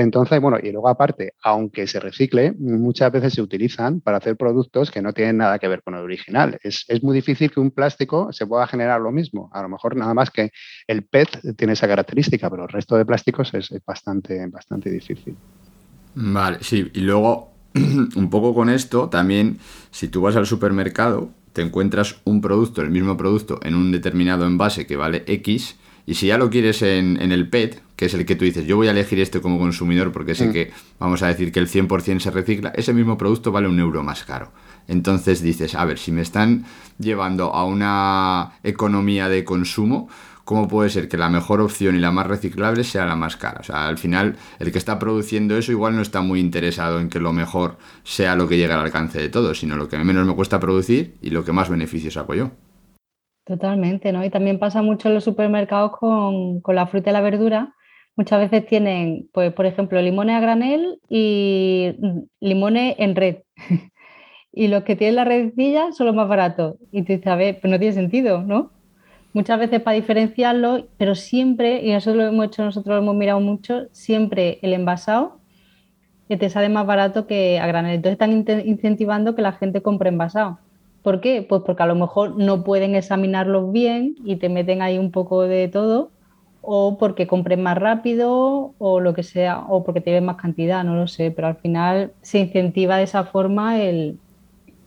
Entonces, 0.00 0.40
bueno, 0.40 0.58
y 0.62 0.72
luego 0.72 0.88
aparte, 0.88 1.34
aunque 1.42 1.86
se 1.86 2.00
recicle, 2.00 2.52
muchas 2.58 3.12
veces 3.12 3.34
se 3.34 3.42
utilizan 3.42 4.00
para 4.00 4.16
hacer 4.16 4.36
productos 4.36 4.90
que 4.90 5.02
no 5.02 5.12
tienen 5.12 5.36
nada 5.38 5.58
que 5.58 5.68
ver 5.68 5.82
con 5.82 5.94
el 5.94 6.00
original. 6.00 6.58
Es, 6.62 6.86
muy 7.02 7.14
difícil 7.14 7.50
que 7.50 7.60
un 7.60 7.70
plástico 7.70 8.32
se 8.32 8.46
pueda 8.46 8.66
generar 8.66 9.00
lo 9.00 9.12
mismo. 9.12 9.50
A 9.52 9.62
lo 9.62 9.68
mejor 9.68 9.96
nada 9.96 10.14
más 10.14 10.30
que 10.30 10.50
el 10.86 11.04
PET 11.04 11.56
tiene 11.56 11.74
esa 11.74 11.86
característica, 11.86 12.48
pero 12.50 12.64
el 12.64 12.68
resto 12.68 12.96
de 12.96 13.04
plásticos 13.04 13.52
es, 13.54 13.70
bastante, 13.86 14.46
bastante 14.48 14.90
difícil. 14.90 15.36
Vale, 16.14 16.58
sí, 16.60 16.90
y 16.94 17.00
luego 17.00 17.52
un 17.74 18.30
poco 18.30 18.54
con 18.54 18.68
esto, 18.68 19.08
también 19.08 19.58
si 19.90 20.08
tú 20.08 20.22
vas 20.22 20.36
al 20.36 20.46
supermercado, 20.46 21.30
te 21.52 21.62
encuentras 21.62 22.20
un 22.24 22.40
producto, 22.40 22.82
el 22.82 22.90
mismo 22.90 23.16
producto, 23.16 23.60
en 23.62 23.74
un 23.74 23.92
determinado 23.92 24.46
envase 24.46 24.86
que 24.86 24.96
vale 24.96 25.24
X, 25.26 25.76
y 26.06 26.14
si 26.14 26.26
ya 26.26 26.38
lo 26.38 26.50
quieres 26.50 26.82
en, 26.82 27.18
el 27.20 27.48
PET, 27.48 27.80
que 28.00 28.06
es 28.06 28.14
el 28.14 28.24
que 28.24 28.34
tú 28.34 28.46
dices, 28.46 28.64
yo 28.64 28.76
voy 28.76 28.88
a 28.88 28.92
elegir 28.92 29.20
este 29.20 29.42
como 29.42 29.58
consumidor 29.58 30.10
porque 30.10 30.34
sé 30.34 30.46
mm. 30.46 30.52
que, 30.54 30.72
vamos 30.98 31.22
a 31.22 31.26
decir, 31.26 31.52
que 31.52 31.60
el 31.60 31.68
100% 31.68 32.20
se 32.20 32.30
recicla, 32.30 32.72
ese 32.74 32.94
mismo 32.94 33.18
producto 33.18 33.52
vale 33.52 33.68
un 33.68 33.78
euro 33.78 34.02
más 34.02 34.24
caro. 34.24 34.52
Entonces 34.88 35.42
dices, 35.42 35.74
a 35.74 35.84
ver, 35.84 35.98
si 35.98 36.10
me 36.10 36.22
están 36.22 36.64
llevando 36.98 37.52
a 37.52 37.66
una 37.66 38.52
economía 38.62 39.28
de 39.28 39.44
consumo, 39.44 40.08
¿cómo 40.46 40.66
puede 40.66 40.88
ser 40.88 41.10
que 41.10 41.18
la 41.18 41.28
mejor 41.28 41.60
opción 41.60 41.94
y 41.94 41.98
la 41.98 42.10
más 42.10 42.26
reciclable 42.26 42.84
sea 42.84 43.04
la 43.04 43.16
más 43.16 43.36
cara? 43.36 43.60
O 43.60 43.64
sea, 43.64 43.86
al 43.86 43.98
final, 43.98 44.36
el 44.60 44.72
que 44.72 44.78
está 44.78 44.98
produciendo 44.98 45.58
eso 45.58 45.70
igual 45.70 45.94
no 45.94 46.00
está 46.00 46.22
muy 46.22 46.40
interesado 46.40 47.00
en 47.00 47.10
que 47.10 47.20
lo 47.20 47.34
mejor 47.34 47.76
sea 48.02 48.34
lo 48.34 48.48
que 48.48 48.56
llegue 48.56 48.72
al 48.72 48.80
alcance 48.80 49.20
de 49.20 49.28
todos, 49.28 49.58
sino 49.58 49.76
lo 49.76 49.88
que 49.88 49.98
menos 49.98 50.26
me 50.26 50.34
cuesta 50.34 50.58
producir 50.58 51.18
y 51.20 51.28
lo 51.28 51.44
que 51.44 51.52
más 51.52 51.68
beneficios 51.68 52.16
hago 52.16 52.34
yo. 52.34 52.50
Totalmente, 53.44 54.12
¿no? 54.12 54.24
Y 54.24 54.30
también 54.30 54.58
pasa 54.58 54.80
mucho 54.80 55.08
en 55.08 55.14
los 55.14 55.24
supermercados 55.24 55.92
con, 55.98 56.62
la 56.68 56.86
fruta 56.86 57.10
y 57.10 57.12
la 57.12 57.20
verdura. 57.20 57.74
Muchas 58.16 58.40
veces 58.40 58.66
tienen, 58.66 59.28
pues, 59.32 59.52
por 59.52 59.66
ejemplo, 59.66 60.00
limones 60.02 60.36
a 60.36 60.40
granel 60.40 61.00
y 61.08 61.94
limones 62.40 62.96
en 62.98 63.16
red. 63.16 63.36
y 64.52 64.68
los 64.68 64.84
que 64.84 64.96
tienen 64.96 65.16
la 65.16 65.24
redecilla 65.24 65.92
son 65.92 66.06
los 66.06 66.14
más 66.14 66.28
baratos. 66.28 66.76
Y 66.92 67.02
tú 67.02 67.12
dices, 67.12 67.56
pues 67.60 67.70
no 67.70 67.78
tiene 67.78 67.92
sentido, 67.92 68.42
¿no? 68.42 68.70
Muchas 69.32 69.60
veces 69.60 69.80
para 69.80 69.94
diferenciarlo, 69.94 70.88
pero 70.98 71.14
siempre, 71.14 71.82
y 71.84 71.92
eso 71.92 72.14
lo 72.14 72.24
hemos 72.24 72.46
hecho 72.46 72.64
nosotros, 72.64 72.96
lo 72.96 73.02
hemos 73.02 73.14
mirado 73.14 73.40
mucho, 73.40 73.86
siempre 73.92 74.58
el 74.62 74.72
envasado 74.74 75.40
que 76.28 76.36
te 76.36 76.48
sale 76.48 76.68
más 76.68 76.86
barato 76.86 77.26
que 77.26 77.58
a 77.58 77.66
granel. 77.66 77.96
Entonces 77.96 78.12
están 78.12 78.64
incentivando 78.64 79.34
que 79.34 79.42
la 79.42 79.50
gente 79.52 79.82
compre 79.82 80.10
envasado. 80.10 80.60
¿Por 81.02 81.20
qué? 81.20 81.44
Pues 81.48 81.62
porque 81.66 81.82
a 81.82 81.86
lo 81.86 81.96
mejor 81.96 82.36
no 82.36 82.62
pueden 82.62 82.94
examinarlos 82.94 83.72
bien 83.72 84.14
y 84.24 84.36
te 84.36 84.48
meten 84.48 84.80
ahí 84.80 84.96
un 84.96 85.10
poco 85.10 85.42
de 85.42 85.66
todo, 85.66 86.12
o 86.62 86.98
porque 86.98 87.26
compren 87.26 87.62
más 87.62 87.78
rápido, 87.78 88.74
o 88.78 89.00
lo 89.00 89.14
que 89.14 89.22
sea, 89.22 89.60
o 89.60 89.84
porque 89.84 90.00
tienen 90.00 90.24
más 90.24 90.36
cantidad, 90.36 90.84
no 90.84 90.94
lo 90.94 91.06
sé, 91.06 91.30
pero 91.30 91.48
al 91.48 91.56
final 91.56 92.12
se 92.22 92.38
incentiva 92.38 92.96
de 92.98 93.04
esa 93.04 93.24
forma 93.24 93.80
el, 93.80 94.18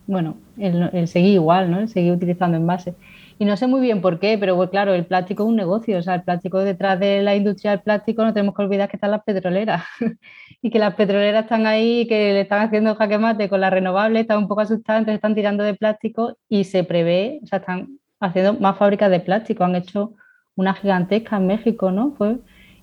bueno, 0.07 0.37
el, 0.57 1.07
seguir 1.07 1.33
igual, 1.33 1.71
¿no? 1.71 1.79
El 1.79 1.89
seguir 1.89 2.13
utilizando 2.13 2.57
envases. 2.57 2.95
Y 3.39 3.45
no 3.45 3.57
sé 3.57 3.67
muy 3.67 3.81
bien 3.81 4.01
por 4.01 4.19
qué, 4.19 4.37
pero 4.37 4.55
pues 4.55 4.69
claro, 4.69 4.93
el 4.93 5.05
plástico 5.05 5.43
es 5.43 5.49
un 5.49 5.55
negocio, 5.55 5.97
o 5.97 6.01
sea, 6.01 6.15
el 6.15 6.23
plástico 6.23 6.59
detrás 6.59 6.99
de 6.99 7.21
la 7.23 7.35
industria 7.35 7.71
del 7.71 7.81
plástico 7.81 8.23
no 8.23 8.33
tenemos 8.33 8.55
que 8.55 8.61
olvidar 8.61 8.89
que 8.89 8.97
están 8.97 9.11
las 9.11 9.23
petroleras 9.23 9.83
y 10.61 10.69
que 10.69 10.79
las 10.79 10.95
petroleras 10.95 11.43
están 11.43 11.65
ahí, 11.65 12.05
que 12.07 12.33
le 12.33 12.41
están 12.41 12.61
haciendo 12.61 12.95
jaque 12.95 13.17
mate 13.17 13.49
con 13.49 13.61
las 13.61 13.71
renovables, 13.73 14.21
están 14.21 14.37
un 14.39 14.47
poco 14.47 14.61
asustadas, 14.61 14.99
entonces 14.99 15.17
están 15.17 15.35
tirando 15.35 15.63
de 15.63 15.73
plástico 15.73 16.37
y 16.47 16.63
se 16.65 16.83
prevé, 16.83 17.39
o 17.43 17.47
sea, 17.47 17.59
están 17.59 17.99
haciendo 18.19 18.53
más 18.53 18.77
fábricas 18.77 19.09
de 19.09 19.19
plástico, 19.19 19.63
han 19.63 19.75
hecho 19.75 20.13
una 20.55 20.73
gigantesca 20.73 21.37
en 21.37 21.47
México, 21.47 21.91
¿no? 21.91 22.11
Fue, 22.11 22.37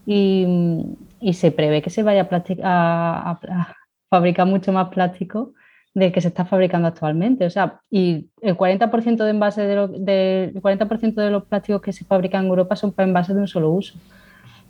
y, 0.06 1.32
se 1.32 1.52
prevé 1.52 1.82
que 1.82 1.90
se 1.90 2.02
vaya 2.02 2.28
a, 2.62 3.74
fabricar 4.08 4.46
mucho 4.46 4.72
más 4.72 4.88
plástico 4.88 5.52
del 5.94 6.12
que 6.12 6.20
se 6.20 6.28
está 6.28 6.44
fabricando 6.44 6.88
actualmente. 6.88 7.46
O 7.46 7.50
sea, 7.50 7.80
y 7.90 8.28
el 8.42 8.56
40% 8.56 9.24
de 9.24 9.30
envases 9.30 9.68
de, 9.68 10.52
40% 10.60 11.14
de 11.14 11.30
los 11.30 11.44
plásticos 11.44 11.80
que 11.82 11.92
se 11.92 12.04
fabrican 12.04 12.44
en 12.44 12.50
Europa 12.50 12.76
son 12.76 12.92
para 12.92 13.06
envases 13.08 13.36
de 13.36 13.42
un 13.42 13.48
solo 13.48 13.70
uso. 13.70 13.98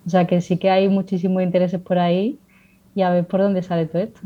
O 0.07 0.11
sea 0.11 0.27
que 0.27 0.41
sí 0.41 0.59
que 0.59 0.71
hay 0.71 0.89
muchísimos 0.89 1.43
intereses 1.43 1.81
por 1.81 1.99
ahí 1.99 2.39
y 2.95 3.03
a 3.03 3.11
ver 3.11 3.27
por 3.27 3.41
dónde 3.41 3.63
sale 3.63 3.87
todo 3.87 4.03
esto. 4.03 4.21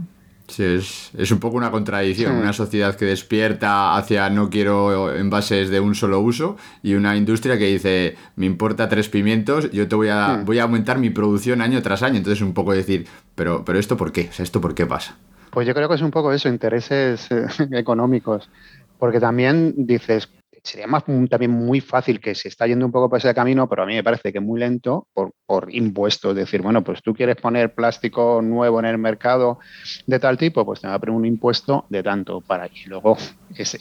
Sí, 0.47 0.63
es, 0.63 1.31
un 1.31 1.41
poco 1.41 1.57
una 1.57 1.71
contradicción, 1.71 2.37
una 2.37 2.53
sociedad 2.53 2.97
que 2.97 3.07
despierta 3.07 3.97
hacia 3.97 4.29
no 4.29 4.51
quiero 4.51 5.15
envases 5.15 5.71
de 5.71 5.81
un 5.81 5.95
solo 5.95 6.21
uso 6.21 6.59
y 6.83 6.95
una 6.95 7.17
industria 7.17 7.57
que 7.57 7.67
dice 7.67 8.17
me 8.37 8.45
importa 8.45 8.89
tres 8.89 9.09
pimientos, 9.09 9.71
yo 9.73 9.89
te 9.89 9.97
voy 9.97 10.09
a, 10.09 10.43
voy 10.45 10.59
a 10.59 10.65
aumentar 10.65 10.99
mi 10.99 11.09
producción 11.09 11.63
año 11.63 11.81
tras 11.83 12.03
año. 12.03 12.19
Entonces 12.19 12.43
un 12.43 12.53
poco 12.53 12.73
decir, 12.73 13.07
pero, 13.35 13.65
pero 13.65 13.79
esto 13.79 13.97
por 13.97 14.13
qué, 14.13 14.29
o 14.31 14.33
sea, 14.33 14.43
esto 14.43 14.61
por 14.61 14.75
qué 14.75 14.85
pasa. 14.85 15.17
Pues 15.51 15.67
yo 15.67 15.75
creo 15.75 15.89
que 15.89 15.95
es 15.95 16.03
un 16.03 16.11
poco 16.11 16.33
eso, 16.33 16.49
intereses 16.49 17.29
eh, 17.31 17.47
económicos, 17.73 18.51
porque 18.99 19.21
también 19.21 19.73
dices, 19.77 20.29
sería 20.64 20.87
también 21.29 21.50
muy 21.50 21.81
fácil 21.81 22.20
que 22.20 22.35
se 22.35 22.48
está 22.48 22.66
yendo 22.66 22.87
un 22.87 22.92
poco 22.92 23.11
por 23.11 23.18
ese 23.18 23.35
camino, 23.35 23.68
pero 23.68 23.83
a 23.83 23.87
mí 23.87 23.94
me 23.94 24.03
parece 24.03 24.33
que 24.33 24.40
muy 24.40 24.59
lento 24.59 25.09
por, 25.12 25.33
por 25.44 25.72
impuestos. 25.72 26.31
Es 26.31 26.37
decir, 26.37 26.62
bueno, 26.62 26.83
pues 26.83 27.03
tú 27.03 27.12
quieres 27.12 27.37
poner 27.37 27.74
plástico 27.74 28.40
nuevo 28.42 28.81
en 28.81 28.87
el 28.87 28.96
mercado 28.96 29.59
de 30.07 30.18
tal 30.18 30.38
tipo, 30.38 30.64
pues 30.64 30.81
te 30.81 30.88
va 30.88 30.94
a 30.94 30.98
poner 30.98 31.14
un 31.14 31.27
impuesto 31.27 31.85
de 31.90 32.03
tanto 32.03 32.40
para 32.40 32.66
y 32.66 32.88
luego 32.88 33.18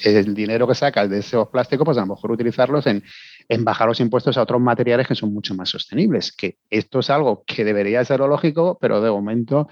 el 0.04 0.36
dinero 0.36 0.68
que 0.68 0.76
sacas 0.76 1.10
de 1.10 1.20
esos 1.20 1.48
plásticos, 1.48 1.86
pues 1.86 1.98
a 1.98 2.02
lo 2.02 2.08
mejor 2.08 2.32
utilizarlos 2.32 2.86
en, 2.86 3.02
en 3.48 3.64
bajar 3.64 3.88
los 3.88 4.02
impuestos 4.02 4.38
a 4.38 4.42
otros 4.42 4.60
materiales 4.60 5.08
que 5.08 5.16
son 5.16 5.34
mucho 5.34 5.56
más 5.56 5.70
sostenibles. 5.70 6.34
Que 6.34 6.58
esto 6.70 7.00
es 7.00 7.10
algo 7.10 7.44
que 7.48 7.64
debería 7.64 8.04
ser 8.04 8.20
lógico, 8.20 8.78
pero 8.82 9.00
de 9.00 9.10
momento 9.10 9.70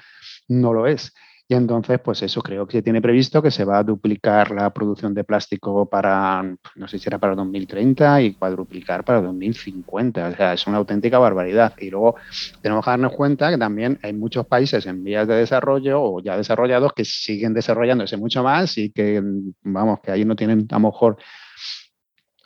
no 0.47 0.73
lo 0.73 0.87
es. 0.87 1.13
Y 1.51 1.53
entonces, 1.53 1.99
pues 1.99 2.21
eso 2.23 2.41
creo 2.41 2.65
que 2.65 2.77
se 2.77 2.81
tiene 2.81 3.01
previsto 3.01 3.41
que 3.41 3.51
se 3.51 3.65
va 3.65 3.79
a 3.79 3.83
duplicar 3.83 4.51
la 4.51 4.69
producción 4.69 5.13
de 5.13 5.25
plástico 5.25 5.85
para, 5.85 6.41
no 6.75 6.87
sé 6.87 6.97
si 6.97 7.09
era 7.09 7.17
para 7.17 7.35
2030 7.35 8.21
y 8.21 8.33
cuadruplicar 8.35 9.03
para 9.03 9.21
2050. 9.21 10.29
O 10.29 10.35
sea, 10.37 10.53
es 10.53 10.65
una 10.65 10.77
auténtica 10.77 11.19
barbaridad. 11.19 11.73
Y 11.81 11.89
luego 11.89 12.15
tenemos 12.61 12.85
que 12.85 12.91
darnos 12.91 13.11
cuenta 13.11 13.49
que 13.49 13.57
también 13.57 13.99
hay 14.01 14.13
muchos 14.13 14.47
países 14.47 14.85
en 14.85 15.03
vías 15.03 15.27
de 15.27 15.35
desarrollo 15.35 16.01
o 16.01 16.21
ya 16.21 16.37
desarrollados 16.37 16.93
que 16.93 17.03
siguen 17.03 17.53
desarrollándose 17.53 18.15
mucho 18.15 18.43
más 18.43 18.77
y 18.77 18.89
que, 18.89 19.21
vamos, 19.63 19.99
que 19.99 20.11
ahí 20.11 20.23
no 20.23 20.37
tienen 20.37 20.67
a 20.69 20.75
lo 20.75 20.87
mejor 20.87 21.17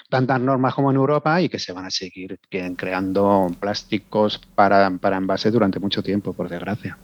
tantas 0.10 0.41
normas 0.41 0.74
como 0.74 0.89
en 0.89 0.98
Europa 0.98 1.39
y 1.44 1.48
que 1.48 1.60
se 1.60 1.74
van 1.74 1.86
a 1.86 1.91
seguir 1.91 2.39
creando 2.50 3.52
plásticos 3.60 4.41
para, 4.56 4.89
para 4.98 5.18
envases 5.18 5.54
durante 5.54 5.80
mucho 5.80 6.02
tiempo, 6.02 6.34
por 6.34 6.50
desgracia. 6.50 6.98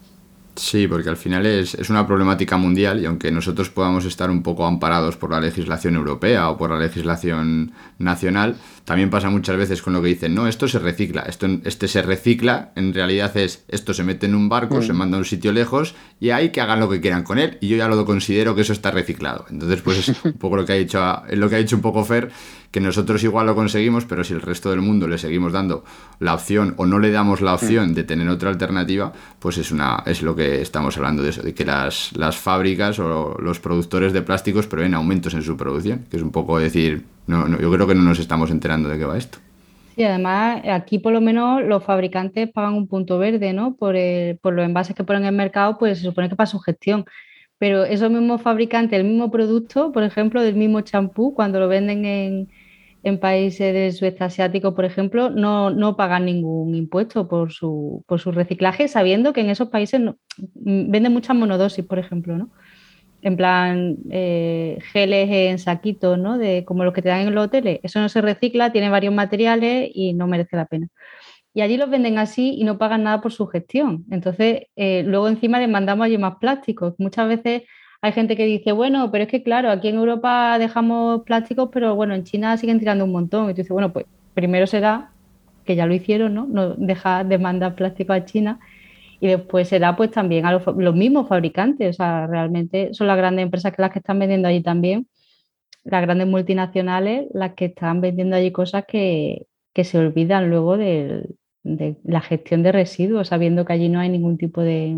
Sí, 0.55 0.85
porque 0.85 1.07
al 1.07 1.15
final 1.15 1.45
es, 1.45 1.75
una 1.89 2.05
problemática 2.05 2.57
mundial 2.57 3.01
y 3.01 3.05
aunque 3.05 3.31
nosotros 3.31 3.69
podamos 3.69 4.03
estar 4.03 4.29
un 4.29 4.43
poco 4.43 4.65
amparados 4.65 5.15
por 5.15 5.31
la 5.31 5.39
legislación 5.39 5.95
europea 5.95 6.49
o 6.49 6.57
por 6.57 6.71
la 6.71 6.79
legislación 6.79 7.71
nacional, 7.99 8.57
también 8.83 9.09
pasa 9.09 9.29
muchas 9.29 9.55
veces 9.55 9.81
con 9.81 9.93
lo 9.93 10.01
que 10.01 10.09
dicen, 10.09 10.35
no, 10.35 10.47
esto 10.47 10.67
se 10.67 10.79
recicla, 10.79 11.21
esto, 11.21 11.47
este 11.63 11.87
se 11.87 12.01
recicla, 12.01 12.73
en 12.75 12.93
realidad 12.93 13.35
es, 13.37 13.63
esto 13.69 13.93
se 13.93 14.03
mete 14.03 14.25
en 14.25 14.35
un 14.35 14.49
barco, 14.49 14.81
se 14.81 14.91
manda 14.91 15.15
a 15.15 15.19
un 15.19 15.25
sitio 15.25 15.53
lejos 15.53 15.95
y 16.19 16.31
hay 16.31 16.49
que 16.49 16.59
hagan 16.59 16.81
lo 16.81 16.89
que 16.89 16.99
quieran 16.99 17.23
con 17.23 17.39
él 17.39 17.57
y 17.61 17.69
yo 17.69 17.77
ya 17.77 17.87
lo 17.87 18.05
considero 18.05 18.53
que 18.53 18.61
eso 18.61 18.73
está 18.73 18.91
reciclado. 18.91 19.45
Entonces, 19.49 19.81
pues 19.81 20.09
es 20.09 20.25
un 20.25 20.33
poco 20.33 20.57
lo 20.57 20.65
que 20.65 20.73
ha 20.73 20.75
dicho, 20.75 21.23
lo 21.29 21.49
que 21.49 21.55
ha 21.55 21.59
dicho 21.59 21.77
un 21.77 21.81
poco 21.81 22.03
Fer, 22.03 22.29
que 22.71 22.79
nosotros 22.79 23.23
igual 23.23 23.45
lo 23.45 23.55
conseguimos, 23.55 24.05
pero 24.05 24.23
si 24.23 24.33
el 24.33 24.41
resto 24.41 24.71
del 24.71 24.81
mundo 24.81 25.07
le 25.07 25.17
seguimos 25.17 25.51
dando 25.51 25.83
la 26.19 26.33
opción 26.33 26.73
o 26.77 26.85
no 26.85 26.99
le 26.99 27.11
damos 27.11 27.41
la 27.41 27.53
opción 27.53 27.93
de 27.93 28.03
tener 28.03 28.27
otra 28.29 28.49
alternativa, 28.49 29.11
pues 29.39 29.57
es, 29.57 29.71
una, 29.71 30.03
es 30.05 30.21
lo 30.21 30.35
que 30.35 30.61
estamos 30.61 30.97
hablando 30.97 31.21
de 31.21 31.31
eso, 31.31 31.43
de 31.43 31.53
que 31.53 31.65
las, 31.65 32.15
las 32.15 32.37
fábricas 32.37 32.97
o 32.99 33.37
los 33.39 33.59
productores 33.59 34.13
de 34.13 34.21
plásticos 34.21 34.67
prevén 34.67 34.93
aumentos 34.93 35.33
en 35.33 35.43
su 35.43 35.57
producción, 35.57 36.05
que 36.09 36.17
es 36.17 36.23
un 36.23 36.31
poco 36.31 36.57
decir, 36.57 37.03
no, 37.27 37.47
no, 37.47 37.59
yo 37.59 37.71
creo 37.71 37.87
que 37.87 37.95
no 37.95 38.03
nos 38.03 38.19
estamos 38.19 38.49
enterando 38.51 38.87
de 38.87 38.97
qué 38.97 39.05
va 39.05 39.17
esto. 39.17 39.37
Sí, 39.95 40.03
además 40.03 40.61
aquí 40.71 40.99
por 40.99 41.11
lo 41.11 41.19
menos 41.19 41.63
los 41.63 41.83
fabricantes 41.83 42.49
pagan 42.49 42.75
un 42.75 42.87
punto 42.87 43.19
verde, 43.19 43.51
¿no? 43.51 43.75
Por, 43.75 43.95
por 44.41 44.53
los 44.53 44.65
envases 44.65 44.95
que 44.95 45.03
ponen 45.03 45.23
en 45.23 45.29
el 45.29 45.35
mercado, 45.35 45.77
pues 45.77 45.97
se 45.97 46.05
supone 46.05 46.29
que 46.29 46.37
para 46.37 46.47
su 46.47 46.59
gestión. 46.59 47.03
Pero 47.57 47.83
esos 47.83 48.09
mismos 48.09 48.41
fabricantes, 48.41 48.97
el 48.97 49.05
mismo 49.05 49.29
producto, 49.29 49.91
por 49.91 50.03
ejemplo, 50.03 50.41
del 50.41 50.55
mismo 50.55 50.81
champú, 50.81 51.35
cuando 51.35 51.59
lo 51.59 51.67
venden 51.67 52.05
en, 52.05 52.49
en 53.03 53.19
países 53.19 53.73
del 53.73 53.93
sudeste 53.93 54.23
asiático, 54.23 54.75
por 54.75 54.85
ejemplo, 54.85 55.29
no, 55.29 55.71
no 55.71 55.95
pagan 55.95 56.25
ningún 56.25 56.75
impuesto 56.75 57.27
por 57.27 57.51
su, 57.51 58.03
por 58.07 58.19
su 58.19 58.31
reciclaje, 58.31 58.87
sabiendo 58.87 59.33
que 59.33 59.41
en 59.41 59.49
esos 59.49 59.69
países 59.69 59.99
no, 59.99 60.17
venden 60.53 61.13
muchas 61.13 61.35
monodosis, 61.35 61.85
por 61.85 61.99
ejemplo, 61.99 62.37
¿no? 62.37 62.51
En 63.23 63.37
plan, 63.37 63.97
eh, 64.09 64.79
geles 64.93 65.29
en 65.29 65.59
saquitos, 65.59 66.17
¿no? 66.17 66.37
De, 66.37 66.65
como 66.65 66.83
los 66.83 66.93
que 66.93 67.01
te 67.01 67.09
dan 67.09 67.21
en 67.21 67.35
los 67.35 67.45
hoteles. 67.45 67.79
Eso 67.83 67.99
no 67.99 68.09
se 68.09 68.21
recicla, 68.21 68.71
tiene 68.71 68.89
varios 68.89 69.13
materiales 69.13 69.91
y 69.93 70.13
no 70.13 70.27
merece 70.27 70.55
la 70.55 70.65
pena. 70.65 70.87
Y 71.53 71.61
allí 71.61 71.77
los 71.77 71.89
venden 71.89 72.17
así 72.17 72.55
y 72.57 72.63
no 72.63 72.77
pagan 72.77 73.03
nada 73.03 73.21
por 73.21 73.31
su 73.31 73.47
gestión. 73.47 74.05
Entonces, 74.09 74.63
eh, 74.75 75.03
luego 75.05 75.27
encima 75.27 75.59
les 75.59 75.69
mandamos 75.69 76.05
allí 76.05 76.17
más 76.17 76.35
plásticos. 76.39 76.95
Muchas 76.97 77.27
veces 77.27 77.63
hay 78.01 78.13
gente 78.13 78.35
que 78.35 78.45
dice, 78.45 78.71
bueno, 78.71 79.11
pero 79.11 79.25
es 79.25 79.29
que 79.29 79.43
claro, 79.43 79.69
aquí 79.69 79.87
en 79.89 79.95
Europa 79.95 80.57
dejamos 80.57 81.21
plásticos, 81.23 81.69
pero 81.71 81.95
bueno, 81.95 82.15
en 82.15 82.23
China 82.23 82.57
siguen 82.57 82.79
tirando 82.79 83.05
un 83.05 83.11
montón. 83.11 83.45
Y 83.49 83.53
tú 83.53 83.57
dices, 83.57 83.69
bueno, 83.71 83.93
pues 83.93 84.07
primero 84.33 84.65
será 84.67 85.11
que 85.65 85.75
ya 85.75 85.85
lo 85.85 85.93
hicieron, 85.93 86.33
¿no? 86.33 86.47
No 86.47 86.75
dejar 86.75 87.27
de 87.27 87.37
mandar 87.37 87.75
plástico 87.75 88.13
a 88.13 88.25
China. 88.25 88.59
Y 89.19 89.27
después 89.27 89.67
será 89.69 89.95
pues 89.95 90.11
también 90.11 90.45
a 90.47 90.51
los, 90.53 90.95
mismos 90.95 91.27
fabricantes. 91.27 91.91
O 91.91 91.93
sea, 91.93 92.27
realmente 92.27 92.93
son 92.93 93.07
las 93.07 93.17
grandes 93.17 93.43
empresas 93.43 93.73
que 93.73 93.81
las 93.83 93.91
que 93.91 93.99
están 93.99 94.19
vendiendo 94.19 94.47
allí 94.47 94.61
también, 94.63 95.07
las 95.83 96.01
grandes 96.01 96.27
multinacionales, 96.27 97.27
las 97.33 97.53
que 97.53 97.65
están 97.65 98.01
vendiendo 98.01 98.35
allí 98.35 98.51
cosas 98.51 98.85
que, 98.87 99.47
se 99.75 99.97
olvidan 99.99 100.49
luego 100.49 100.77
de 100.77 101.27
la 102.03 102.21
gestión 102.21 102.63
de 102.63 102.71
residuos, 102.71 103.29
sabiendo 103.29 103.65
que 103.65 103.73
allí 103.73 103.89
no 103.89 103.99
hay 103.99 104.09
ningún 104.09 104.37
tipo 104.37 104.61
de, 104.61 104.97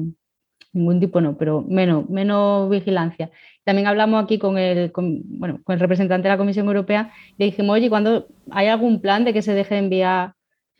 ningún 0.73 0.99
tipo 0.99 1.21
no, 1.21 1.37
pero 1.37 1.61
menos, 1.61 2.09
menos 2.09 2.69
vigilancia. 2.69 3.29
También 3.63 3.87
hablamos 3.87 4.23
aquí 4.23 4.37
con 4.39 4.57
el, 4.57 4.91
bueno, 4.93 5.59
con 5.63 5.73
el 5.73 5.79
representante 5.79 6.27
de 6.27 6.33
la 6.33 6.37
Comisión 6.37 6.67
Europea 6.67 7.11
le 7.37 7.45
dijimos, 7.45 7.75
oye, 7.75 7.89
cuando 7.89 8.27
hay 8.51 8.67
algún 8.67 8.99
plan 8.99 9.23
de 9.23 9.33
que 9.33 9.41
se 9.41 9.53
deje 9.53 9.75
de 9.75 9.81
enviar 9.81 10.33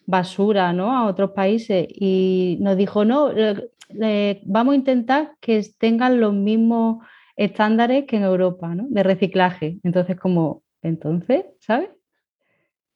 basura 0.06 0.74
¿no? 0.74 0.96
a 0.96 1.06
otros 1.06 1.32
países? 1.32 1.88
Y 1.90 2.58
nos 2.60 2.76
dijo, 2.76 3.06
no, 3.06 3.32
vamos 4.46 4.74
a 4.74 4.76
intentar 4.76 5.32
que 5.40 5.62
tengan 5.78 6.20
los 6.20 6.34
mismos 6.34 7.06
estándares 7.36 8.06
que 8.06 8.18
en 8.18 8.24
Europa, 8.24 8.76
¿no? 8.76 8.86
De 8.90 9.04
reciclaje. 9.04 9.80
Entonces, 9.84 10.20
como, 10.20 10.64
entonces, 10.82 11.46
¿sabes? 11.60 11.90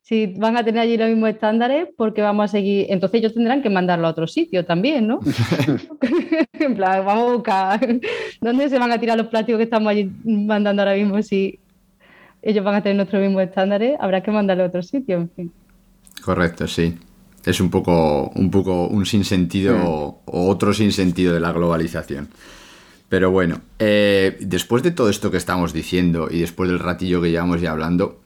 Si 0.08 0.28
van 0.38 0.56
a 0.56 0.64
tener 0.64 0.80
allí 0.80 0.96
los 0.96 1.10
mismos 1.10 1.32
estándares, 1.32 1.90
porque 1.98 2.22
vamos 2.22 2.46
a 2.46 2.48
seguir. 2.48 2.86
Entonces 2.88 3.20
ellos 3.20 3.34
tendrán 3.34 3.62
que 3.62 3.70
mandarlo 3.70 4.08
a 4.08 4.12
otro 4.12 4.26
sitio 4.26 4.64
también, 4.64 5.06
¿no? 5.06 5.20
en 6.54 6.76
plan, 6.76 7.06
vamos 7.06 7.30
a 7.30 7.34
buscar 7.34 8.00
dónde 8.40 8.70
se 8.70 8.80
van 8.80 8.94
a 8.94 9.00
tirar 9.02 9.18
los 9.18 9.28
plásticos 9.28 9.58
que 9.58 9.66
estamos 9.66 9.92
allí 9.92 10.10
mandando 10.24 10.82
ahora 10.82 10.96
mismo. 10.96 11.22
Si 11.22 11.60
ellos 12.42 12.64
van 12.64 12.76
a 12.76 12.82
tener 12.82 12.96
nuestros 12.96 13.22
mismos 13.22 13.44
estándares, 13.44 13.98
habrá 14.00 14.24
que 14.24 14.32
mandarlo 14.32 14.64
a 14.64 14.68
otro 14.68 14.82
sitio, 14.82 15.18
en 15.18 15.30
fin. 15.30 15.52
Correcto, 16.24 16.68
sí. 16.68 16.98
Es 17.46 17.60
un 17.60 17.70
poco 17.70 18.32
un, 18.34 18.50
poco 18.50 18.88
un 18.88 19.06
sinsentido 19.06 19.76
mm. 19.76 19.82
o 20.24 20.48
otro 20.48 20.74
sinsentido 20.74 21.34
de 21.34 21.42
la 21.42 21.52
globalización. 21.52 22.30
Pero 23.10 23.32
bueno, 23.32 23.60
eh, 23.80 24.38
después 24.40 24.84
de 24.84 24.92
todo 24.92 25.10
esto 25.10 25.32
que 25.32 25.38
estamos 25.38 25.74
diciendo 25.74 26.30
y 26.32 26.40
después 26.40 26.70
del 26.70 26.80
ratillo 26.80 27.22
que 27.22 27.30
llevamos 27.30 27.60
ya 27.60 27.72
hablando, 27.72 28.22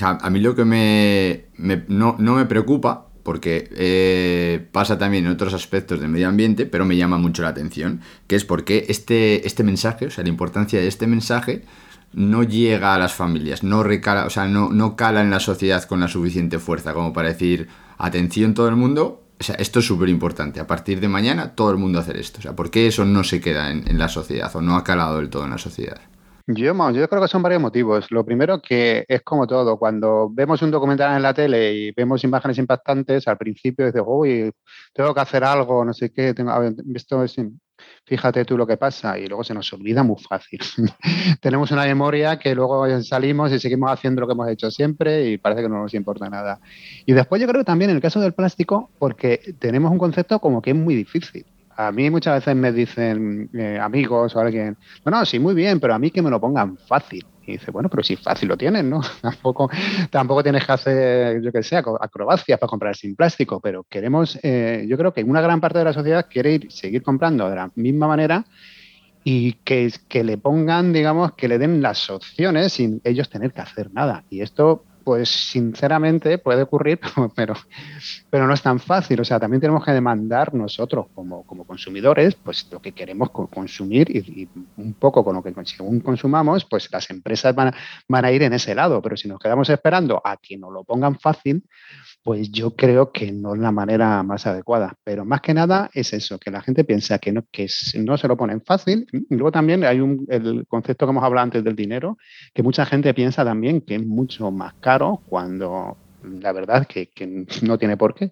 a 0.00 0.30
mí 0.30 0.40
lo 0.40 0.54
que 0.54 0.64
me, 0.64 1.44
no, 1.88 2.16
me 2.18 2.46
preocupa, 2.46 3.06
porque 3.22 3.68
eh, 3.72 4.66
pasa 4.72 4.98
también 4.98 5.26
en 5.26 5.32
otros 5.32 5.54
aspectos 5.54 6.00
del 6.00 6.10
medio 6.10 6.28
ambiente, 6.28 6.66
pero 6.66 6.84
me 6.84 6.96
llama 6.96 7.16
mucho 7.16 7.42
la 7.42 7.48
atención, 7.48 8.00
que 8.26 8.36
es 8.36 8.44
porque 8.44 8.86
este, 8.88 9.46
este 9.46 9.62
mensaje, 9.62 10.06
o 10.06 10.10
sea, 10.10 10.24
la 10.24 10.30
importancia 10.30 10.80
de 10.80 10.88
este 10.88 11.06
mensaje 11.06 11.64
no 12.12 12.42
llega 12.42 12.94
a 12.94 12.98
las 12.98 13.14
familias, 13.14 13.62
no 13.62 13.82
recala, 13.82 14.26
o 14.26 14.30
sea, 14.30 14.46
no, 14.46 14.70
no 14.70 14.96
cala 14.96 15.20
en 15.20 15.30
la 15.30 15.40
sociedad 15.40 15.82
con 15.84 16.00
la 16.00 16.08
suficiente 16.08 16.58
fuerza 16.58 16.92
como 16.92 17.12
para 17.12 17.28
decir, 17.28 17.68
atención 17.96 18.54
todo 18.54 18.68
el 18.68 18.76
mundo, 18.76 19.22
o 19.40 19.42
sea, 19.42 19.56
esto 19.56 19.78
es 19.78 19.86
súper 19.86 20.08
importante, 20.08 20.60
a 20.60 20.66
partir 20.66 21.00
de 21.00 21.08
mañana 21.08 21.54
todo 21.54 21.70
el 21.70 21.76
mundo 21.76 21.98
hacer 21.98 22.16
esto, 22.16 22.40
o 22.40 22.42
sea, 22.42 22.54
¿por 22.54 22.70
qué 22.70 22.88
eso 22.88 23.04
no 23.04 23.24
se 23.24 23.40
queda 23.40 23.70
en, 23.70 23.88
en 23.88 23.98
la 23.98 24.08
sociedad 24.08 24.54
o 24.54 24.60
no 24.60 24.76
ha 24.76 24.84
calado 24.84 25.18
del 25.18 25.30
todo 25.30 25.44
en 25.44 25.50
la 25.50 25.58
sociedad? 25.58 26.00
Yo, 26.46 26.90
yo 26.92 27.08
creo 27.08 27.22
que 27.22 27.28
son 27.28 27.42
varios 27.42 27.62
motivos. 27.62 28.10
Lo 28.10 28.24
primero 28.24 28.60
que 28.60 29.04
es 29.08 29.22
como 29.22 29.46
todo, 29.46 29.78
cuando 29.78 30.28
vemos 30.30 30.60
un 30.60 30.70
documental 30.70 31.16
en 31.16 31.22
la 31.22 31.32
tele 31.32 31.72
y 31.72 31.92
vemos 31.92 32.22
imágenes 32.22 32.58
impactantes, 32.58 33.26
al 33.28 33.38
principio 33.38 33.86
dices, 33.86 34.02
uy, 34.04 34.52
tengo 34.92 35.14
que 35.14 35.20
hacer 35.20 35.42
algo, 35.42 35.84
no 35.84 35.94
sé 35.94 36.12
qué, 36.12 36.34
tengo, 36.34 36.52
esto 36.94 37.24
fíjate 38.04 38.44
tú 38.44 38.56
lo 38.56 38.66
que 38.66 38.76
pasa 38.76 39.18
y 39.18 39.26
luego 39.26 39.42
se 39.42 39.54
nos 39.54 39.72
olvida 39.72 40.02
muy 40.02 40.16
fácil. 40.20 40.60
Tenemos 41.40 41.70
una 41.70 41.84
memoria 41.84 42.38
que 42.38 42.54
luego 42.54 42.86
salimos 43.02 43.50
y 43.52 43.58
seguimos 43.58 43.90
haciendo 43.90 44.20
lo 44.20 44.26
que 44.26 44.32
hemos 44.34 44.48
hecho 44.48 44.70
siempre 44.70 45.30
y 45.30 45.38
parece 45.38 45.62
que 45.62 45.68
no 45.68 45.82
nos 45.82 45.94
importa 45.94 46.28
nada. 46.28 46.60
Y 47.06 47.12
después 47.14 47.40
yo 47.40 47.48
creo 47.48 47.62
que 47.62 47.66
también 47.66 47.90
en 47.90 47.96
el 47.96 48.02
caso 48.02 48.20
del 48.20 48.34
plástico, 48.34 48.90
porque 48.98 49.54
tenemos 49.58 49.90
un 49.90 49.98
concepto 49.98 50.38
como 50.40 50.60
que 50.60 50.70
es 50.70 50.76
muy 50.76 50.94
difícil. 50.94 51.46
A 51.76 51.92
mí 51.92 52.10
muchas 52.10 52.34
veces 52.36 52.54
me 52.56 52.72
dicen 52.72 53.50
eh, 53.54 53.78
amigos 53.80 54.34
o 54.36 54.40
alguien, 54.40 54.76
bueno, 55.02 55.24
sí, 55.24 55.38
muy 55.38 55.54
bien, 55.54 55.80
pero 55.80 55.94
a 55.94 55.98
mí 55.98 56.10
que 56.10 56.22
me 56.22 56.30
lo 56.30 56.40
pongan 56.40 56.76
fácil. 56.78 57.24
Y 57.46 57.52
dice, 57.52 57.70
bueno, 57.70 57.88
pero 57.90 58.02
si 58.02 58.16
fácil 58.16 58.48
lo 58.48 58.56
tienes, 58.56 58.84
¿no? 58.84 59.00
tampoco, 59.22 59.68
tampoco 60.10 60.42
tienes 60.42 60.64
que 60.64 60.72
hacer, 60.72 61.42
yo 61.42 61.52
que 61.52 61.62
sé, 61.62 61.76
acrobacias 61.76 62.58
para 62.58 62.70
comprar 62.70 62.96
sin 62.96 63.14
plástico, 63.14 63.60
pero 63.60 63.84
queremos, 63.84 64.38
eh, 64.42 64.86
yo 64.88 64.96
creo 64.96 65.12
que 65.12 65.22
una 65.22 65.40
gran 65.40 65.60
parte 65.60 65.78
de 65.78 65.84
la 65.84 65.92
sociedad 65.92 66.26
quiere 66.30 66.54
ir, 66.54 66.72
seguir 66.72 67.02
comprando 67.02 67.50
de 67.50 67.56
la 67.56 67.70
misma 67.74 68.06
manera 68.06 68.44
y 69.24 69.54
que, 69.64 69.92
que 70.08 70.24
le 70.24 70.38
pongan, 70.38 70.92
digamos, 70.92 71.32
que 71.34 71.48
le 71.48 71.58
den 71.58 71.82
las 71.82 72.08
opciones 72.10 72.74
sin 72.74 73.00
ellos 73.04 73.28
tener 73.28 73.52
que 73.52 73.62
hacer 73.62 73.92
nada. 73.92 74.24
Y 74.30 74.40
esto 74.40 74.84
pues 75.04 75.28
sinceramente 75.28 76.38
puede 76.38 76.62
ocurrir, 76.62 76.98
pero, 77.36 77.54
pero 78.30 78.46
no 78.46 78.54
es 78.54 78.62
tan 78.62 78.80
fácil. 78.80 79.20
O 79.20 79.24
sea, 79.24 79.38
también 79.38 79.60
tenemos 79.60 79.84
que 79.84 79.92
demandar 79.92 80.54
nosotros 80.54 81.06
como, 81.14 81.44
consumidores, 81.66 82.34
pues 82.34 82.66
lo 82.70 82.80
que 82.80 82.92
queremos 82.92 83.30
consumir 83.30 84.10
y, 84.10 84.48
un 84.76 84.94
poco 84.94 85.24
con 85.24 85.36
lo 85.36 85.42
que 85.42 85.52
según 85.64 86.00
consumamos, 86.00 86.64
pues 86.64 86.88
las 86.90 87.08
empresas 87.10 87.54
van 87.54 87.68
a, 87.68 87.74
van 88.08 88.24
a 88.24 88.32
ir 88.32 88.42
en 88.42 88.52
ese 88.54 88.74
lado. 88.74 89.00
Pero 89.02 89.16
si 89.16 89.28
nos 89.28 89.38
quedamos 89.38 89.68
esperando 89.68 90.20
a 90.24 90.36
que 90.36 90.56
nos 90.56 90.72
lo 90.72 90.84
pongan 90.84 91.18
fácil, 91.18 91.62
pues 92.24 92.50
yo 92.50 92.74
creo 92.74 93.12
que 93.12 93.30
no 93.32 93.54
es 93.54 93.60
la 93.60 93.70
manera 93.70 94.22
más 94.22 94.46
adecuada. 94.46 94.96
Pero 95.04 95.26
más 95.26 95.42
que 95.42 95.52
nada 95.52 95.90
es 95.92 96.14
eso, 96.14 96.38
que 96.38 96.50
la 96.50 96.62
gente 96.62 96.82
piensa 96.82 97.18
que 97.18 97.32
no, 97.32 97.44
que 97.52 97.68
no 97.98 98.16
se 98.16 98.28
lo 98.28 98.36
ponen 98.36 98.62
fácil. 98.62 99.06
Y 99.12 99.34
luego 99.34 99.52
también 99.52 99.84
hay 99.84 100.00
un, 100.00 100.26
el 100.30 100.66
concepto 100.66 101.04
que 101.04 101.10
hemos 101.10 101.22
hablado 101.22 101.44
antes 101.44 101.62
del 101.62 101.76
dinero, 101.76 102.16
que 102.54 102.62
mucha 102.62 102.86
gente 102.86 103.12
piensa 103.12 103.44
también 103.44 103.82
que 103.82 103.96
es 103.96 104.06
mucho 104.06 104.50
más 104.50 104.72
caro 104.80 105.20
cuando 105.28 105.98
la 106.22 106.52
verdad 106.52 106.86
que, 106.86 107.10
no 107.62 107.76
tiene 107.76 107.98
por 107.98 108.14
qué. 108.14 108.30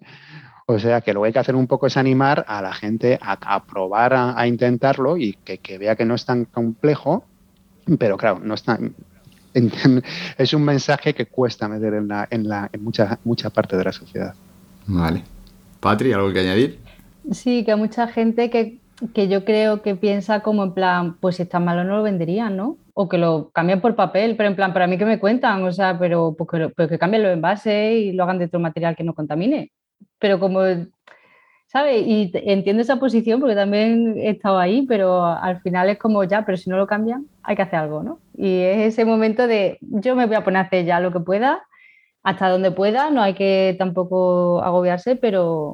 O 0.65 0.79
sea 0.79 1.01
que 1.01 1.13
lo 1.13 1.21
que 1.21 1.27
hay 1.27 1.33
que 1.33 1.39
hacer 1.39 1.55
un 1.55 1.67
poco 1.67 1.85
es 1.85 1.95
animar 1.95 2.45
a 2.47 2.63
la 2.63 2.73
gente 2.73 3.19
a, 3.21 3.63
probar 3.63 4.15
a, 4.15 4.47
intentarlo 4.47 5.17
y 5.17 5.33
que, 5.33 5.59
que, 5.59 5.77
vea 5.77 5.95
que 5.95 6.05
no 6.05 6.15
es 6.15 6.25
tan 6.25 6.45
complejo, 6.45 7.25
pero 7.99 8.17
claro, 8.17 8.39
no 8.39 8.55
es 8.55 8.63
tan, 8.63 8.95
es 10.37 10.53
un 10.53 10.63
mensaje 10.63 11.13
que 11.13 11.25
cuesta 11.25 11.67
meter 11.67 11.93
en, 11.93 12.07
la, 12.07 12.27
en, 12.29 12.47
la, 12.47 12.69
en 12.71 12.83
mucha, 12.83 13.19
mucha 13.23 13.49
parte 13.49 13.77
de 13.77 13.83
la 13.83 13.91
sociedad. 13.91 14.33
Vale. 14.87 15.23
Patri, 15.79 16.13
¿algo 16.13 16.31
que 16.31 16.39
añadir? 16.39 16.79
Sí, 17.31 17.63
que 17.63 17.71
hay 17.71 17.77
mucha 17.77 18.07
gente 18.07 18.49
que, 18.49 18.79
que 19.13 19.27
yo 19.27 19.45
creo 19.45 19.81
que 19.81 19.95
piensa 19.95 20.41
como 20.41 20.63
en 20.63 20.73
plan, 20.73 21.17
pues 21.19 21.37
si 21.37 21.43
está 21.43 21.59
malo 21.59 21.83
no 21.83 21.97
lo 21.97 22.03
venderían, 22.03 22.55
¿no? 22.55 22.77
O 22.93 23.09
que 23.09 23.17
lo 23.17 23.49
cambian 23.53 23.81
por 23.81 23.95
papel, 23.95 24.35
pero 24.35 24.49
en 24.49 24.55
plan, 24.55 24.73
para 24.73 24.87
mí 24.87 24.97
que 24.97 25.05
me 25.05 25.19
cuentan, 25.19 25.63
o 25.63 25.71
sea, 25.71 25.97
pero, 25.97 26.35
pues 26.37 26.49
que, 26.49 26.73
pero 26.75 26.89
que 26.89 26.99
cambien 26.99 27.23
los 27.23 27.33
envases 27.33 27.95
y 27.95 28.11
lo 28.11 28.23
hagan 28.23 28.39
de 28.39 28.45
otro 28.45 28.59
material 28.59 28.95
que 28.95 29.03
no 29.03 29.13
contamine. 29.13 29.71
Pero 30.19 30.39
como 30.39 30.61
¿sabes? 31.73 32.05
Y 32.05 32.31
entiendo 32.33 32.83
esa 32.83 32.97
posición 32.97 33.39
porque 33.39 33.55
también 33.55 34.15
he 34.17 34.29
estado 34.29 34.59
ahí, 34.59 34.85
pero 34.87 35.25
al 35.25 35.59
final 35.61 35.89
es 35.89 35.97
como 35.97 36.23
ya, 36.23 36.45
pero 36.45 36.55
si 36.55 36.69
no 36.69 36.77
lo 36.77 36.85
cambian, 36.85 37.25
hay 37.41 37.55
que 37.55 37.63
hacer 37.63 37.79
algo, 37.79 38.03
¿no? 38.03 38.19
Y 38.37 38.59
es 38.59 38.93
ese 38.93 39.05
momento 39.05 39.47
de 39.47 39.79
yo 39.81 40.15
me 40.15 40.27
voy 40.27 40.35
a 40.35 40.43
poner 40.43 40.59
a 40.59 40.65
hacer 40.65 40.85
ya 40.85 40.99
lo 40.99 41.11
que 41.11 41.19
pueda 41.19 41.63
hasta 42.21 42.47
donde 42.47 42.71
pueda, 42.71 43.09
no 43.09 43.21
hay 43.21 43.33
que 43.33 43.75
tampoco 43.77 44.61
agobiarse, 44.63 45.15
pero 45.15 45.73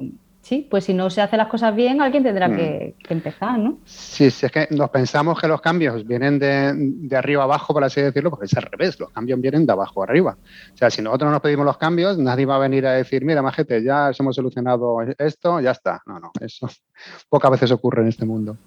sí, 0.49 0.67
pues 0.69 0.85
si 0.85 0.95
no 0.95 1.11
se 1.11 1.21
hacen 1.21 1.37
las 1.37 1.47
cosas 1.47 1.75
bien, 1.75 2.01
alguien 2.01 2.23
tendrá 2.23 2.47
Mm. 2.47 2.55
que, 2.55 2.95
que 3.07 3.13
empezar, 3.13 3.59
¿no? 3.59 3.77
Sí, 3.85 4.31
sí, 4.31 4.47
es 4.47 4.51
que 4.51 4.67
nos 4.71 4.89
pensamos 4.89 5.39
que 5.39 5.47
los 5.47 5.61
cambios 5.61 6.05
vienen 6.07 6.39
de, 6.39 6.73
de 6.75 7.15
arriba 7.15 7.43
abajo, 7.43 7.71
por 7.71 7.83
así 7.83 8.01
decirlo, 8.01 8.31
porque 8.31 8.47
es 8.47 8.57
al 8.57 8.63
revés, 8.63 8.99
los 8.99 9.11
cambios 9.11 9.39
vienen 9.39 9.67
de 9.67 9.71
abajo 9.73 10.01
arriba. 10.01 10.35
O 10.73 10.77
sea, 10.77 10.89
si 10.89 11.03
nosotros 11.03 11.31
nos 11.31 11.41
pedimos 11.41 11.65
los 11.65 11.77
cambios, 11.77 12.17
nadie 12.17 12.47
va 12.47 12.55
a 12.55 12.59
venir 12.59 12.87
a 12.87 12.93
decir, 12.93 13.23
mira, 13.23 13.43
majete, 13.43 13.83
ya 13.83 14.11
hemos 14.17 14.35
solucionado 14.35 14.97
esto, 15.19 15.59
ya 15.61 15.71
está. 15.71 16.01
No, 16.07 16.19
no, 16.19 16.31
eso 16.41 16.67
pocas 17.29 17.51
veces 17.51 17.71
ocurre 17.71 18.01
en 18.01 18.07
este 18.07 18.25
mundo. 18.25 18.57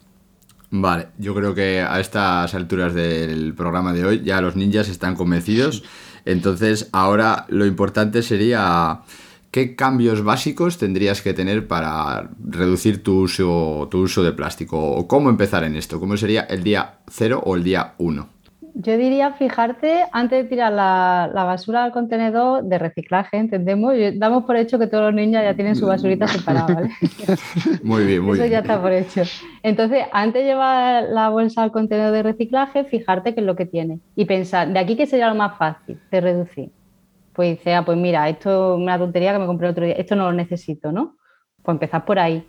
Vale, 0.70 1.08
yo 1.18 1.34
creo 1.34 1.54
que 1.54 1.80
a 1.82 2.00
estas 2.00 2.54
alturas 2.54 2.94
del 2.94 3.54
programa 3.54 3.92
de 3.92 4.04
hoy 4.06 4.22
ya 4.22 4.40
los 4.40 4.56
ninjas 4.56 4.88
están 4.88 5.16
convencidos. 5.16 5.82
Entonces, 6.24 6.88
ahora 6.92 7.44
lo 7.48 7.66
importante 7.66 8.22
sería 8.22 9.00
qué 9.52 9.76
cambios 9.76 10.24
básicos 10.24 10.78
tendrías 10.78 11.22
que 11.22 11.34
tener 11.34 11.68
para 11.68 12.30
reducir 12.44 13.02
tu 13.04 13.20
uso, 13.20 13.86
tu 13.90 13.98
uso 14.00 14.22
de 14.24 14.32
plástico 14.32 14.76
o 14.82 15.06
cómo 15.06 15.30
empezar 15.30 15.62
en 15.62 15.76
esto. 15.76 16.00
¿Cómo 16.00 16.16
sería 16.16 16.40
el 16.42 16.64
día 16.64 16.94
cero 17.08 17.40
o 17.44 17.54
el 17.54 17.62
día 17.62 17.92
uno? 17.98 18.28
Yo 18.74 18.96
diría 18.96 19.32
fijarte 19.34 20.04
antes 20.12 20.44
de 20.44 20.48
tirar 20.48 20.72
la, 20.72 21.30
la 21.32 21.44
basura 21.44 21.84
al 21.84 21.92
contenedor 21.92 22.64
de 22.64 22.78
reciclaje, 22.78 23.36
¿entendemos? 23.36 23.92
Yo- 23.94 24.12
Damos 24.14 24.44
por 24.44 24.56
hecho 24.56 24.78
que 24.78 24.86
todos 24.86 25.04
los 25.04 25.14
niños 25.14 25.42
ya 25.42 25.54
tienen 25.54 25.76
su 25.76 25.86
basurita 25.86 26.26
separada, 26.26 26.74
¿vale? 26.74 26.90
Muy 27.82 28.06
bien, 28.06 28.22
muy 28.22 28.32
Eso 28.38 28.44
bien. 28.44 28.52
ya 28.52 28.58
está 28.60 28.80
por 28.80 28.92
hecho. 28.92 29.22
Entonces, 29.62 30.04
antes 30.12 30.42
de 30.42 30.48
llevar 30.48 31.04
la 31.10 31.28
bolsa 31.28 31.62
al 31.62 31.70
contenedor 31.70 32.12
de 32.12 32.22
reciclaje, 32.22 32.84
fijarte 32.84 33.34
qué 33.34 33.40
es 33.40 33.46
lo 33.46 33.56
que 33.56 33.66
tiene 33.66 34.00
y 34.16 34.24
pensar, 34.24 34.72
¿de 34.72 34.78
aquí 34.78 34.96
qué 34.96 35.04
sería 35.06 35.28
lo 35.28 35.34
más 35.34 35.58
fácil 35.58 35.98
de 36.10 36.20
reducir? 36.22 36.70
Pues 37.34 37.58
dice, 37.58 37.74
ah, 37.74 37.84
pues 37.84 37.96
mira, 37.98 38.28
esto 38.28 38.74
es 38.74 38.80
una 38.82 38.98
tontería 38.98 39.32
que 39.32 39.38
me 39.38 39.46
compré 39.46 39.68
el 39.68 39.72
otro 39.72 39.84
día, 39.86 39.94
esto 39.94 40.16
no 40.16 40.24
lo 40.24 40.32
necesito, 40.32 40.92
¿no? 40.92 41.16
Pues 41.62 41.74
empezar 41.74 42.04
por 42.04 42.18
ahí. 42.18 42.46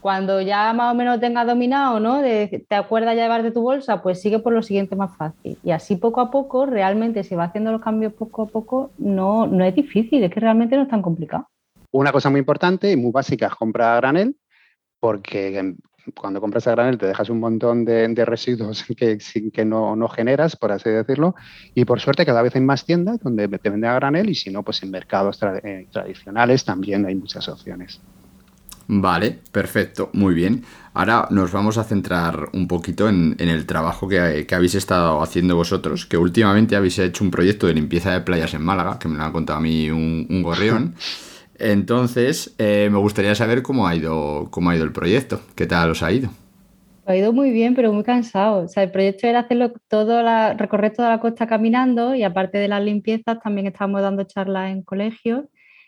Cuando 0.00 0.40
ya 0.40 0.72
más 0.72 0.92
o 0.92 0.96
menos 0.96 1.20
tengas 1.20 1.46
dominado, 1.46 2.00
¿no? 2.00 2.20
De- 2.22 2.64
te 2.68 2.74
acuerdas 2.74 3.14
ya 3.14 3.22
de 3.22 3.26
llevarte 3.28 3.50
tu 3.52 3.62
bolsa, 3.62 4.02
pues 4.02 4.20
sigue 4.20 4.38
por 4.40 4.52
lo 4.52 4.62
siguiente 4.62 4.96
más 4.96 5.16
fácil. 5.16 5.58
Y 5.62 5.70
así 5.70 5.96
poco 5.96 6.20
a 6.20 6.30
poco, 6.30 6.66
realmente, 6.66 7.22
si 7.22 7.34
va 7.36 7.44
haciendo 7.44 7.70
los 7.70 7.80
cambios 7.82 8.12
poco 8.14 8.42
a 8.42 8.46
poco, 8.46 8.90
no, 8.98 9.46
no 9.46 9.64
es 9.64 9.74
difícil, 9.74 10.24
es 10.24 10.30
que 10.32 10.40
realmente 10.40 10.76
no 10.76 10.82
es 10.82 10.88
tan 10.88 11.02
complicado. 11.02 11.46
Una 11.92 12.10
cosa 12.10 12.30
muy 12.30 12.40
importante 12.40 12.90
y 12.90 12.96
muy 12.96 13.12
básica 13.12 13.46
es 13.46 13.54
comprar 13.54 13.92
a 13.94 13.96
granel, 13.96 14.36
porque 14.98 15.74
cuando 16.14 16.40
compras 16.40 16.66
a 16.66 16.72
granel 16.72 16.98
te 16.98 17.06
dejas 17.06 17.28
un 17.30 17.40
montón 17.40 17.84
de, 17.84 18.08
de 18.08 18.24
residuos 18.24 18.84
que, 18.96 19.18
que 19.52 19.64
no, 19.64 19.94
no 19.96 20.08
generas, 20.08 20.56
por 20.56 20.72
así 20.72 20.90
decirlo. 20.90 21.34
Y 21.74 21.84
por 21.84 22.00
suerte 22.00 22.26
cada 22.26 22.42
vez 22.42 22.54
hay 22.56 22.62
más 22.62 22.84
tiendas 22.84 23.20
donde 23.20 23.48
te 23.48 23.70
venden 23.70 23.90
a 23.90 23.94
granel 23.94 24.28
y 24.30 24.34
si 24.34 24.50
no, 24.50 24.62
pues 24.62 24.82
en 24.82 24.90
mercados 24.90 25.40
tra- 25.40 25.60
eh, 25.64 25.88
tradicionales 25.92 26.64
también 26.64 27.06
hay 27.06 27.14
muchas 27.14 27.48
opciones. 27.48 28.02
Vale, 28.88 29.38
perfecto, 29.52 30.10
muy 30.12 30.34
bien. 30.34 30.64
Ahora 30.92 31.28
nos 31.30 31.52
vamos 31.52 31.78
a 31.78 31.84
centrar 31.84 32.48
un 32.52 32.66
poquito 32.68 33.08
en, 33.08 33.36
en 33.38 33.48
el 33.48 33.64
trabajo 33.64 34.08
que, 34.08 34.44
que 34.46 34.54
habéis 34.54 34.74
estado 34.74 35.22
haciendo 35.22 35.56
vosotros, 35.56 36.04
que 36.04 36.18
últimamente 36.18 36.76
habéis 36.76 36.98
hecho 36.98 37.24
un 37.24 37.30
proyecto 37.30 37.66
de 37.68 37.74
limpieza 37.74 38.12
de 38.12 38.20
playas 38.20 38.52
en 38.54 38.62
Málaga, 38.62 38.98
que 38.98 39.08
me 39.08 39.16
lo 39.16 39.24
ha 39.24 39.32
contado 39.32 39.58
a 39.60 39.62
mí 39.62 39.88
un, 39.90 40.26
un 40.28 40.42
gorrión. 40.42 40.94
Entonces, 41.62 42.56
eh, 42.58 42.88
me 42.90 42.98
gustaría 42.98 43.36
saber 43.36 43.62
cómo 43.62 43.86
ha 43.86 43.94
ido, 43.94 44.48
cómo 44.50 44.70
ha 44.70 44.74
ido 44.74 44.84
el 44.84 44.90
proyecto, 44.90 45.40
qué 45.54 45.64
tal 45.66 45.90
os 45.90 46.02
ha 46.02 46.10
ido. 46.10 46.28
Ha 47.06 47.16
ido 47.16 47.32
muy 47.32 47.52
bien, 47.52 47.76
pero 47.76 47.92
muy 47.92 48.02
cansado. 48.02 48.64
O 48.64 48.68
sea, 48.68 48.82
el 48.82 48.90
proyecto 48.90 49.28
era 49.28 49.40
hacerlo 49.40 49.72
todo, 49.88 50.22
la, 50.22 50.54
recorrer 50.54 50.92
toda 50.92 51.10
la 51.10 51.20
costa 51.20 51.46
caminando 51.46 52.16
y 52.16 52.24
aparte 52.24 52.58
de 52.58 52.66
las 52.66 52.82
limpiezas, 52.82 53.38
también 53.40 53.68
estábamos 53.68 54.02
dando 54.02 54.24
charlas 54.24 54.72
en 54.72 54.82
colegios 54.82 55.44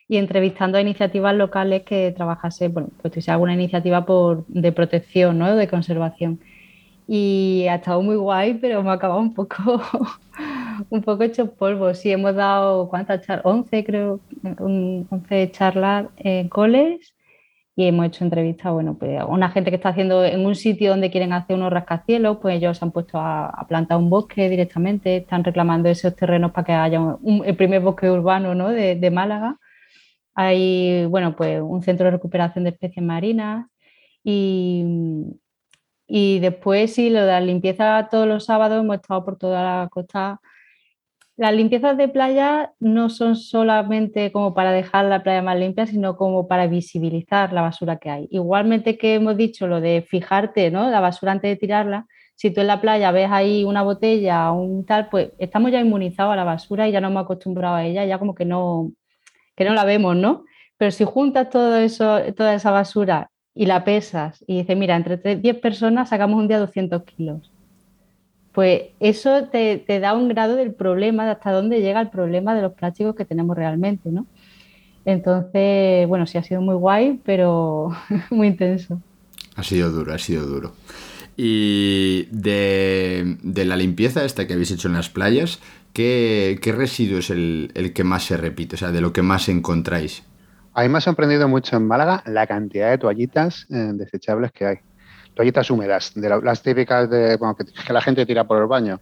y 0.06 0.18
entrevistando 0.18 0.78
a 0.78 0.80
iniciativas 0.80 1.34
locales 1.34 1.82
que 1.82 2.12
trabajase, 2.12 2.68
bueno, 2.68 2.90
pues 3.02 3.12
tuviese 3.12 3.32
alguna 3.32 3.54
iniciativa 3.54 4.06
por, 4.06 4.46
de 4.46 4.70
protección, 4.70 5.38
¿no? 5.38 5.56
De 5.56 5.66
conservación. 5.66 6.38
Y 7.08 7.66
ha 7.68 7.76
estado 7.76 8.00
muy 8.00 8.16
guay, 8.16 8.54
pero 8.54 8.80
me 8.84 8.90
ha 8.90 8.94
acabado 8.94 9.20
un 9.20 9.34
poco, 9.34 9.82
un 10.90 11.02
poco 11.02 11.22
hecho 11.24 11.54
polvo. 11.54 11.94
Sí, 11.94 12.10
hemos 12.12 12.34
dado, 12.34 12.88
¿cuántas 12.88 13.26
charlas? 13.26 13.44
11, 13.46 13.84
creo, 13.84 14.20
un- 14.60 15.06
11 15.10 15.50
charlas 15.50 16.06
en 16.16 16.48
coles 16.48 17.14
y 17.76 17.86
hemos 17.86 18.06
hecho 18.06 18.24
entrevistas, 18.24 18.72
bueno, 18.72 18.96
pues 18.98 19.20
a 19.20 19.26
una 19.26 19.50
gente 19.50 19.70
que 19.70 19.76
está 19.76 19.90
haciendo 19.90 20.24
en 20.24 20.46
un 20.46 20.54
sitio 20.56 20.90
donde 20.90 21.10
quieren 21.10 21.32
hacer 21.32 21.56
unos 21.56 21.72
rascacielos, 21.72 22.38
pues 22.42 22.56
ellos 22.56 22.78
se 22.78 22.84
han 22.84 22.92
puesto 22.92 23.18
a, 23.18 23.46
a 23.48 23.66
plantar 23.68 23.98
un 23.98 24.10
bosque 24.10 24.48
directamente, 24.50 25.18
están 25.18 25.44
reclamando 25.44 25.88
esos 25.88 26.14
terrenos 26.16 26.52
para 26.52 26.64
que 26.66 26.72
haya 26.72 27.00
un- 27.00 27.42
el 27.44 27.56
primer 27.56 27.80
bosque 27.82 28.10
urbano, 28.10 28.54
¿no? 28.54 28.68
de, 28.70 28.96
de 28.96 29.10
Málaga. 29.10 29.58
Hay, 30.34 31.06
bueno, 31.06 31.36
pues 31.36 31.60
un 31.62 31.82
centro 31.82 32.06
de 32.06 32.12
recuperación 32.12 32.64
de 32.64 32.70
especies 32.70 33.04
marinas 33.04 33.66
y, 34.24 34.84
y 36.06 36.38
después 36.40 36.94
sí, 36.94 37.10
lo 37.10 37.20
de 37.20 37.26
la 37.26 37.40
limpieza 37.40 38.08
todos 38.10 38.26
los 38.28 38.44
sábados 38.44 38.80
hemos 38.82 38.96
estado 38.96 39.24
por 39.24 39.36
toda 39.38 39.62
la 39.82 39.88
costa. 39.88 40.40
Las 41.36 41.52
limpiezas 41.52 41.96
de 41.96 42.08
playa 42.08 42.72
no 42.78 43.10
son 43.10 43.34
solamente 43.34 44.30
como 44.30 44.54
para 44.54 44.70
dejar 44.70 45.06
la 45.06 45.24
playa 45.24 45.42
más 45.42 45.58
limpia, 45.58 45.86
sino 45.86 46.16
como 46.16 46.46
para 46.46 46.68
visibilizar 46.68 47.52
la 47.52 47.62
basura 47.62 47.96
que 47.96 48.08
hay. 48.10 48.28
Igualmente 48.30 48.96
que 48.96 49.14
hemos 49.14 49.36
dicho 49.36 49.66
lo 49.66 49.80
de 49.80 50.02
fijarte, 50.08 50.70
¿no? 50.70 50.88
La 50.90 51.00
basura 51.00 51.32
antes 51.32 51.50
de 51.50 51.56
tirarla. 51.56 52.06
Si 52.36 52.52
tú 52.52 52.60
en 52.60 52.68
la 52.68 52.80
playa 52.80 53.10
ves 53.10 53.30
ahí 53.32 53.64
una 53.64 53.82
botella 53.82 54.52
o 54.52 54.60
un 54.62 54.86
tal, 54.86 55.08
pues 55.08 55.32
estamos 55.38 55.72
ya 55.72 55.80
inmunizados 55.80 56.32
a 56.32 56.36
la 56.36 56.44
basura 56.44 56.88
y 56.88 56.92
ya 56.92 57.00
nos 57.00 57.10
hemos 57.10 57.24
acostumbrado 57.24 57.74
a 57.76 57.84
ella, 57.84 58.04
ya 58.04 58.18
como 58.18 58.34
que 58.36 58.44
no, 58.44 58.92
que 59.56 59.64
no 59.64 59.74
la 59.74 59.84
vemos, 59.84 60.16
¿no? 60.16 60.44
Pero 60.78 60.90
si 60.92 61.04
juntas 61.04 61.50
todo 61.50 61.76
eso, 61.78 62.20
toda 62.36 62.54
esa 62.54 62.72
basura 62.72 63.30
y 63.54 63.66
la 63.66 63.84
pesas 63.84 64.44
y 64.48 64.58
dices, 64.58 64.76
mira, 64.76 64.96
entre 64.96 65.18
tres- 65.18 65.42
10 65.42 65.58
personas 65.60 66.10
sacamos 66.10 66.38
un 66.40 66.48
día 66.48 66.58
200 66.60 67.04
kilos, 67.04 67.53
pues 68.54 68.82
eso 69.00 69.48
te, 69.48 69.78
te 69.78 69.98
da 69.98 70.14
un 70.14 70.28
grado 70.28 70.54
del 70.54 70.72
problema, 70.72 71.24
de 71.24 71.32
hasta 71.32 71.50
dónde 71.50 71.82
llega 71.82 72.00
el 72.00 72.08
problema 72.08 72.54
de 72.54 72.62
los 72.62 72.72
plásticos 72.72 73.16
que 73.16 73.24
tenemos 73.24 73.56
realmente, 73.56 74.10
¿no? 74.10 74.26
Entonces, 75.04 76.06
bueno, 76.08 76.26
sí 76.26 76.38
ha 76.38 76.44
sido 76.44 76.62
muy 76.62 76.76
guay, 76.76 77.20
pero 77.24 77.90
muy 78.30 78.46
intenso. 78.46 79.02
Ha 79.56 79.64
sido 79.64 79.90
duro, 79.90 80.14
ha 80.14 80.18
sido 80.18 80.46
duro. 80.46 80.72
Y 81.36 82.28
de, 82.30 83.36
de 83.42 83.64
la 83.64 83.76
limpieza 83.76 84.24
esta 84.24 84.46
que 84.46 84.52
habéis 84.52 84.70
hecho 84.70 84.86
en 84.86 84.94
las 84.94 85.10
playas, 85.10 85.58
¿qué, 85.92 86.58
qué 86.62 86.70
residuo 86.70 87.18
es 87.18 87.30
el, 87.30 87.72
el 87.74 87.92
que 87.92 88.04
más 88.04 88.22
se 88.22 88.36
repite? 88.36 88.76
O 88.76 88.78
sea, 88.78 88.92
de 88.92 89.00
lo 89.00 89.12
que 89.12 89.22
más 89.22 89.48
encontráis. 89.48 90.22
A 90.74 90.82
mí 90.82 90.88
me 90.88 90.98
ha 90.98 91.00
sorprendido 91.00 91.48
mucho 91.48 91.76
en 91.76 91.88
Málaga 91.88 92.22
la 92.26 92.46
cantidad 92.46 92.90
de 92.90 92.98
toallitas 92.98 93.66
eh, 93.70 93.90
desechables 93.94 94.52
que 94.52 94.66
hay. 94.66 94.76
Toallitas 95.34 95.70
húmedas, 95.70 96.12
de 96.14 96.28
la- 96.28 96.38
las 96.38 96.62
típicas 96.62 97.10
de, 97.10 97.38
que 97.86 97.92
la 97.92 98.00
gente 98.00 98.24
tira 98.24 98.44
por 98.44 98.60
el 98.60 98.66
baño. 98.68 99.00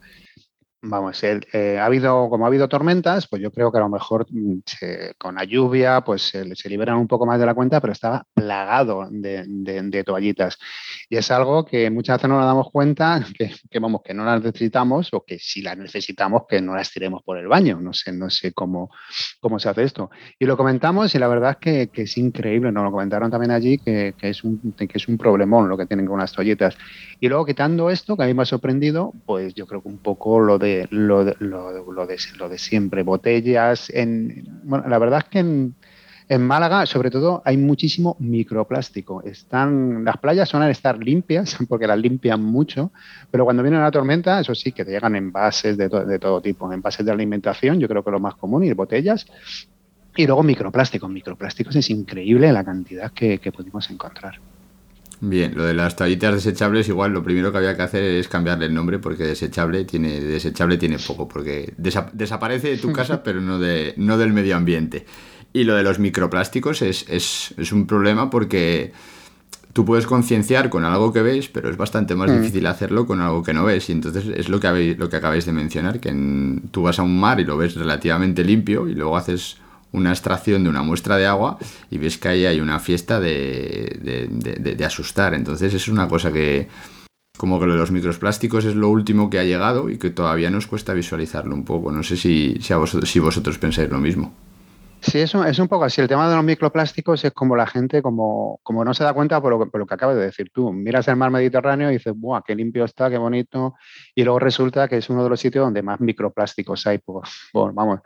Vamos, 0.85 1.23
el- 1.23 1.47
eh, 1.53 1.79
ha 1.79 1.85
habido, 1.87 2.29
como 2.29 2.45
ha 2.45 2.49
habido 2.49 2.69
tormentas, 2.69 3.29
pues 3.29 3.41
yo 3.41 3.53
creo 3.53 3.71
que 3.71 3.79
a 3.79 3.83
lo 3.83 3.89
mejor 3.89 4.27
mm, 4.29 4.63
se- 4.67 5.15
con 5.17 5.37
la 5.37 5.45
lluvia 5.45 6.01
pues 6.01 6.23
se, 6.23 6.57
se 6.57 6.69
liberan 6.69 6.97
un 6.97 7.07
poco 7.07 7.25
más 7.25 7.39
de 7.39 7.47
la 7.47 7.55
cuenta, 7.55 7.81
pero 7.81 7.93
estaba 7.93 8.27
plagado 8.35 9.07
de, 9.09 9.45
de- 9.47 9.83
de 9.83 10.03
toallitas. 10.05 10.59
Y 11.09 11.17
es 11.19 11.31
algo 11.31 11.65
que 11.65 11.89
muchas 11.89 12.17
veces 12.19 12.29
no 12.31 12.37
nos 12.39 12.47
damos 12.47 12.69
cuenta 12.73 13.25
que, 13.39 13.53
que, 13.71 13.79
vamos, 13.79 14.01
que 14.05 14.13
no 14.13 14.25
las 14.25 14.43
necesitamos 14.43 15.09
o 15.13 15.25
que 15.25 15.39
si 15.39 15.63
las 15.63 15.79
necesitamos, 15.79 16.43
que 16.49 16.61
no 16.61 16.75
las 16.75 16.91
tiremos 16.91 17.23
por 17.23 17.39
el 17.39 17.47
baño. 17.47 17.79
No 17.81 17.93
sé, 17.93 18.11
no 18.13 18.29
sé 18.29 18.53
cómo, 18.53 18.91
cómo 19.41 19.61
se 19.61 19.69
hace 19.69 19.85
esto. 19.85 20.11
Y 20.39 20.47
lo 20.47 20.57
comentamos 20.57 21.15
y 21.15 21.19
la 21.21 21.29
verdad 21.29 21.53
es 21.53 21.57
que, 21.59 21.91
que 21.93 22.03
es 22.03 22.17
increíble, 22.19 22.73
nos 22.73 22.83
lo 22.85 22.91
comentaron 22.91 23.31
también 23.31 23.53
allí, 23.53 23.79
que, 23.79 24.15
que 24.19 24.31
es 24.31 24.43
un, 24.43 24.61
que 24.77 24.89
es 24.93 25.07
un 25.09 25.17
problemón 25.17 25.69
lo 25.69 25.77
que 25.79 25.87
tienen 25.87 26.07
con 26.07 26.19
las 26.19 26.33
toallitas. 26.33 26.77
Y 27.21 27.29
luego 27.29 27.47
quitando 27.47 27.91
esto, 27.91 28.17
que 28.17 28.25
a 28.25 28.27
mí 28.27 28.35
me 28.35 28.43
ha 28.43 28.47
sorprendido, 28.47 29.15
pues 29.25 29.55
yo 29.55 29.67
creo 29.67 29.83
que 29.83 29.89
un 29.89 30.01
poco 30.01 30.41
lo 30.41 30.59
de 30.59 30.72
lo, 30.91 31.25
de, 31.25 32.59
siempre, 32.59 33.03
botellas. 33.03 33.91
En, 33.91 34.61
bueno, 34.65 34.89
la 34.89 34.99
verdad 34.99 35.21
es 35.25 35.29
que 35.29 35.39
en, 35.39 35.75
Málaga, 36.39 36.87
sobre 36.87 37.11
todo, 37.11 37.43
hay 37.45 37.57
muchísimo 37.57 38.17
microplástico. 38.19 39.23
Están, 39.23 40.05
las 40.05 40.17
playas 40.17 40.49
suelen 40.49 40.71
estar 40.71 40.99
limpias 40.99 41.59
porque 41.69 41.87
las 41.87 41.99
limpian 41.99 42.43
mucho, 42.43 42.93
pero 43.31 43.45
cuando 43.45 43.63
viene 43.63 43.77
una 43.77 43.91
tormenta, 43.91 44.41
eso 44.41 44.55
sí, 44.55 44.73
que 44.73 44.85
te 44.85 44.93
llegan 44.93 45.15
envases 45.15 45.77
de, 45.77 45.89
de 45.89 46.19
todo 46.19 46.41
tipo, 46.41 46.73
envases 46.73 47.05
de 47.05 47.13
alimentación, 47.13 47.79
yo 47.79 47.89
creo 47.89 48.03
que 48.03 48.11
lo 48.11 48.21
más 48.21 48.37
común, 48.37 48.65
y 48.65 48.73
botellas. 48.73 49.27
Y 50.17 50.27
luego 50.27 50.43
microplásticos. 50.43 51.11
Microplásticos 51.11 51.77
es 51.77 51.89
increíble 51.91 52.53
la 52.53 52.65
cantidad 52.65 53.13
que, 53.13 53.39
que 53.39 53.53
pudimos 53.53 53.91
encontrar. 53.91 54.41
Bien, 55.25 55.55
lo 55.55 55.63
de 55.63 55.73
las 55.73 55.95
toallitas 55.95 56.35
desechables, 56.35 56.89
igual 56.89 57.13
lo 57.13 57.23
primero 57.23 57.53
que 57.53 57.59
había 57.59 57.77
que 57.77 57.83
hacer 57.83 58.03
es 58.03 58.27
cambiarle 58.27 58.67
el 58.67 58.75
nombre 58.75 58.99
porque 58.99 59.23
desechable 59.23 59.85
tiene, 59.85 60.21
desechable 60.21 60.79
tiene 60.79 60.99
poco, 60.99 61.29
porque 61.29 61.75
desa 61.77 62.11
desaparece 62.13 62.71
de 62.71 62.79
tu 62.79 62.93
casa, 62.99 63.23
pero 63.23 63.41
no, 63.41 63.61
de, 63.61 63.95
no 63.99 64.19
del 64.19 64.33
medio 64.33 64.57
ambiente. 64.57 65.07
Y 65.53 65.63
lo 65.63 65.77
de 65.77 65.85
los 65.85 66.01
microplásticos 66.01 66.83
es, 66.83 67.07
es, 67.09 67.55
es 67.57 67.71
un 67.71 67.87
problema 67.87 68.31
porque 68.31 68.93
tú 69.73 69.85
puedes 69.85 70.07
concienciar 70.07 70.69
con 70.71 70.85
algo 70.85 71.13
que 71.13 71.23
ves, 71.23 71.49
pero 71.49 71.71
es 71.71 71.77
bastante 71.77 72.17
más 72.17 72.29
mm. 72.29 72.41
difícil 72.41 72.67
hacerlo 72.67 73.07
con 73.07 73.21
algo 73.21 73.45
que 73.45 73.55
no 73.55 73.65
ves. 73.65 73.91
Y 73.91 73.93
entonces 73.93 74.25
es 74.27 74.49
lo 74.49 74.59
que, 74.59 74.67
habéis, 74.67 74.99
lo 74.99 75.09
que 75.09 75.19
acabáis 75.19 75.47
de 75.47 75.53
mencionar, 75.53 76.01
que 76.01 76.09
en, 76.09 76.65
tú 76.73 76.83
vas 76.83 76.99
a 76.99 77.05
un 77.05 77.21
mar 77.21 77.39
y 77.39 77.45
lo 77.45 77.57
ves 77.57 77.77
relativamente 77.77 78.43
limpio 78.43 78.89
y 78.89 78.97
luego 78.97 79.17
haces 79.17 79.59
una 79.93 80.11
extracción 80.11 80.65
de 80.65 80.71
una 80.71 80.83
muestra 80.83 81.17
de 81.17 81.27
agua 81.27 81.59
y 81.91 81.99
ves 81.99 82.19
que 82.19 82.29
ahí 82.29 82.47
hay 82.47 82.61
una 82.61 82.81
fiesta 82.81 83.21
de, 83.21 84.77
asustar. 84.85 85.35
Entonces 85.35 85.73
es 85.75 85.89
una 85.89 86.09
cosa 86.09 86.33
que, 86.33 86.69
como 87.37 87.61
que 87.61 87.67
lo 87.67 87.73
de 87.75 87.79
los 87.79 87.91
microplásticos 87.91 88.65
es 88.65 88.75
lo 88.75 88.89
último 88.89 89.31
que 89.31 89.39
ha 89.39 89.45
llegado 89.45 89.91
y 89.91 89.99
que 89.99 90.11
todavía 90.11 90.51
nos 90.51 90.67
cuesta 90.67 90.95
visualizarlo 90.95 91.55
un 91.55 91.65
poco. 91.65 91.93
No 91.93 92.03
sé 92.03 92.17
si, 92.17 92.59
si, 92.61 93.19
vosotros, 93.21 93.59
pensáis 93.59 93.91
lo 93.91 93.99
mismo. 93.99 94.35
Sí, 95.01 95.19
es 95.19 95.35
un, 95.35 95.45
es 95.45 95.59
un 95.59 95.67
poco 95.67 95.85
así. 95.85 96.01
El 96.01 96.07
tema 96.07 96.29
de 96.29 96.37
los 96.37 96.45
microplásticos 96.45 97.25
es 97.25 97.33
como 97.33 97.57
la 97.57 97.67
gente, 97.67 98.03
como, 98.03 98.61
como 98.63 98.85
no 98.85 98.95
se 98.95 99.03
da 99.03 99.13
cuenta 99.13 99.41
por 99.41 99.73
lo, 99.75 99.87
que, 99.87 99.95
acabas 99.95 100.15
de 100.15 100.23
decir 100.23 100.51
tú. 100.53 100.73
Miras 100.73 101.09
el 101.09 101.17
mar 101.17 101.33
Mediterráneo 101.33 101.91
y 101.91 101.95
dices, 101.95 102.13
¡buah, 102.17 102.43
qué 102.47 102.55
limpio 102.55 102.85
está, 102.85 103.11
qué 103.11 103.19
bonito! 103.19 103.75
Y 104.15 104.23
luego 104.23 104.39
resulta 104.39 104.87
que 104.87 104.99
es 104.99 105.11
uno 105.11 105.25
de 105.25 105.31
los 105.31 105.41
sitios 105.41 105.65
donde 105.65 105.83
más 105.83 106.01
microplásticos 106.01 106.87
hay, 106.87 106.99
por, 106.99 107.25
vamos, 107.53 108.01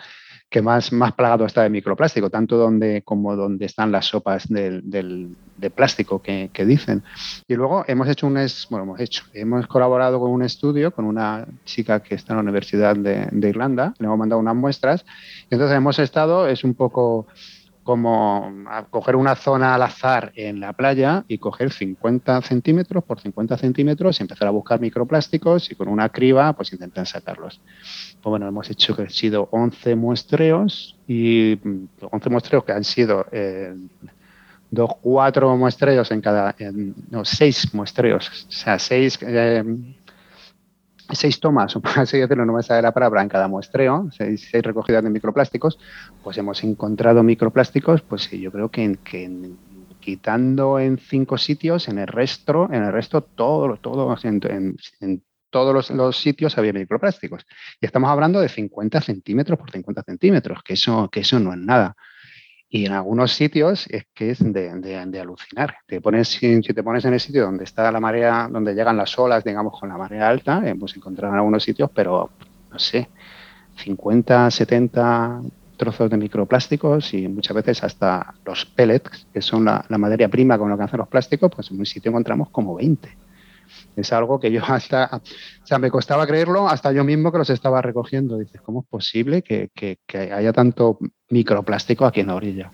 que 0.57 0.63
más, 0.63 0.91
más 0.91 1.13
plagado 1.13 1.45
está 1.45 1.65
de 1.65 1.69
microplástico, 1.69 2.31
tanto 2.31 2.57
donde 2.57 3.03
como 3.03 3.37
donde 3.37 3.67
están 3.67 3.93
las 3.93 4.07
sopas 4.07 4.49
del, 4.49 4.81
de 4.87 5.71
plástico 5.71 6.23
que, 6.23 6.51
dicen. 6.65 7.03
Y 7.47 7.57
luego 7.57 7.85
hemos 7.87 8.09
hecho 8.09 8.27
un, 8.27 8.39
bueno, 8.71 8.85
hemos 8.85 9.01
hecho, 9.01 9.25
hemos 9.35 9.67
colaborado 9.67 10.19
con 10.19 10.31
un 10.31 10.43
estudio 10.43 10.93
con 10.93 11.05
una 11.05 11.47
chica 11.67 12.01
que 12.01 12.15
está 12.15 12.33
en 12.33 12.37
la 12.39 12.43
Universidad 12.45 12.97
de, 12.97 13.29
de 13.31 13.49
Irlanda, 13.51 13.93
le 13.99 14.07
hemos 14.07 14.17
mandado 14.17 14.41
unas 14.41 14.57
muestras, 14.57 15.05
y 15.51 15.57
entonces 15.57 15.77
hemos 15.77 15.99
estado, 15.99 16.49
es 16.49 16.65
un 16.65 16.73
poco 16.73 17.27
como 17.87 18.53
coger 18.91 19.15
una 19.15 19.37
zona 19.37 19.77
al 19.77 19.83
azar 19.83 20.33
en 20.35 20.59
la 20.59 20.73
playa 20.73 21.25
y 21.29 21.39
coger 21.39 21.71
50 21.71 22.43
centímetros 22.43 23.05
por 23.05 23.21
50 23.21 23.57
centímetros 23.57 24.19
y 24.19 24.25
empezar 24.25 24.49
a 24.49 24.51
buscar 24.51 24.81
microplásticos 24.81 25.71
y 25.71 25.77
con 25.77 25.87
una 25.87 26.09
criba 26.09 26.53
pues 26.53 26.73
intentar 26.73 27.07
sacarlos. 27.07 27.61
Pues 28.21 28.25
bueno, 28.25 28.49
hemos 28.49 28.69
hecho 28.71 28.97
que 28.97 29.03
han 29.03 29.11
sido 29.11 29.49
11 29.53 29.95
muestreos 29.95 30.97
y 31.07 31.61
11 32.01 32.29
muestreos 32.29 32.65
que 32.65 32.73
han 32.73 32.83
sido 32.83 33.25
eh, 33.31 33.73
dos, 34.69 34.91
cuatro 35.01 35.57
muestreos 35.57 36.11
en 36.11 36.21
cada, 36.21 36.57
no, 37.09 37.25
seis 37.25 37.73
muestreos, 37.73 38.47
o 38.49 38.51
sea, 38.51 38.81
seis, 38.81 39.17
eh, 39.23 39.63
seis 41.13 41.41
tomas, 41.41 41.75
por 41.75 41.99
así 41.99 42.19
decirlo, 42.19 42.45
no 42.45 42.53
me 42.53 42.63
sale 42.63 42.83
la 42.83 42.93
palabra, 42.93 43.23
en 43.23 43.29
cada 43.29 43.49
muestreo, 43.49 44.09
seis, 44.11 44.51
recogidas 44.53 45.05
de 45.05 45.11
microplásticos, 45.11 45.79
pues 46.23 46.39
hemos 46.39 46.63
encontrado 46.65 47.23
microplásticos, 47.23 48.03
pues 48.03 48.31
yo 48.31 48.51
creo 48.53 48.71
que, 48.71 48.99
que 49.05 49.51
quitando 50.01 50.79
en 50.79 50.99
cinco 50.99 51.39
sitios, 51.39 51.89
en 51.89 51.99
el 51.99 52.07
resto, 52.07 52.69
en 52.71 52.85
el 52.85 52.93
resto 52.93 53.23
todo, 53.23 53.77
todo, 53.77 54.17
en, 54.23 54.77
en 55.01 55.23
todos 55.57 55.91
los, 55.91 56.17
sitios 56.17 56.59
había 56.59 56.75
microplásticos. 56.75 57.47
Y 57.81 57.87
estamos 57.87 58.11
hablando 58.11 58.41
de 58.41 58.49
50 58.49 59.01
centímetros 59.01 59.59
por 59.59 59.71
50 59.71 60.03
centímetros, 60.03 60.63
que 60.63 60.75
eso, 60.75 61.09
que 61.11 61.21
eso 61.21 61.41
no 61.41 61.53
es 61.53 61.59
nada. 61.59 61.97
Y 62.77 62.85
en 62.85 62.93
algunos 62.93 63.33
sitios 63.33 63.87
es 63.89 64.05
que 64.13 64.33
es 64.33 64.39
de, 64.53 65.19
alucinar. 65.19 65.77
Te 65.87 66.03
pones, 66.03 66.29
si, 66.29 66.61
te 66.61 66.83
pones 66.83 67.07
en 67.07 67.15
el 67.15 67.21
sitio 67.21 67.45
donde 67.47 67.65
está 67.65 67.91
la 67.91 68.01
marea, 68.01 68.51
donde 68.53 68.75
llegan 68.75 68.99
las 68.99 69.19
olas, 69.19 69.45
digamos, 69.45 69.81
con 69.81 69.89
la 69.89 69.97
marea 69.97 70.29
alta, 70.29 70.61
hemos 70.63 70.95
encontrado 70.95 71.33
en 71.33 71.39
algunos 71.39 71.65
sitios, 71.65 71.89
pero 71.95 72.29
no 72.71 72.79
sé, 72.79 73.09
50, 73.77 74.51
70 74.51 75.41
trozos 75.79 76.11
de 76.11 76.19
microplásticos 76.19 77.15
y 77.15 77.29
muchas 77.29 77.57
veces 77.57 77.83
hasta 77.83 78.35
los 78.45 78.67
pellets, 78.67 79.27
que 79.33 79.41
son 79.41 79.65
la, 79.65 79.83
la 79.89 79.97
materia 79.97 80.29
prima 80.29 80.59
con 80.59 80.69
lo 80.69 80.77
que 80.77 80.85
hacen 80.85 80.99
los 80.99 81.09
plásticos, 81.09 81.51
pues 81.57 81.71
en 81.71 81.79
un 81.79 81.87
sitio 81.87 82.11
encontramos 82.11 82.51
como 82.51 82.75
20. 82.75 83.09
Es 83.97 84.13
algo 84.13 84.39
que 84.39 84.53
yo 84.53 84.63
hasta, 84.67 85.11
o 85.63 85.67
sea, 85.67 85.79
me 85.79 85.91
costaba 85.91 86.27
creerlo 86.27 86.69
hasta 86.69 86.93
yo 86.93 87.03
mismo 87.03 87.33
que 87.33 87.39
los 87.39 87.51
estaba 87.51 87.83
recogiendo. 87.83 88.39
Dices, 88.39 88.61
¿cómo 88.61 88.83
es 88.83 88.87
posible 88.89 89.43
que, 89.43 89.71
haya 90.15 90.53
tanto 90.53 90.99
microplástico 91.31 92.05
aquí 92.05 92.21
en 92.21 92.27
la 92.29 92.35
orilla? 92.35 92.71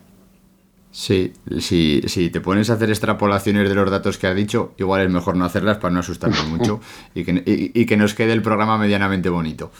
Sí, 0.90 1.32
si, 1.58 2.02
si, 2.04 2.28
te 2.28 2.42
pones 2.42 2.68
a 2.68 2.74
hacer 2.74 2.90
extrapolaciones 2.90 3.66
de 3.66 3.74
los 3.74 3.90
datos 3.90 4.18
que 4.18 4.26
has 4.26 4.36
dicho, 4.36 4.74
igual 4.76 5.00
es 5.00 5.10
mejor 5.10 5.36
no 5.36 5.46
hacerlas 5.46 5.78
para 5.78 5.94
no 5.94 6.00
asustarnos 6.00 6.46
mucho 6.48 6.80
y 7.14 7.24
que, 7.24 7.86
que, 7.86 7.96
nos 7.96 8.14
quede 8.14 8.34
el 8.34 8.42
programa 8.42 8.76
medianamente 8.76 9.30
bonito. 9.30 9.70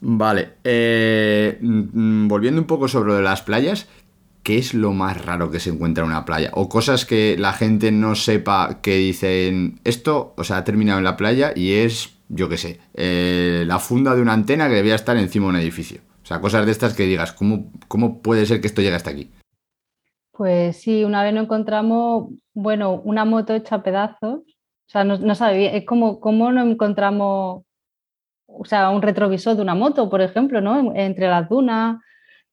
Vale, 0.00 0.54
eh, 0.64 1.58
mm, 1.60 2.26
volviendo 2.26 2.60
un 2.60 2.66
poco 2.66 2.88
sobre 2.88 3.10
lo 3.10 3.16
de 3.16 3.22
las 3.22 3.42
playas, 3.42 3.86
¿qué 4.48 4.56
es 4.56 4.72
lo 4.72 4.94
más 4.94 5.26
raro 5.26 5.50
que 5.50 5.60
se 5.60 5.68
encuentra 5.68 6.02
en 6.04 6.08
una 6.08 6.24
playa? 6.24 6.50
O 6.54 6.70
cosas 6.70 7.04
que 7.04 7.36
la 7.38 7.52
gente 7.52 7.92
no 7.92 8.14
sepa 8.14 8.78
que 8.80 8.94
dicen, 8.94 9.78
esto, 9.84 10.32
o 10.38 10.42
sea, 10.42 10.56
ha 10.56 10.64
terminado 10.64 10.96
en 10.96 11.04
la 11.04 11.18
playa 11.18 11.52
y 11.54 11.74
es, 11.74 12.18
yo 12.30 12.48
qué 12.48 12.56
sé, 12.56 12.80
eh, 12.94 13.64
la 13.66 13.78
funda 13.78 14.14
de 14.14 14.22
una 14.22 14.32
antena 14.32 14.66
que 14.66 14.76
debía 14.76 14.94
estar 14.94 15.18
encima 15.18 15.44
de 15.44 15.50
un 15.50 15.56
edificio. 15.56 16.00
O 16.22 16.24
sea, 16.24 16.40
cosas 16.40 16.64
de 16.64 16.72
estas 16.72 16.94
que 16.94 17.02
digas, 17.02 17.34
¿cómo, 17.34 17.70
cómo 17.88 18.22
puede 18.22 18.46
ser 18.46 18.62
que 18.62 18.68
esto 18.68 18.80
llegue 18.80 18.96
hasta 18.96 19.10
aquí? 19.10 19.30
Pues 20.32 20.78
sí, 20.78 21.04
una 21.04 21.22
vez 21.22 21.34
nos 21.34 21.44
encontramos, 21.44 22.30
bueno, 22.54 23.02
una 23.04 23.26
moto 23.26 23.54
hecha 23.54 23.74
a 23.74 23.82
pedazos. 23.82 24.40
O 24.44 24.90
sea, 24.90 25.04
no, 25.04 25.18
no 25.18 25.34
sabía, 25.34 25.74
es 25.74 25.84
como 25.84 26.20
cómo 26.20 26.50
nos 26.52 26.66
encontramos, 26.68 27.64
o 28.46 28.64
sea, 28.64 28.88
un 28.88 29.02
retrovisor 29.02 29.56
de 29.56 29.62
una 29.62 29.74
moto, 29.74 30.08
por 30.08 30.22
ejemplo, 30.22 30.62
¿no? 30.62 30.94
Entre 30.94 31.28
las 31.28 31.50
dunas 31.50 31.98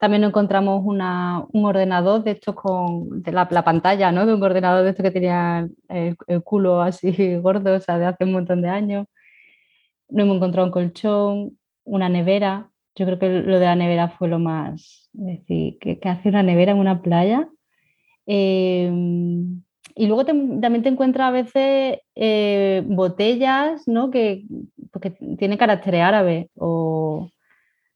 también 0.05 0.23
encontramos 0.23 0.83
un 0.85 1.65
ordenador 1.65 2.23
de 2.23 2.31
estos 2.31 2.53
con 2.53 3.23
la, 3.25 3.63
pantalla, 3.63 4.11
¿no? 4.11 4.27
De 4.27 4.35
un 4.35 4.43
ordenador 4.43 4.83
de 4.83 4.91
estos 4.91 5.03
que 5.03 5.09
tenía 5.09 5.67
el, 5.89 6.15
culo 6.43 6.79
así 6.81 7.35
gordo, 7.41 7.73
o 7.73 7.79
sea, 7.79 7.97
de 7.97 8.05
hace 8.05 8.23
un 8.23 8.33
montón 8.33 8.61
de 8.61 8.69
años. 8.69 9.07
No 10.07 10.21
hemos 10.21 10.35
encontrado 10.35 10.67
un 10.67 10.71
colchón, 10.71 11.57
una 11.85 12.07
nevera. 12.07 12.69
Yo 12.93 13.07
creo 13.07 13.17
que 13.17 13.29
lo 13.29 13.57
de 13.57 13.65
la 13.65 13.75
nevera 13.75 14.09
fue 14.09 14.27
lo 14.27 14.37
más. 14.37 15.09
Es 15.15 15.39
decir, 15.39 15.79
¿qué, 15.79 15.99
hace 16.03 16.29
una 16.29 16.43
nevera 16.43 16.73
en 16.73 16.77
una 16.77 17.01
playa? 17.01 17.49
Em, 18.27 19.63
y 19.95 20.05
luego 20.05 20.23
también 20.23 20.83
te 20.83 20.89
encuentras 20.89 21.29
a 21.29 21.31
veces 21.31 21.97
eh, 22.13 22.83
botellas, 22.85 23.87
¿no? 23.87 24.11
Que 24.11 24.45
porque 24.91 25.17
tiene 25.39 25.57
carácter 25.57 25.95
árabe 25.95 26.51
o 26.53 27.31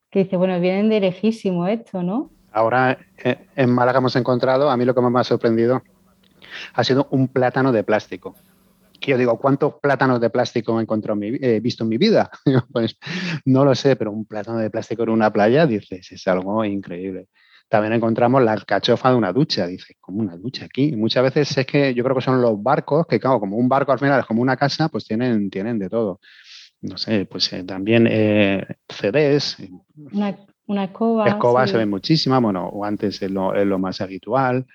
que 0.10 0.24
dice, 0.24 0.38
bueno, 0.38 0.60
vienen 0.60 0.90
de 0.90 1.00
lejísimo 1.00 1.68
esto, 1.68 2.04
¿no? 2.04 2.32
Ahora 2.52 2.98
eh, 3.24 3.48
en 3.56 3.70
Málaga 3.70 4.00
hemos 4.00 4.16
encontrado, 4.16 4.70
a 4.70 4.78
mí 4.78 4.86
lo 4.86 4.96
que 4.96 5.02
más 5.02 5.12
me 5.12 5.20
ha 5.20 5.24
sorprendido 5.24 5.84
ha 6.74 6.84
sido 6.84 7.08
un 7.12 7.28
plátano 7.28 7.72
de 7.72 7.84
plástico. 7.84 8.36
Que 9.00 9.12
yo 9.12 9.18
digo, 9.18 9.38
¿cuántos 9.40 9.76
plátanos 9.76 10.20
de 10.20 10.30
plástico 10.30 10.80
he, 10.82 11.40
he 11.42 11.60
visto 11.60 11.84
en 11.84 11.90
mi 11.90 11.98
vida? 11.98 12.30
pues 12.74 12.98
no 13.46 13.64
lo 13.64 13.76
sé, 13.76 13.96
pero 13.96 14.12
un 14.12 14.26
plátano 14.26 14.58
de 14.58 14.70
plástico 14.70 15.04
en 15.04 15.10
una 15.10 15.32
playa, 15.32 15.66
dices, 15.66 16.12
es 16.12 16.28
algo 16.28 16.66
increíble. 16.66 17.28
También 17.70 17.94
encontramos 17.94 18.42
la 18.42 18.54
alcachofa 18.54 19.12
de 19.12 19.16
una 19.16 19.32
ducha, 19.32 19.68
dices, 19.68 19.96
como 20.02 20.20
una 20.20 20.36
ducha 20.36 20.66
aquí. 20.66 20.96
muchas 20.96 21.24
veces 21.24 21.56
es 21.56 21.66
que 21.68 21.94
yo 21.94 22.04
creo 22.04 22.16
que 22.16 22.24
son 22.24 22.42
los 22.42 22.62
barcos, 22.62 23.06
que 23.08 23.20
claro, 23.20 23.40
como 23.40 23.58
un 23.58 23.70
barco 23.70 23.92
al 23.92 24.00
final 24.00 24.20
es 24.20 24.26
como 24.26 24.42
una 24.42 24.58
casa, 24.58 24.90
pues 24.90 25.06
tienen, 25.06 25.52
tienen 25.52 25.78
de 25.78 25.88
todo 25.88 26.20
no 26.82 26.98
sé, 26.98 27.26
pues 27.26 27.52
eh, 27.54 27.64
también 27.64 28.08
eh, 28.10 28.66
CDs. 28.88 29.58
Una, 29.96 30.38
una 30.66 30.84
escoba. 30.86 31.28
Escobas 31.28 31.72
se 31.72 31.78
ven 31.78 31.90
muchísimas, 31.90 32.42
bueno, 32.42 32.68
o 32.68 32.86
antes 32.86 33.22
es 33.22 33.32
lo, 33.32 33.54
es 33.54 33.66
lo 33.66 33.80
más 33.80 34.02
habitual. 34.02 34.66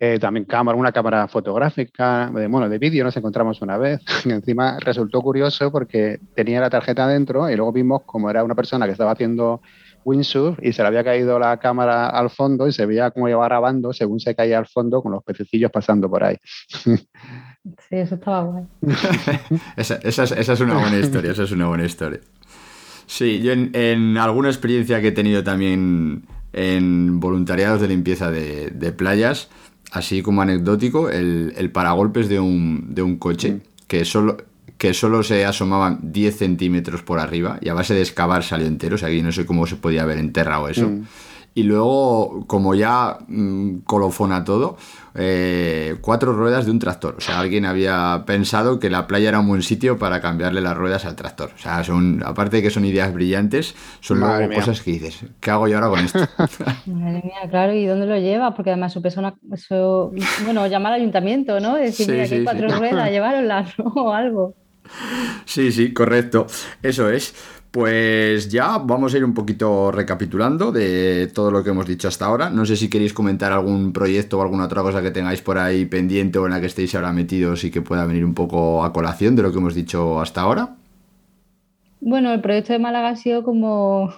Eh, 0.00 0.20
también 0.20 0.44
cámara, 0.44 0.78
una 0.78 0.92
cámara 0.92 1.26
fotográfica, 1.26 2.30
de, 2.32 2.46
bueno, 2.46 2.68
de 2.68 2.78
vídeo 2.78 3.02
nos 3.02 3.16
encontramos 3.16 3.60
una 3.62 3.76
vez. 3.78 4.00
Y 4.24 4.30
encima 4.30 4.78
resultó 4.78 5.20
curioso 5.20 5.72
porque 5.72 6.20
tenía 6.34 6.60
la 6.60 6.70
tarjeta 6.70 7.08
dentro 7.08 7.50
y 7.50 7.56
luego 7.56 7.72
vimos 7.72 8.02
como 8.04 8.30
era 8.30 8.44
una 8.44 8.54
persona 8.54 8.86
que 8.86 8.92
estaba 8.92 9.12
haciendo 9.12 9.60
windsurf 10.04 10.58
y 10.62 10.72
se 10.72 10.82
le 10.82 10.88
había 10.88 11.02
caído 11.02 11.38
la 11.38 11.58
cámara 11.58 12.08
al 12.08 12.30
fondo 12.30 12.68
y 12.68 12.72
se 12.72 12.86
veía 12.86 13.10
como 13.10 13.28
iba 13.28 13.44
grabando 13.44 13.92
según 13.92 14.20
se 14.20 14.34
caía 14.34 14.58
al 14.58 14.66
fondo 14.66 15.02
con 15.02 15.12
los 15.12 15.24
pececillos 15.24 15.70
pasando 15.72 16.08
por 16.08 16.22
ahí. 16.22 16.36
Sí, 17.88 17.96
eso 17.96 18.16
estaba 18.16 18.42
guay. 18.42 18.64
esa, 19.76 19.96
es, 19.96 20.60
una 20.60 20.78
buena 20.78 20.98
historia, 20.98 21.32
esa 21.32 21.44
es 21.44 21.52
una 21.52 21.68
buena 21.68 21.84
historia. 21.84 22.20
Sí, 23.06 23.40
yo 23.40 23.52
en, 23.52 24.16
alguna 24.18 24.48
experiencia 24.48 25.00
que 25.00 25.08
he 25.08 25.12
tenido 25.12 25.42
también 25.42 26.24
en 26.52 27.20
voluntariados 27.20 27.80
de 27.80 27.88
limpieza 27.88 28.30
de, 28.30 28.92
playas, 28.96 29.48
así 29.92 30.22
como 30.22 30.42
anecdótico, 30.42 31.08
el, 31.08 31.70
paragolpes 31.72 32.28
de 32.28 32.40
un, 32.40 32.94
de 32.94 33.02
un 33.02 33.16
coche 33.16 33.52
mm. 33.52 33.60
que 33.86 34.04
solo, 34.04 34.36
que 34.76 34.94
solo 34.94 35.22
se 35.22 35.44
asomaban 35.44 35.98
10 36.02 36.36
centímetros 36.36 37.02
por 37.02 37.18
arriba 37.18 37.58
y 37.60 37.68
a 37.68 37.74
base 37.74 37.94
de 37.94 38.02
excavar 38.02 38.44
salió 38.44 38.66
entero, 38.66 38.96
o 38.96 38.98
sea, 38.98 39.08
aquí 39.08 39.22
no 39.22 39.32
sé 39.32 39.46
cómo 39.46 39.66
se 39.66 39.76
podía 39.76 40.02
haber 40.02 40.18
enterrado 40.18 40.68
eso. 40.68 40.88
Mm 40.88 41.04
y 41.58 41.64
luego, 41.64 42.44
como 42.46 42.76
ya 42.76 43.18
mm, 43.26 43.78
colofona 43.78 44.44
todo, 44.44 44.76
eh, 45.16 45.96
cuatro 46.00 46.32
ruedas 46.32 46.66
de 46.66 46.70
un 46.70 46.78
tractor. 46.78 47.16
O 47.18 47.20
sea, 47.20 47.40
alguien 47.40 47.66
había 47.66 48.22
pensado 48.26 48.78
que 48.78 48.88
la 48.88 49.08
playa 49.08 49.30
era 49.30 49.40
un 49.40 49.48
buen 49.48 49.62
sitio 49.62 49.98
para 49.98 50.20
cambiarle 50.20 50.60
las 50.60 50.76
ruedas 50.76 51.04
al 51.04 51.16
tractor. 51.16 51.50
O 51.56 51.58
sea, 51.58 51.82
son, 51.82 52.22
aparte 52.24 52.58
de 52.58 52.62
que 52.62 52.70
son 52.70 52.84
ideas 52.84 53.12
brillantes, 53.12 53.74
son 53.98 54.20
luego 54.20 54.54
cosas 54.54 54.80
que 54.82 54.92
dices, 54.92 55.18
¿qué 55.40 55.50
hago 55.50 55.66
yo 55.66 55.78
ahora 55.78 55.88
con 55.88 55.98
esto? 55.98 56.20
Madre 56.86 57.22
mía, 57.24 57.50
claro, 57.50 57.72
¿y 57.72 57.86
dónde 57.86 58.06
lo 58.06 58.18
lleva? 58.18 58.54
Porque 58.54 58.70
además 58.70 58.92
su 58.92 59.02
persona, 59.02 59.34
eso, 59.52 60.12
bueno, 60.44 60.64
llamar 60.68 60.92
al 60.92 61.00
ayuntamiento, 61.00 61.58
¿no? 61.58 61.74
Decir, 61.74 62.08
mira, 62.08 62.22
aquí 62.22 62.44
cuatro 62.44 62.68
ruedas, 62.68 63.10
llevaroslas, 63.10 63.76
¿no? 63.80 63.84
O 63.96 64.12
algo. 64.12 64.54
Sí, 65.44 65.72
sí, 65.72 65.92
correcto. 65.92 66.46
Eso 66.82 67.10
es. 67.10 67.34
Pues 67.70 68.48
ya 68.48 68.78
vamos 68.78 69.12
a 69.12 69.18
ir 69.18 69.24
un 69.24 69.34
poquito 69.34 69.92
recapitulando 69.92 70.72
de 70.72 71.30
todo 71.34 71.50
lo 71.50 71.62
que 71.62 71.70
hemos 71.70 71.86
dicho 71.86 72.08
hasta 72.08 72.24
ahora. 72.24 72.48
No 72.48 72.64
sé 72.64 72.76
si 72.76 72.88
queréis 72.88 73.12
comentar 73.12 73.52
algún 73.52 73.92
proyecto 73.92 74.38
o 74.38 74.42
alguna 74.42 74.64
otra 74.64 74.82
cosa 74.82 75.02
que 75.02 75.10
tengáis 75.10 75.42
por 75.42 75.58
ahí 75.58 75.84
pendiente 75.84 76.38
o 76.38 76.46
en 76.46 76.52
la 76.52 76.60
que 76.60 76.66
estéis 76.66 76.94
ahora 76.94 77.12
metidos 77.12 77.64
y 77.64 77.70
que 77.70 77.82
pueda 77.82 78.06
venir 78.06 78.24
un 78.24 78.34
poco 78.34 78.84
a 78.84 78.92
colación 78.92 79.36
de 79.36 79.42
lo 79.42 79.52
que 79.52 79.58
hemos 79.58 79.74
dicho 79.74 80.18
hasta 80.18 80.40
ahora. 80.40 80.76
Bueno, 82.00 82.32
el 82.32 82.40
proyecto 82.40 82.72
de 82.72 82.78
Málaga 82.78 83.10
ha 83.10 83.16
sido 83.16 83.44
como 83.44 84.14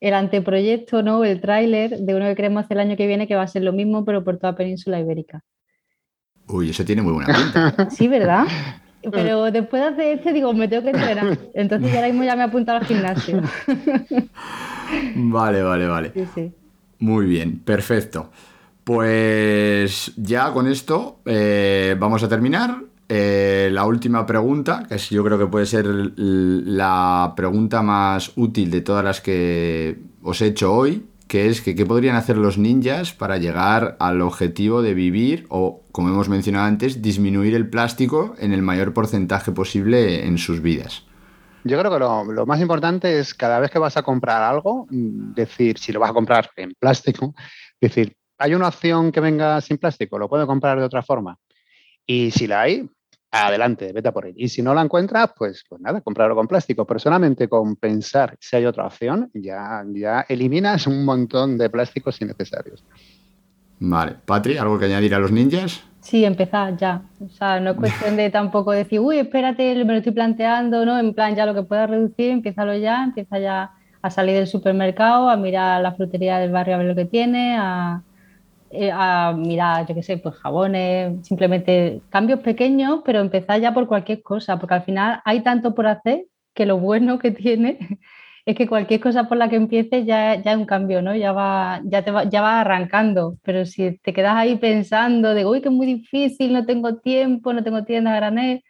el 0.00 0.14
anteproyecto, 0.14 1.02
¿no? 1.02 1.22
El 1.24 1.42
tráiler 1.42 1.98
de 1.98 2.14
uno 2.14 2.26
que 2.26 2.34
queremos 2.34 2.64
hacer 2.64 2.78
el 2.78 2.88
año 2.88 2.96
que 2.96 3.06
viene 3.06 3.26
que 3.26 3.36
va 3.36 3.42
a 3.42 3.48
ser 3.48 3.62
lo 3.62 3.72
mismo 3.72 4.06
pero 4.06 4.24
por 4.24 4.38
toda 4.38 4.56
península 4.56 5.00
ibérica. 5.00 5.42
Uy, 6.48 6.70
eso 6.70 6.84
tiene 6.84 7.02
muy 7.02 7.12
buena 7.12 7.34
pinta. 7.34 7.88
Sí, 7.90 8.08
¿verdad? 8.08 8.44
Pero 9.10 9.50
después 9.50 9.82
de 9.82 9.88
hacer 9.88 10.18
este, 10.18 10.32
digo, 10.32 10.52
me 10.52 10.68
tengo 10.68 10.84
que 10.84 10.90
entrenar. 10.90 11.38
Entonces 11.54 11.90
ya 11.90 11.98
ahora 11.98 12.08
mismo 12.08 12.24
ya 12.24 12.36
me 12.36 12.42
he 12.42 12.46
apuntado 12.46 12.78
al 12.78 12.84
gimnasio. 12.84 13.42
Vale, 15.16 15.62
vale, 15.62 15.86
vale. 15.86 16.12
Sí, 16.14 16.28
sí. 16.34 16.52
Muy 16.98 17.26
bien, 17.26 17.58
perfecto. 17.58 18.30
Pues 18.84 20.12
ya 20.16 20.52
con 20.52 20.68
esto 20.68 21.20
eh, 21.24 21.96
vamos 21.98 22.22
a 22.22 22.28
terminar. 22.28 22.76
Eh, 23.08 23.68
la 23.72 23.84
última 23.84 24.24
pregunta, 24.24 24.84
que 24.88 24.96
yo 24.98 25.24
creo 25.24 25.38
que 25.38 25.46
puede 25.46 25.66
ser 25.66 25.86
la 25.86 27.32
pregunta 27.36 27.82
más 27.82 28.32
útil 28.36 28.70
de 28.70 28.80
todas 28.80 29.04
las 29.04 29.20
que 29.20 29.98
os 30.22 30.40
he 30.40 30.46
hecho 30.46 30.72
hoy, 30.72 31.04
que 31.28 31.48
es 31.48 31.60
que 31.60 31.74
qué 31.74 31.86
podrían 31.86 32.16
hacer 32.16 32.36
los 32.36 32.58
ninjas 32.58 33.12
para 33.12 33.38
llegar 33.38 33.96
al 34.00 34.20
objetivo 34.20 34.82
de 34.82 34.94
vivir 34.94 35.46
o, 35.48 35.82
como 35.92 36.08
hemos 36.08 36.28
mencionado 36.28 36.66
antes, 36.66 37.02
disminuir 37.02 37.54
el 37.54 37.68
plástico 37.68 38.34
en 38.38 38.52
el 38.52 38.62
mayor 38.62 38.92
porcentaje 38.92 39.52
posible 39.52 40.26
en 40.26 40.38
sus 40.38 40.60
vidas. 40.60 41.04
Yo 41.64 41.78
creo 41.78 41.90
que 41.90 41.98
lo, 41.98 42.24
lo 42.24 42.46
más 42.46 42.60
importante 42.60 43.18
es 43.18 43.32
cada 43.32 43.58
vez 43.58 43.70
que 43.70 43.78
vas 43.78 43.96
a 43.96 44.02
comprar 44.02 44.42
algo, 44.42 44.86
mm, 44.90 45.32
decir, 45.32 45.78
si 45.78 45.92
lo 45.92 46.00
vas 46.00 46.10
a 46.10 46.14
comprar 46.14 46.50
en 46.56 46.74
plástico, 46.78 47.34
decir, 47.80 48.16
¿hay 48.38 48.54
una 48.54 48.68
opción 48.68 49.10
que 49.10 49.20
venga 49.20 49.60
sin 49.60 49.78
plástico? 49.78 50.18
¿Lo 50.18 50.28
puedo 50.28 50.46
comprar 50.46 50.78
de 50.78 50.84
otra 50.84 51.02
forma? 51.02 51.38
Y 52.06 52.30
si 52.32 52.46
la 52.46 52.62
hay, 52.62 52.88
adelante, 53.42 53.92
vete 53.92 54.08
a 54.08 54.12
por 54.12 54.26
él. 54.26 54.34
Y 54.36 54.48
si 54.48 54.62
no 54.62 54.74
la 54.74 54.82
encuentras, 54.82 55.30
pues, 55.36 55.64
pues 55.68 55.80
nada, 55.80 56.00
comprarlo 56.00 56.34
con 56.34 56.46
plástico. 56.46 56.86
Pero 56.86 57.00
solamente 57.00 57.48
con 57.48 57.76
pensar 57.76 58.36
si 58.38 58.56
hay 58.56 58.66
otra 58.66 58.86
opción, 58.86 59.30
ya, 59.34 59.84
ya 59.92 60.24
eliminas 60.28 60.86
un 60.86 61.04
montón 61.04 61.58
de 61.58 61.68
plásticos 61.70 62.20
innecesarios. 62.20 62.84
Vale, 63.80 64.16
Patri, 64.24 64.56
¿algo 64.56 64.78
que 64.78 64.86
añadir 64.86 65.14
a 65.14 65.18
los 65.18 65.32
ninjas? 65.32 65.84
Sí, 66.00 66.24
empezar 66.24 66.76
ya. 66.76 67.02
O 67.20 67.28
sea, 67.28 67.60
no 67.60 67.70
es 67.70 67.76
cuestión 67.76 68.16
de 68.16 68.30
tampoco 68.30 68.72
decir, 68.72 69.00
uy, 69.00 69.18
espérate, 69.18 69.74
me 69.84 69.92
lo 69.92 69.98
estoy 69.98 70.12
planteando, 70.12 70.84
¿no? 70.84 70.98
En 70.98 71.14
plan, 71.14 71.34
ya 71.34 71.46
lo 71.46 71.54
que 71.54 71.62
puedas 71.62 71.88
reducir, 71.88 72.30
empiézalo 72.30 72.76
ya, 72.76 73.04
empieza 73.04 73.38
ya 73.38 73.72
a 74.02 74.10
salir 74.10 74.36
del 74.36 74.46
supermercado, 74.46 75.30
a 75.30 75.36
mirar 75.36 75.80
la 75.80 75.92
frutería 75.94 76.38
del 76.38 76.52
barrio 76.52 76.74
a 76.74 76.78
ver 76.78 76.86
lo 76.88 76.94
que 76.94 77.06
tiene, 77.06 77.56
a, 77.58 78.02
eh, 78.74 78.90
a 78.92 79.32
mirar, 79.36 79.86
yo 79.86 79.94
qué 79.94 80.02
sé, 80.02 80.18
pues 80.18 80.34
jabones, 80.36 81.26
simplemente 81.26 82.00
cambios 82.10 82.40
pequeños, 82.40 83.00
pero 83.04 83.20
empezar 83.20 83.60
ya 83.60 83.72
por 83.72 83.86
cualquier 83.86 84.22
cosa, 84.22 84.58
porque 84.58 84.74
al 84.74 84.82
final 84.82 85.20
hay 85.24 85.40
tanto 85.42 85.74
por 85.74 85.86
hacer 85.86 86.24
que 86.54 86.66
lo 86.66 86.78
bueno 86.78 87.18
que 87.18 87.30
tiene 87.30 87.78
es 88.46 88.54
que 88.56 88.66
cualquier 88.68 89.00
cosa 89.00 89.24
por 89.28 89.38
la 89.38 89.48
que 89.48 89.56
empieces 89.56 90.04
ya, 90.06 90.34
ya 90.42 90.52
es 90.52 90.58
un 90.58 90.66
cambio, 90.66 91.00
¿no? 91.02 91.14
Ya 91.16 91.32
va, 91.32 91.80
ya 91.84 92.02
te 92.02 92.10
va, 92.10 92.24
ya 92.24 92.42
va 92.42 92.60
arrancando. 92.60 93.36
Pero 93.42 93.64
si 93.64 93.98
te 93.98 94.12
quedas 94.12 94.34
ahí 94.36 94.56
pensando 94.56 95.32
de, 95.34 95.46
uy, 95.46 95.60
que 95.62 95.68
es 95.68 95.74
muy 95.74 95.86
difícil, 95.86 96.52
no 96.52 96.66
tengo 96.66 96.96
tiempo, 96.96 97.52
no 97.52 97.64
tengo 97.64 97.84
tienda 97.84 98.12
a 98.12 98.16
granel, 98.16 98.62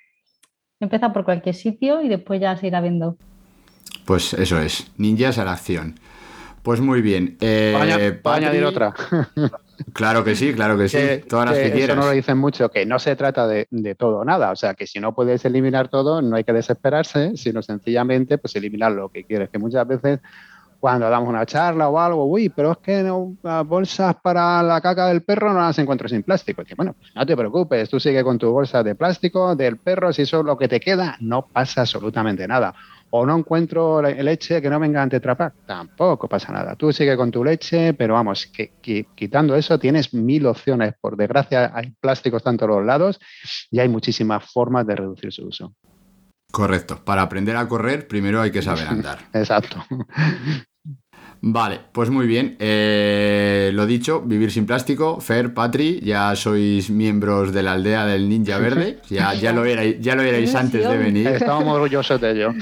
empieza 0.80 1.12
por 1.12 1.24
cualquier 1.24 1.54
sitio 1.54 2.02
y 2.02 2.08
después 2.08 2.40
ya 2.40 2.56
se 2.56 2.66
irá 2.68 2.80
viendo. 2.80 3.16
Pues 4.06 4.34
eso 4.34 4.60
es, 4.60 4.92
ninjas 4.98 5.38
a 5.38 5.44
la 5.44 5.52
acción. 5.52 5.94
Pues 6.62 6.80
muy 6.80 7.02
bien. 7.02 7.36
Eh, 7.40 7.72
¿Puedo 7.76 7.84
aña- 7.84 7.96
puedo 8.22 8.36
Patri- 8.36 8.44
añadir 8.44 8.64
otra? 8.64 8.94
Claro 9.92 10.24
que 10.24 10.34
sí, 10.34 10.52
claro 10.54 10.76
que 10.78 10.88
sí. 10.88 10.96
que- 10.96 11.24
Todas 11.28 11.46
las 11.50 11.58
que, 11.58 11.66
eso 11.66 11.74
quieras. 11.74 11.96
no 11.96 12.04
lo 12.06 12.10
dicen 12.10 12.38
mucho, 12.38 12.70
que 12.70 12.84
no 12.86 12.98
se 12.98 13.16
trata 13.16 13.46
de, 13.46 13.66
de 13.70 13.94
todo 13.94 14.18
o 14.18 14.24
nada. 14.24 14.50
O 14.50 14.56
sea, 14.56 14.74
que 14.74 14.86
si 14.86 15.00
no 15.00 15.14
puedes 15.14 15.44
eliminar 15.44 15.88
todo, 15.88 16.22
no 16.22 16.36
hay 16.36 16.44
que 16.44 16.52
desesperarse, 16.52 17.36
sino 17.36 17.62
sencillamente 17.62 18.38
pues 18.38 18.54
eliminar 18.56 18.92
lo 18.92 19.08
que 19.08 19.24
quieres. 19.24 19.50
Que 19.50 19.58
muchas 19.58 19.86
veces 19.86 20.20
cuando 20.80 21.08
damos 21.08 21.30
una 21.30 21.46
charla 21.46 21.88
o 21.88 21.98
algo, 21.98 22.26
uy, 22.26 22.50
pero 22.50 22.72
es 22.72 22.78
que 22.78 23.02
no, 23.02 23.34
las 23.42 23.66
bolsas 23.66 24.16
para 24.22 24.62
la 24.62 24.82
caca 24.82 25.06
del 25.06 25.22
perro 25.22 25.52
no 25.54 25.60
las 25.60 25.78
encuentro 25.78 26.08
sin 26.08 26.22
plástico. 26.22 26.62
Y 26.68 26.74
bueno, 26.74 26.92
pues 26.98 27.10
no 27.14 27.24
te 27.24 27.34
preocupes, 27.34 27.88
tú 27.88 27.98
sigue 27.98 28.22
con 28.22 28.36
tu 28.38 28.50
bolsa 28.52 28.82
de 28.82 28.94
plástico 28.94 29.56
del 29.56 29.78
perro, 29.78 30.12
si 30.12 30.22
eso 30.22 30.40
es 30.40 30.44
lo 30.44 30.58
que 30.58 30.68
te 30.68 30.80
queda, 30.80 31.16
no 31.20 31.46
pasa 31.46 31.80
absolutamente 31.82 32.46
nada. 32.46 32.74
O 33.16 33.24
no 33.24 33.38
encuentro 33.38 34.02
le- 34.02 34.20
leche 34.24 34.60
que 34.60 34.68
no 34.68 34.80
venga 34.80 35.00
ante 35.00 35.20
Trapac, 35.20 35.54
tampoco 35.66 36.28
pasa 36.28 36.52
nada. 36.52 36.74
Tú 36.74 36.92
sigue 36.92 37.16
con 37.16 37.30
tu 37.30 37.44
leche, 37.44 37.94
pero 37.94 38.14
vamos, 38.14 38.46
que, 38.46 38.72
que- 38.82 39.06
quitando 39.14 39.54
eso 39.54 39.78
tienes 39.78 40.12
mil 40.12 40.44
opciones. 40.46 40.94
Por 41.00 41.16
desgracia 41.16 41.70
hay 41.72 41.92
plásticos 42.00 42.42
tanto 42.42 42.64
a 42.64 42.68
los 42.68 42.84
lados 42.84 43.20
y 43.70 43.78
hay 43.78 43.88
muchísimas 43.88 44.50
formas 44.50 44.84
de 44.88 44.96
reducir 44.96 45.32
su 45.32 45.46
uso. 45.46 45.74
Correcto. 46.50 47.04
Para 47.04 47.22
aprender 47.22 47.56
a 47.56 47.68
correr, 47.68 48.08
primero 48.08 48.40
hay 48.40 48.50
que 48.50 48.62
saber 48.62 48.88
andar. 48.88 49.18
Exacto. 49.32 49.76
Vale, 51.46 51.78
pues 51.92 52.08
muy 52.08 52.26
bien. 52.26 52.56
Eh, 52.58 53.70
lo 53.74 53.84
dicho, 53.84 54.22
vivir 54.22 54.50
sin 54.50 54.64
plástico. 54.64 55.20
Fer, 55.20 55.52
Patri, 55.52 56.00
ya 56.00 56.34
sois 56.36 56.88
miembros 56.88 57.52
de 57.52 57.62
la 57.62 57.72
aldea 57.72 58.06
del 58.06 58.30
Ninja 58.30 58.56
Verde. 58.58 59.00
Ya, 59.10 59.34
ya 59.34 59.52
lo 59.52 59.66
erais, 59.66 60.00
ya 60.00 60.14
lo 60.14 60.22
erais 60.22 60.54
antes 60.54 60.88
de 60.88 60.96
venir. 60.96 61.26
Estamos 61.28 61.64
muy 61.64 61.74
orgullosos 61.74 62.18
de 62.18 62.30
ello. 62.30 62.54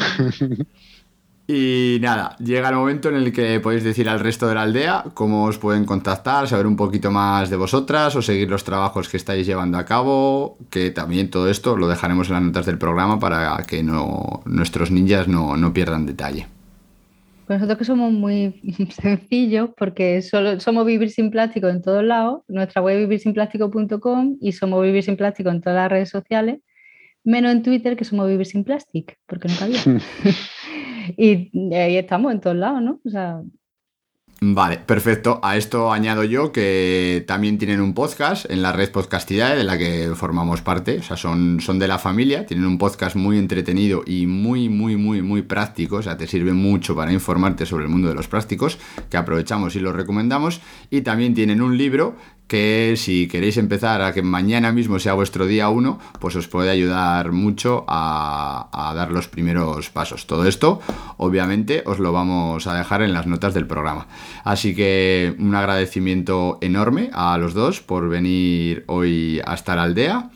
Y 1.47 1.99
nada, 2.01 2.37
llega 2.39 2.71
el 2.71 2.75
momento 2.75 3.09
en 3.09 3.15
el 3.17 3.33
que 3.33 3.61
podéis 3.61 3.85
decir 3.85 4.09
al 4.09 4.19
resto 4.19 4.49
de 4.49 4.57
la 4.57 4.63
aldea 4.63 5.05
cómo 5.15 5.45
os 5.45 5.59
pueden 5.59 5.85
contactar, 5.85 6.49
saber 6.49 6.67
un 6.67 6.75
poquito 6.75 7.13
más 7.13 7.51
de 7.51 7.57
vosotras 7.57 8.17
o 8.17 8.23
seguir 8.23 8.51
los 8.51 8.65
trabajos 8.65 9.09
que 9.09 9.17
estáis 9.17 9.47
llevando 9.47 9.79
a 9.79 9.85
cabo, 9.85 10.59
que 10.71 10.91
también 10.91 11.31
todo 11.31 11.49
esto 11.49 11.77
lo 11.77 11.87
dejaremos 11.87 12.27
en 12.29 12.35
las 12.35 12.43
notas 12.43 12.67
del 12.67 12.79
programa 12.79 13.21
para 13.21 13.63
que 13.63 13.85
no, 13.85 14.43
nuestros 14.45 14.91
ninjas 14.91 15.29
no, 15.29 15.57
no 15.57 15.73
pierdan 15.73 16.05
detalle. 16.05 16.49
Nosotros 17.53 17.79
que 17.79 17.85
somos 17.85 18.13
muy 18.13 18.61
sencillos 19.03 19.71
porque 19.77 20.23
solo 20.23 20.59
somos 20.61 20.87
Vivir 20.87 21.11
Sin 21.11 21.31
Plástico 21.31 21.69
en 21.69 21.83
todos 21.83 22.03
lados, 22.03 22.43
nuestra 22.49 22.83
web 22.83 22.97
es 22.97 23.01
vivirsinplástico.com 23.03 24.39
y 24.41 24.53
somos 24.53 24.83
Vivir 24.83 25.03
Sin 25.03 25.17
Plástico 25.17 25.51
en 25.51 25.61
todas 25.61 25.77
las 25.77 25.91
redes 25.91 26.09
sociales, 26.09 26.61
menos 27.25 27.53
en 27.53 27.63
Twitter 27.63 27.97
que 27.97 28.05
somos 28.05 28.29
Vivir 28.29 28.47
Sin 28.47 28.65
Plastic, 28.65 29.19
porque 29.27 29.49
no 29.49 29.55
cabía. 29.59 29.81
y 31.17 31.75
ahí 31.75 31.97
estamos 31.97 32.33
en 32.33 32.41
todos 32.41 32.57
lados, 32.57 32.83
¿no? 32.83 33.01
O 33.05 33.11
sea, 33.11 33.43
Vale, 34.45 34.79
perfecto. 34.79 35.39
A 35.41 35.57
esto 35.57 35.93
añado 35.93 36.25
yo 36.25 36.51
que 36.51 37.23
también 37.29 37.59
tienen 37.59 37.81
un 37.81 37.95
podcast 37.95 38.51
en 38.51 38.61
la 38.61 38.73
red 38.73 38.91
Podcastidae 38.91 39.57
de 39.57 39.63
la 39.63 39.79
que 39.79 40.15
formamos 40.17 40.63
parte. 40.63 40.99
O 40.99 41.03
sea, 41.05 41.17
son, 41.17 41.61
son 41.61 41.79
de 41.79 41.87
la 41.87 42.01
familia. 42.01 42.45
Tienen 42.45 42.67
un 42.67 42.77
podcast 42.77 43.15
muy 43.15 43.39
entretenido 43.39 44.03
y 44.05 44.27
muy, 44.27 44.69
muy, 44.69 44.97
muy, 44.97 45.23
muy 45.23 45.43
práctico. 45.43 45.99
O 45.99 46.03
sea, 46.03 46.17
te 46.17 46.27
sirve 46.27 46.53
mucho 46.55 46.97
para 46.97 47.13
informarte 47.13 47.67
sobre 47.67 47.85
el 47.85 47.91
mundo 47.91 48.09
de 48.09 48.17
los 48.17 48.27
prácticos, 48.27 48.79
que 49.09 49.17
aprovechamos 49.17 49.77
y 49.77 49.79
los 49.79 49.95
recomendamos. 49.95 50.61
Y 50.91 51.03
también 51.03 51.35
tienen 51.35 51.63
un 51.63 51.79
libro 51.79 52.17
que 52.53 52.97
si 52.99 53.29
queréis 53.29 53.57
empezar 53.57 54.03
a 54.03 54.13
que 54.13 54.21
mañana 54.21 54.73
mismo 54.73 54.99
sea 54.99 55.15
vuestro 55.15 55.47
día 55.47 55.71
uno, 55.71 55.99
pues 56.21 56.37
os 56.37 56.49
puede 56.49 56.69
ayudar 56.69 57.33
mucho 57.33 57.87
a, 57.89 58.69
a 58.71 58.93
dar 58.93 59.11
los 59.11 59.27
primeros 59.27 59.89
pasos. 59.89 60.27
Todo 60.27 60.45
esto, 60.47 60.79
obviamente, 61.17 61.83
os 61.87 61.99
lo 61.99 62.13
vamos 62.13 62.67
a 62.67 62.75
dejar 62.75 63.01
en 63.01 63.15
las 63.15 63.27
notas 63.27 63.55
del 63.55 63.67
programa. 63.67 64.07
Así 64.45 64.75
que 64.75 65.35
un 65.39 65.55
agradecimiento 65.55 66.59
enorme 66.61 67.09
a 67.15 67.39
los 67.39 67.55
dos 67.55 67.81
por 67.81 68.11
venir 68.11 68.85
hoy 68.87 69.41
hasta 69.47 69.75
la 69.75 69.85
aldea. 69.85 70.29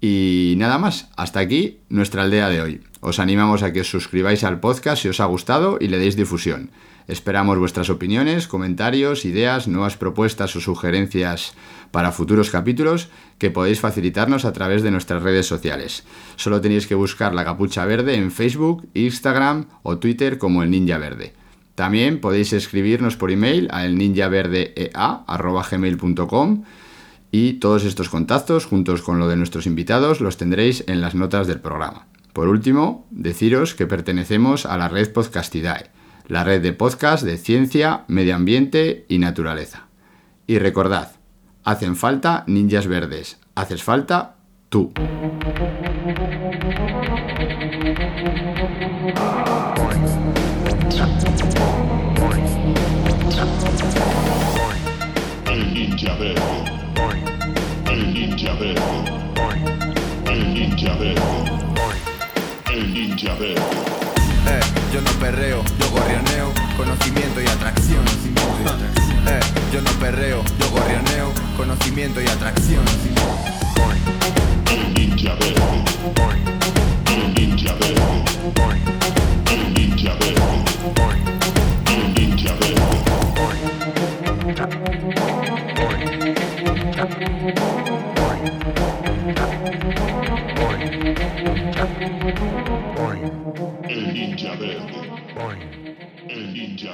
Y 0.00 0.54
nada 0.58 0.78
más, 0.78 1.08
hasta 1.16 1.40
aquí 1.40 1.80
nuestra 1.88 2.22
aldea 2.22 2.48
de 2.48 2.60
hoy. 2.60 2.80
Os 3.00 3.18
animamos 3.18 3.62
a 3.62 3.72
que 3.72 3.80
os 3.80 3.90
suscribáis 3.90 4.44
al 4.44 4.60
podcast 4.60 5.02
si 5.02 5.08
os 5.08 5.20
ha 5.20 5.26
gustado 5.26 5.78
y 5.80 5.88
le 5.88 5.98
deis 5.98 6.16
difusión. 6.16 6.70
Esperamos 7.08 7.58
vuestras 7.58 7.90
opiniones, 7.90 8.46
comentarios, 8.46 9.24
ideas, 9.24 9.66
nuevas 9.66 9.96
propuestas 9.96 10.54
o 10.56 10.60
sugerencias 10.60 11.54
para 11.90 12.12
futuros 12.12 12.50
capítulos 12.50 13.08
que 13.38 13.50
podéis 13.50 13.80
facilitarnos 13.80 14.44
a 14.44 14.52
través 14.52 14.82
de 14.82 14.90
nuestras 14.90 15.22
redes 15.22 15.46
sociales. 15.46 16.04
Solo 16.36 16.60
tenéis 16.60 16.86
que 16.86 16.94
buscar 16.94 17.34
la 17.34 17.46
capucha 17.46 17.86
verde 17.86 18.14
en 18.14 18.30
Facebook, 18.30 18.86
Instagram 18.92 19.68
o 19.82 19.96
Twitter 19.98 20.36
como 20.36 20.62
el 20.62 20.70
Ninja 20.70 20.98
Verde. 20.98 21.32
También 21.74 22.20
podéis 22.20 22.52
escribirnos 22.52 23.16
por 23.16 23.30
email 23.30 23.68
a 23.70 23.86
elninjaverdea.gmail.com 23.86 26.64
y 27.30 27.54
todos 27.54 27.84
estos 27.84 28.08
contactos, 28.08 28.64
juntos 28.64 29.02
con 29.02 29.18
lo 29.18 29.28
de 29.28 29.36
nuestros 29.36 29.66
invitados, 29.66 30.20
los 30.20 30.36
tendréis 30.36 30.84
en 30.86 31.00
las 31.00 31.14
notas 31.14 31.46
del 31.46 31.60
programa. 31.60 32.06
Por 32.32 32.48
último, 32.48 33.06
deciros 33.10 33.74
que 33.74 33.86
pertenecemos 33.86 34.64
a 34.64 34.76
la 34.78 34.88
red 34.88 35.12
Podcastidae, 35.12 35.90
la 36.28 36.44
red 36.44 36.62
de 36.62 36.72
podcasts 36.72 37.24
de 37.24 37.38
ciencia, 37.38 38.04
medio 38.06 38.36
ambiente 38.36 39.06
y 39.08 39.18
naturaleza. 39.18 39.88
Y 40.46 40.58
recordad, 40.58 41.12
hacen 41.64 41.96
falta 41.96 42.44
ninjas 42.46 42.86
verdes, 42.86 43.38
haces 43.54 43.82
falta 43.82 44.36
tú. 44.68 44.92
El 55.46 55.74
ninja 55.74 56.14
verde. 56.14 56.67
Ninja 60.78 60.94
verde. 60.94 61.20
El 62.72 62.94
ninja 62.94 63.34
verde. 63.34 63.60
Eh, 64.46 64.60
yo 64.92 65.00
no 65.00 65.10
perreo, 65.18 65.64
yo 65.80 65.90
gorrioneo, 65.90 66.52
conocimiento 66.76 67.42
y 67.42 67.46
atracción. 67.46 68.04
Eh, 69.26 69.40
yo 69.72 69.80
no 69.80 69.90
perreo, 69.98 70.44
yo 70.60 70.70
gorrioneo, 70.70 71.32
conocimiento 71.56 72.20
y 72.20 72.28
atracción. 72.28 72.84
El 74.70 74.94
ninja 74.94 75.34
verde. 75.34 75.84
El 77.06 77.34
ninja 77.34 77.72
verde. 77.74 78.34
El 79.50 79.74
ninja 79.74 80.12
verde. 80.14 81.37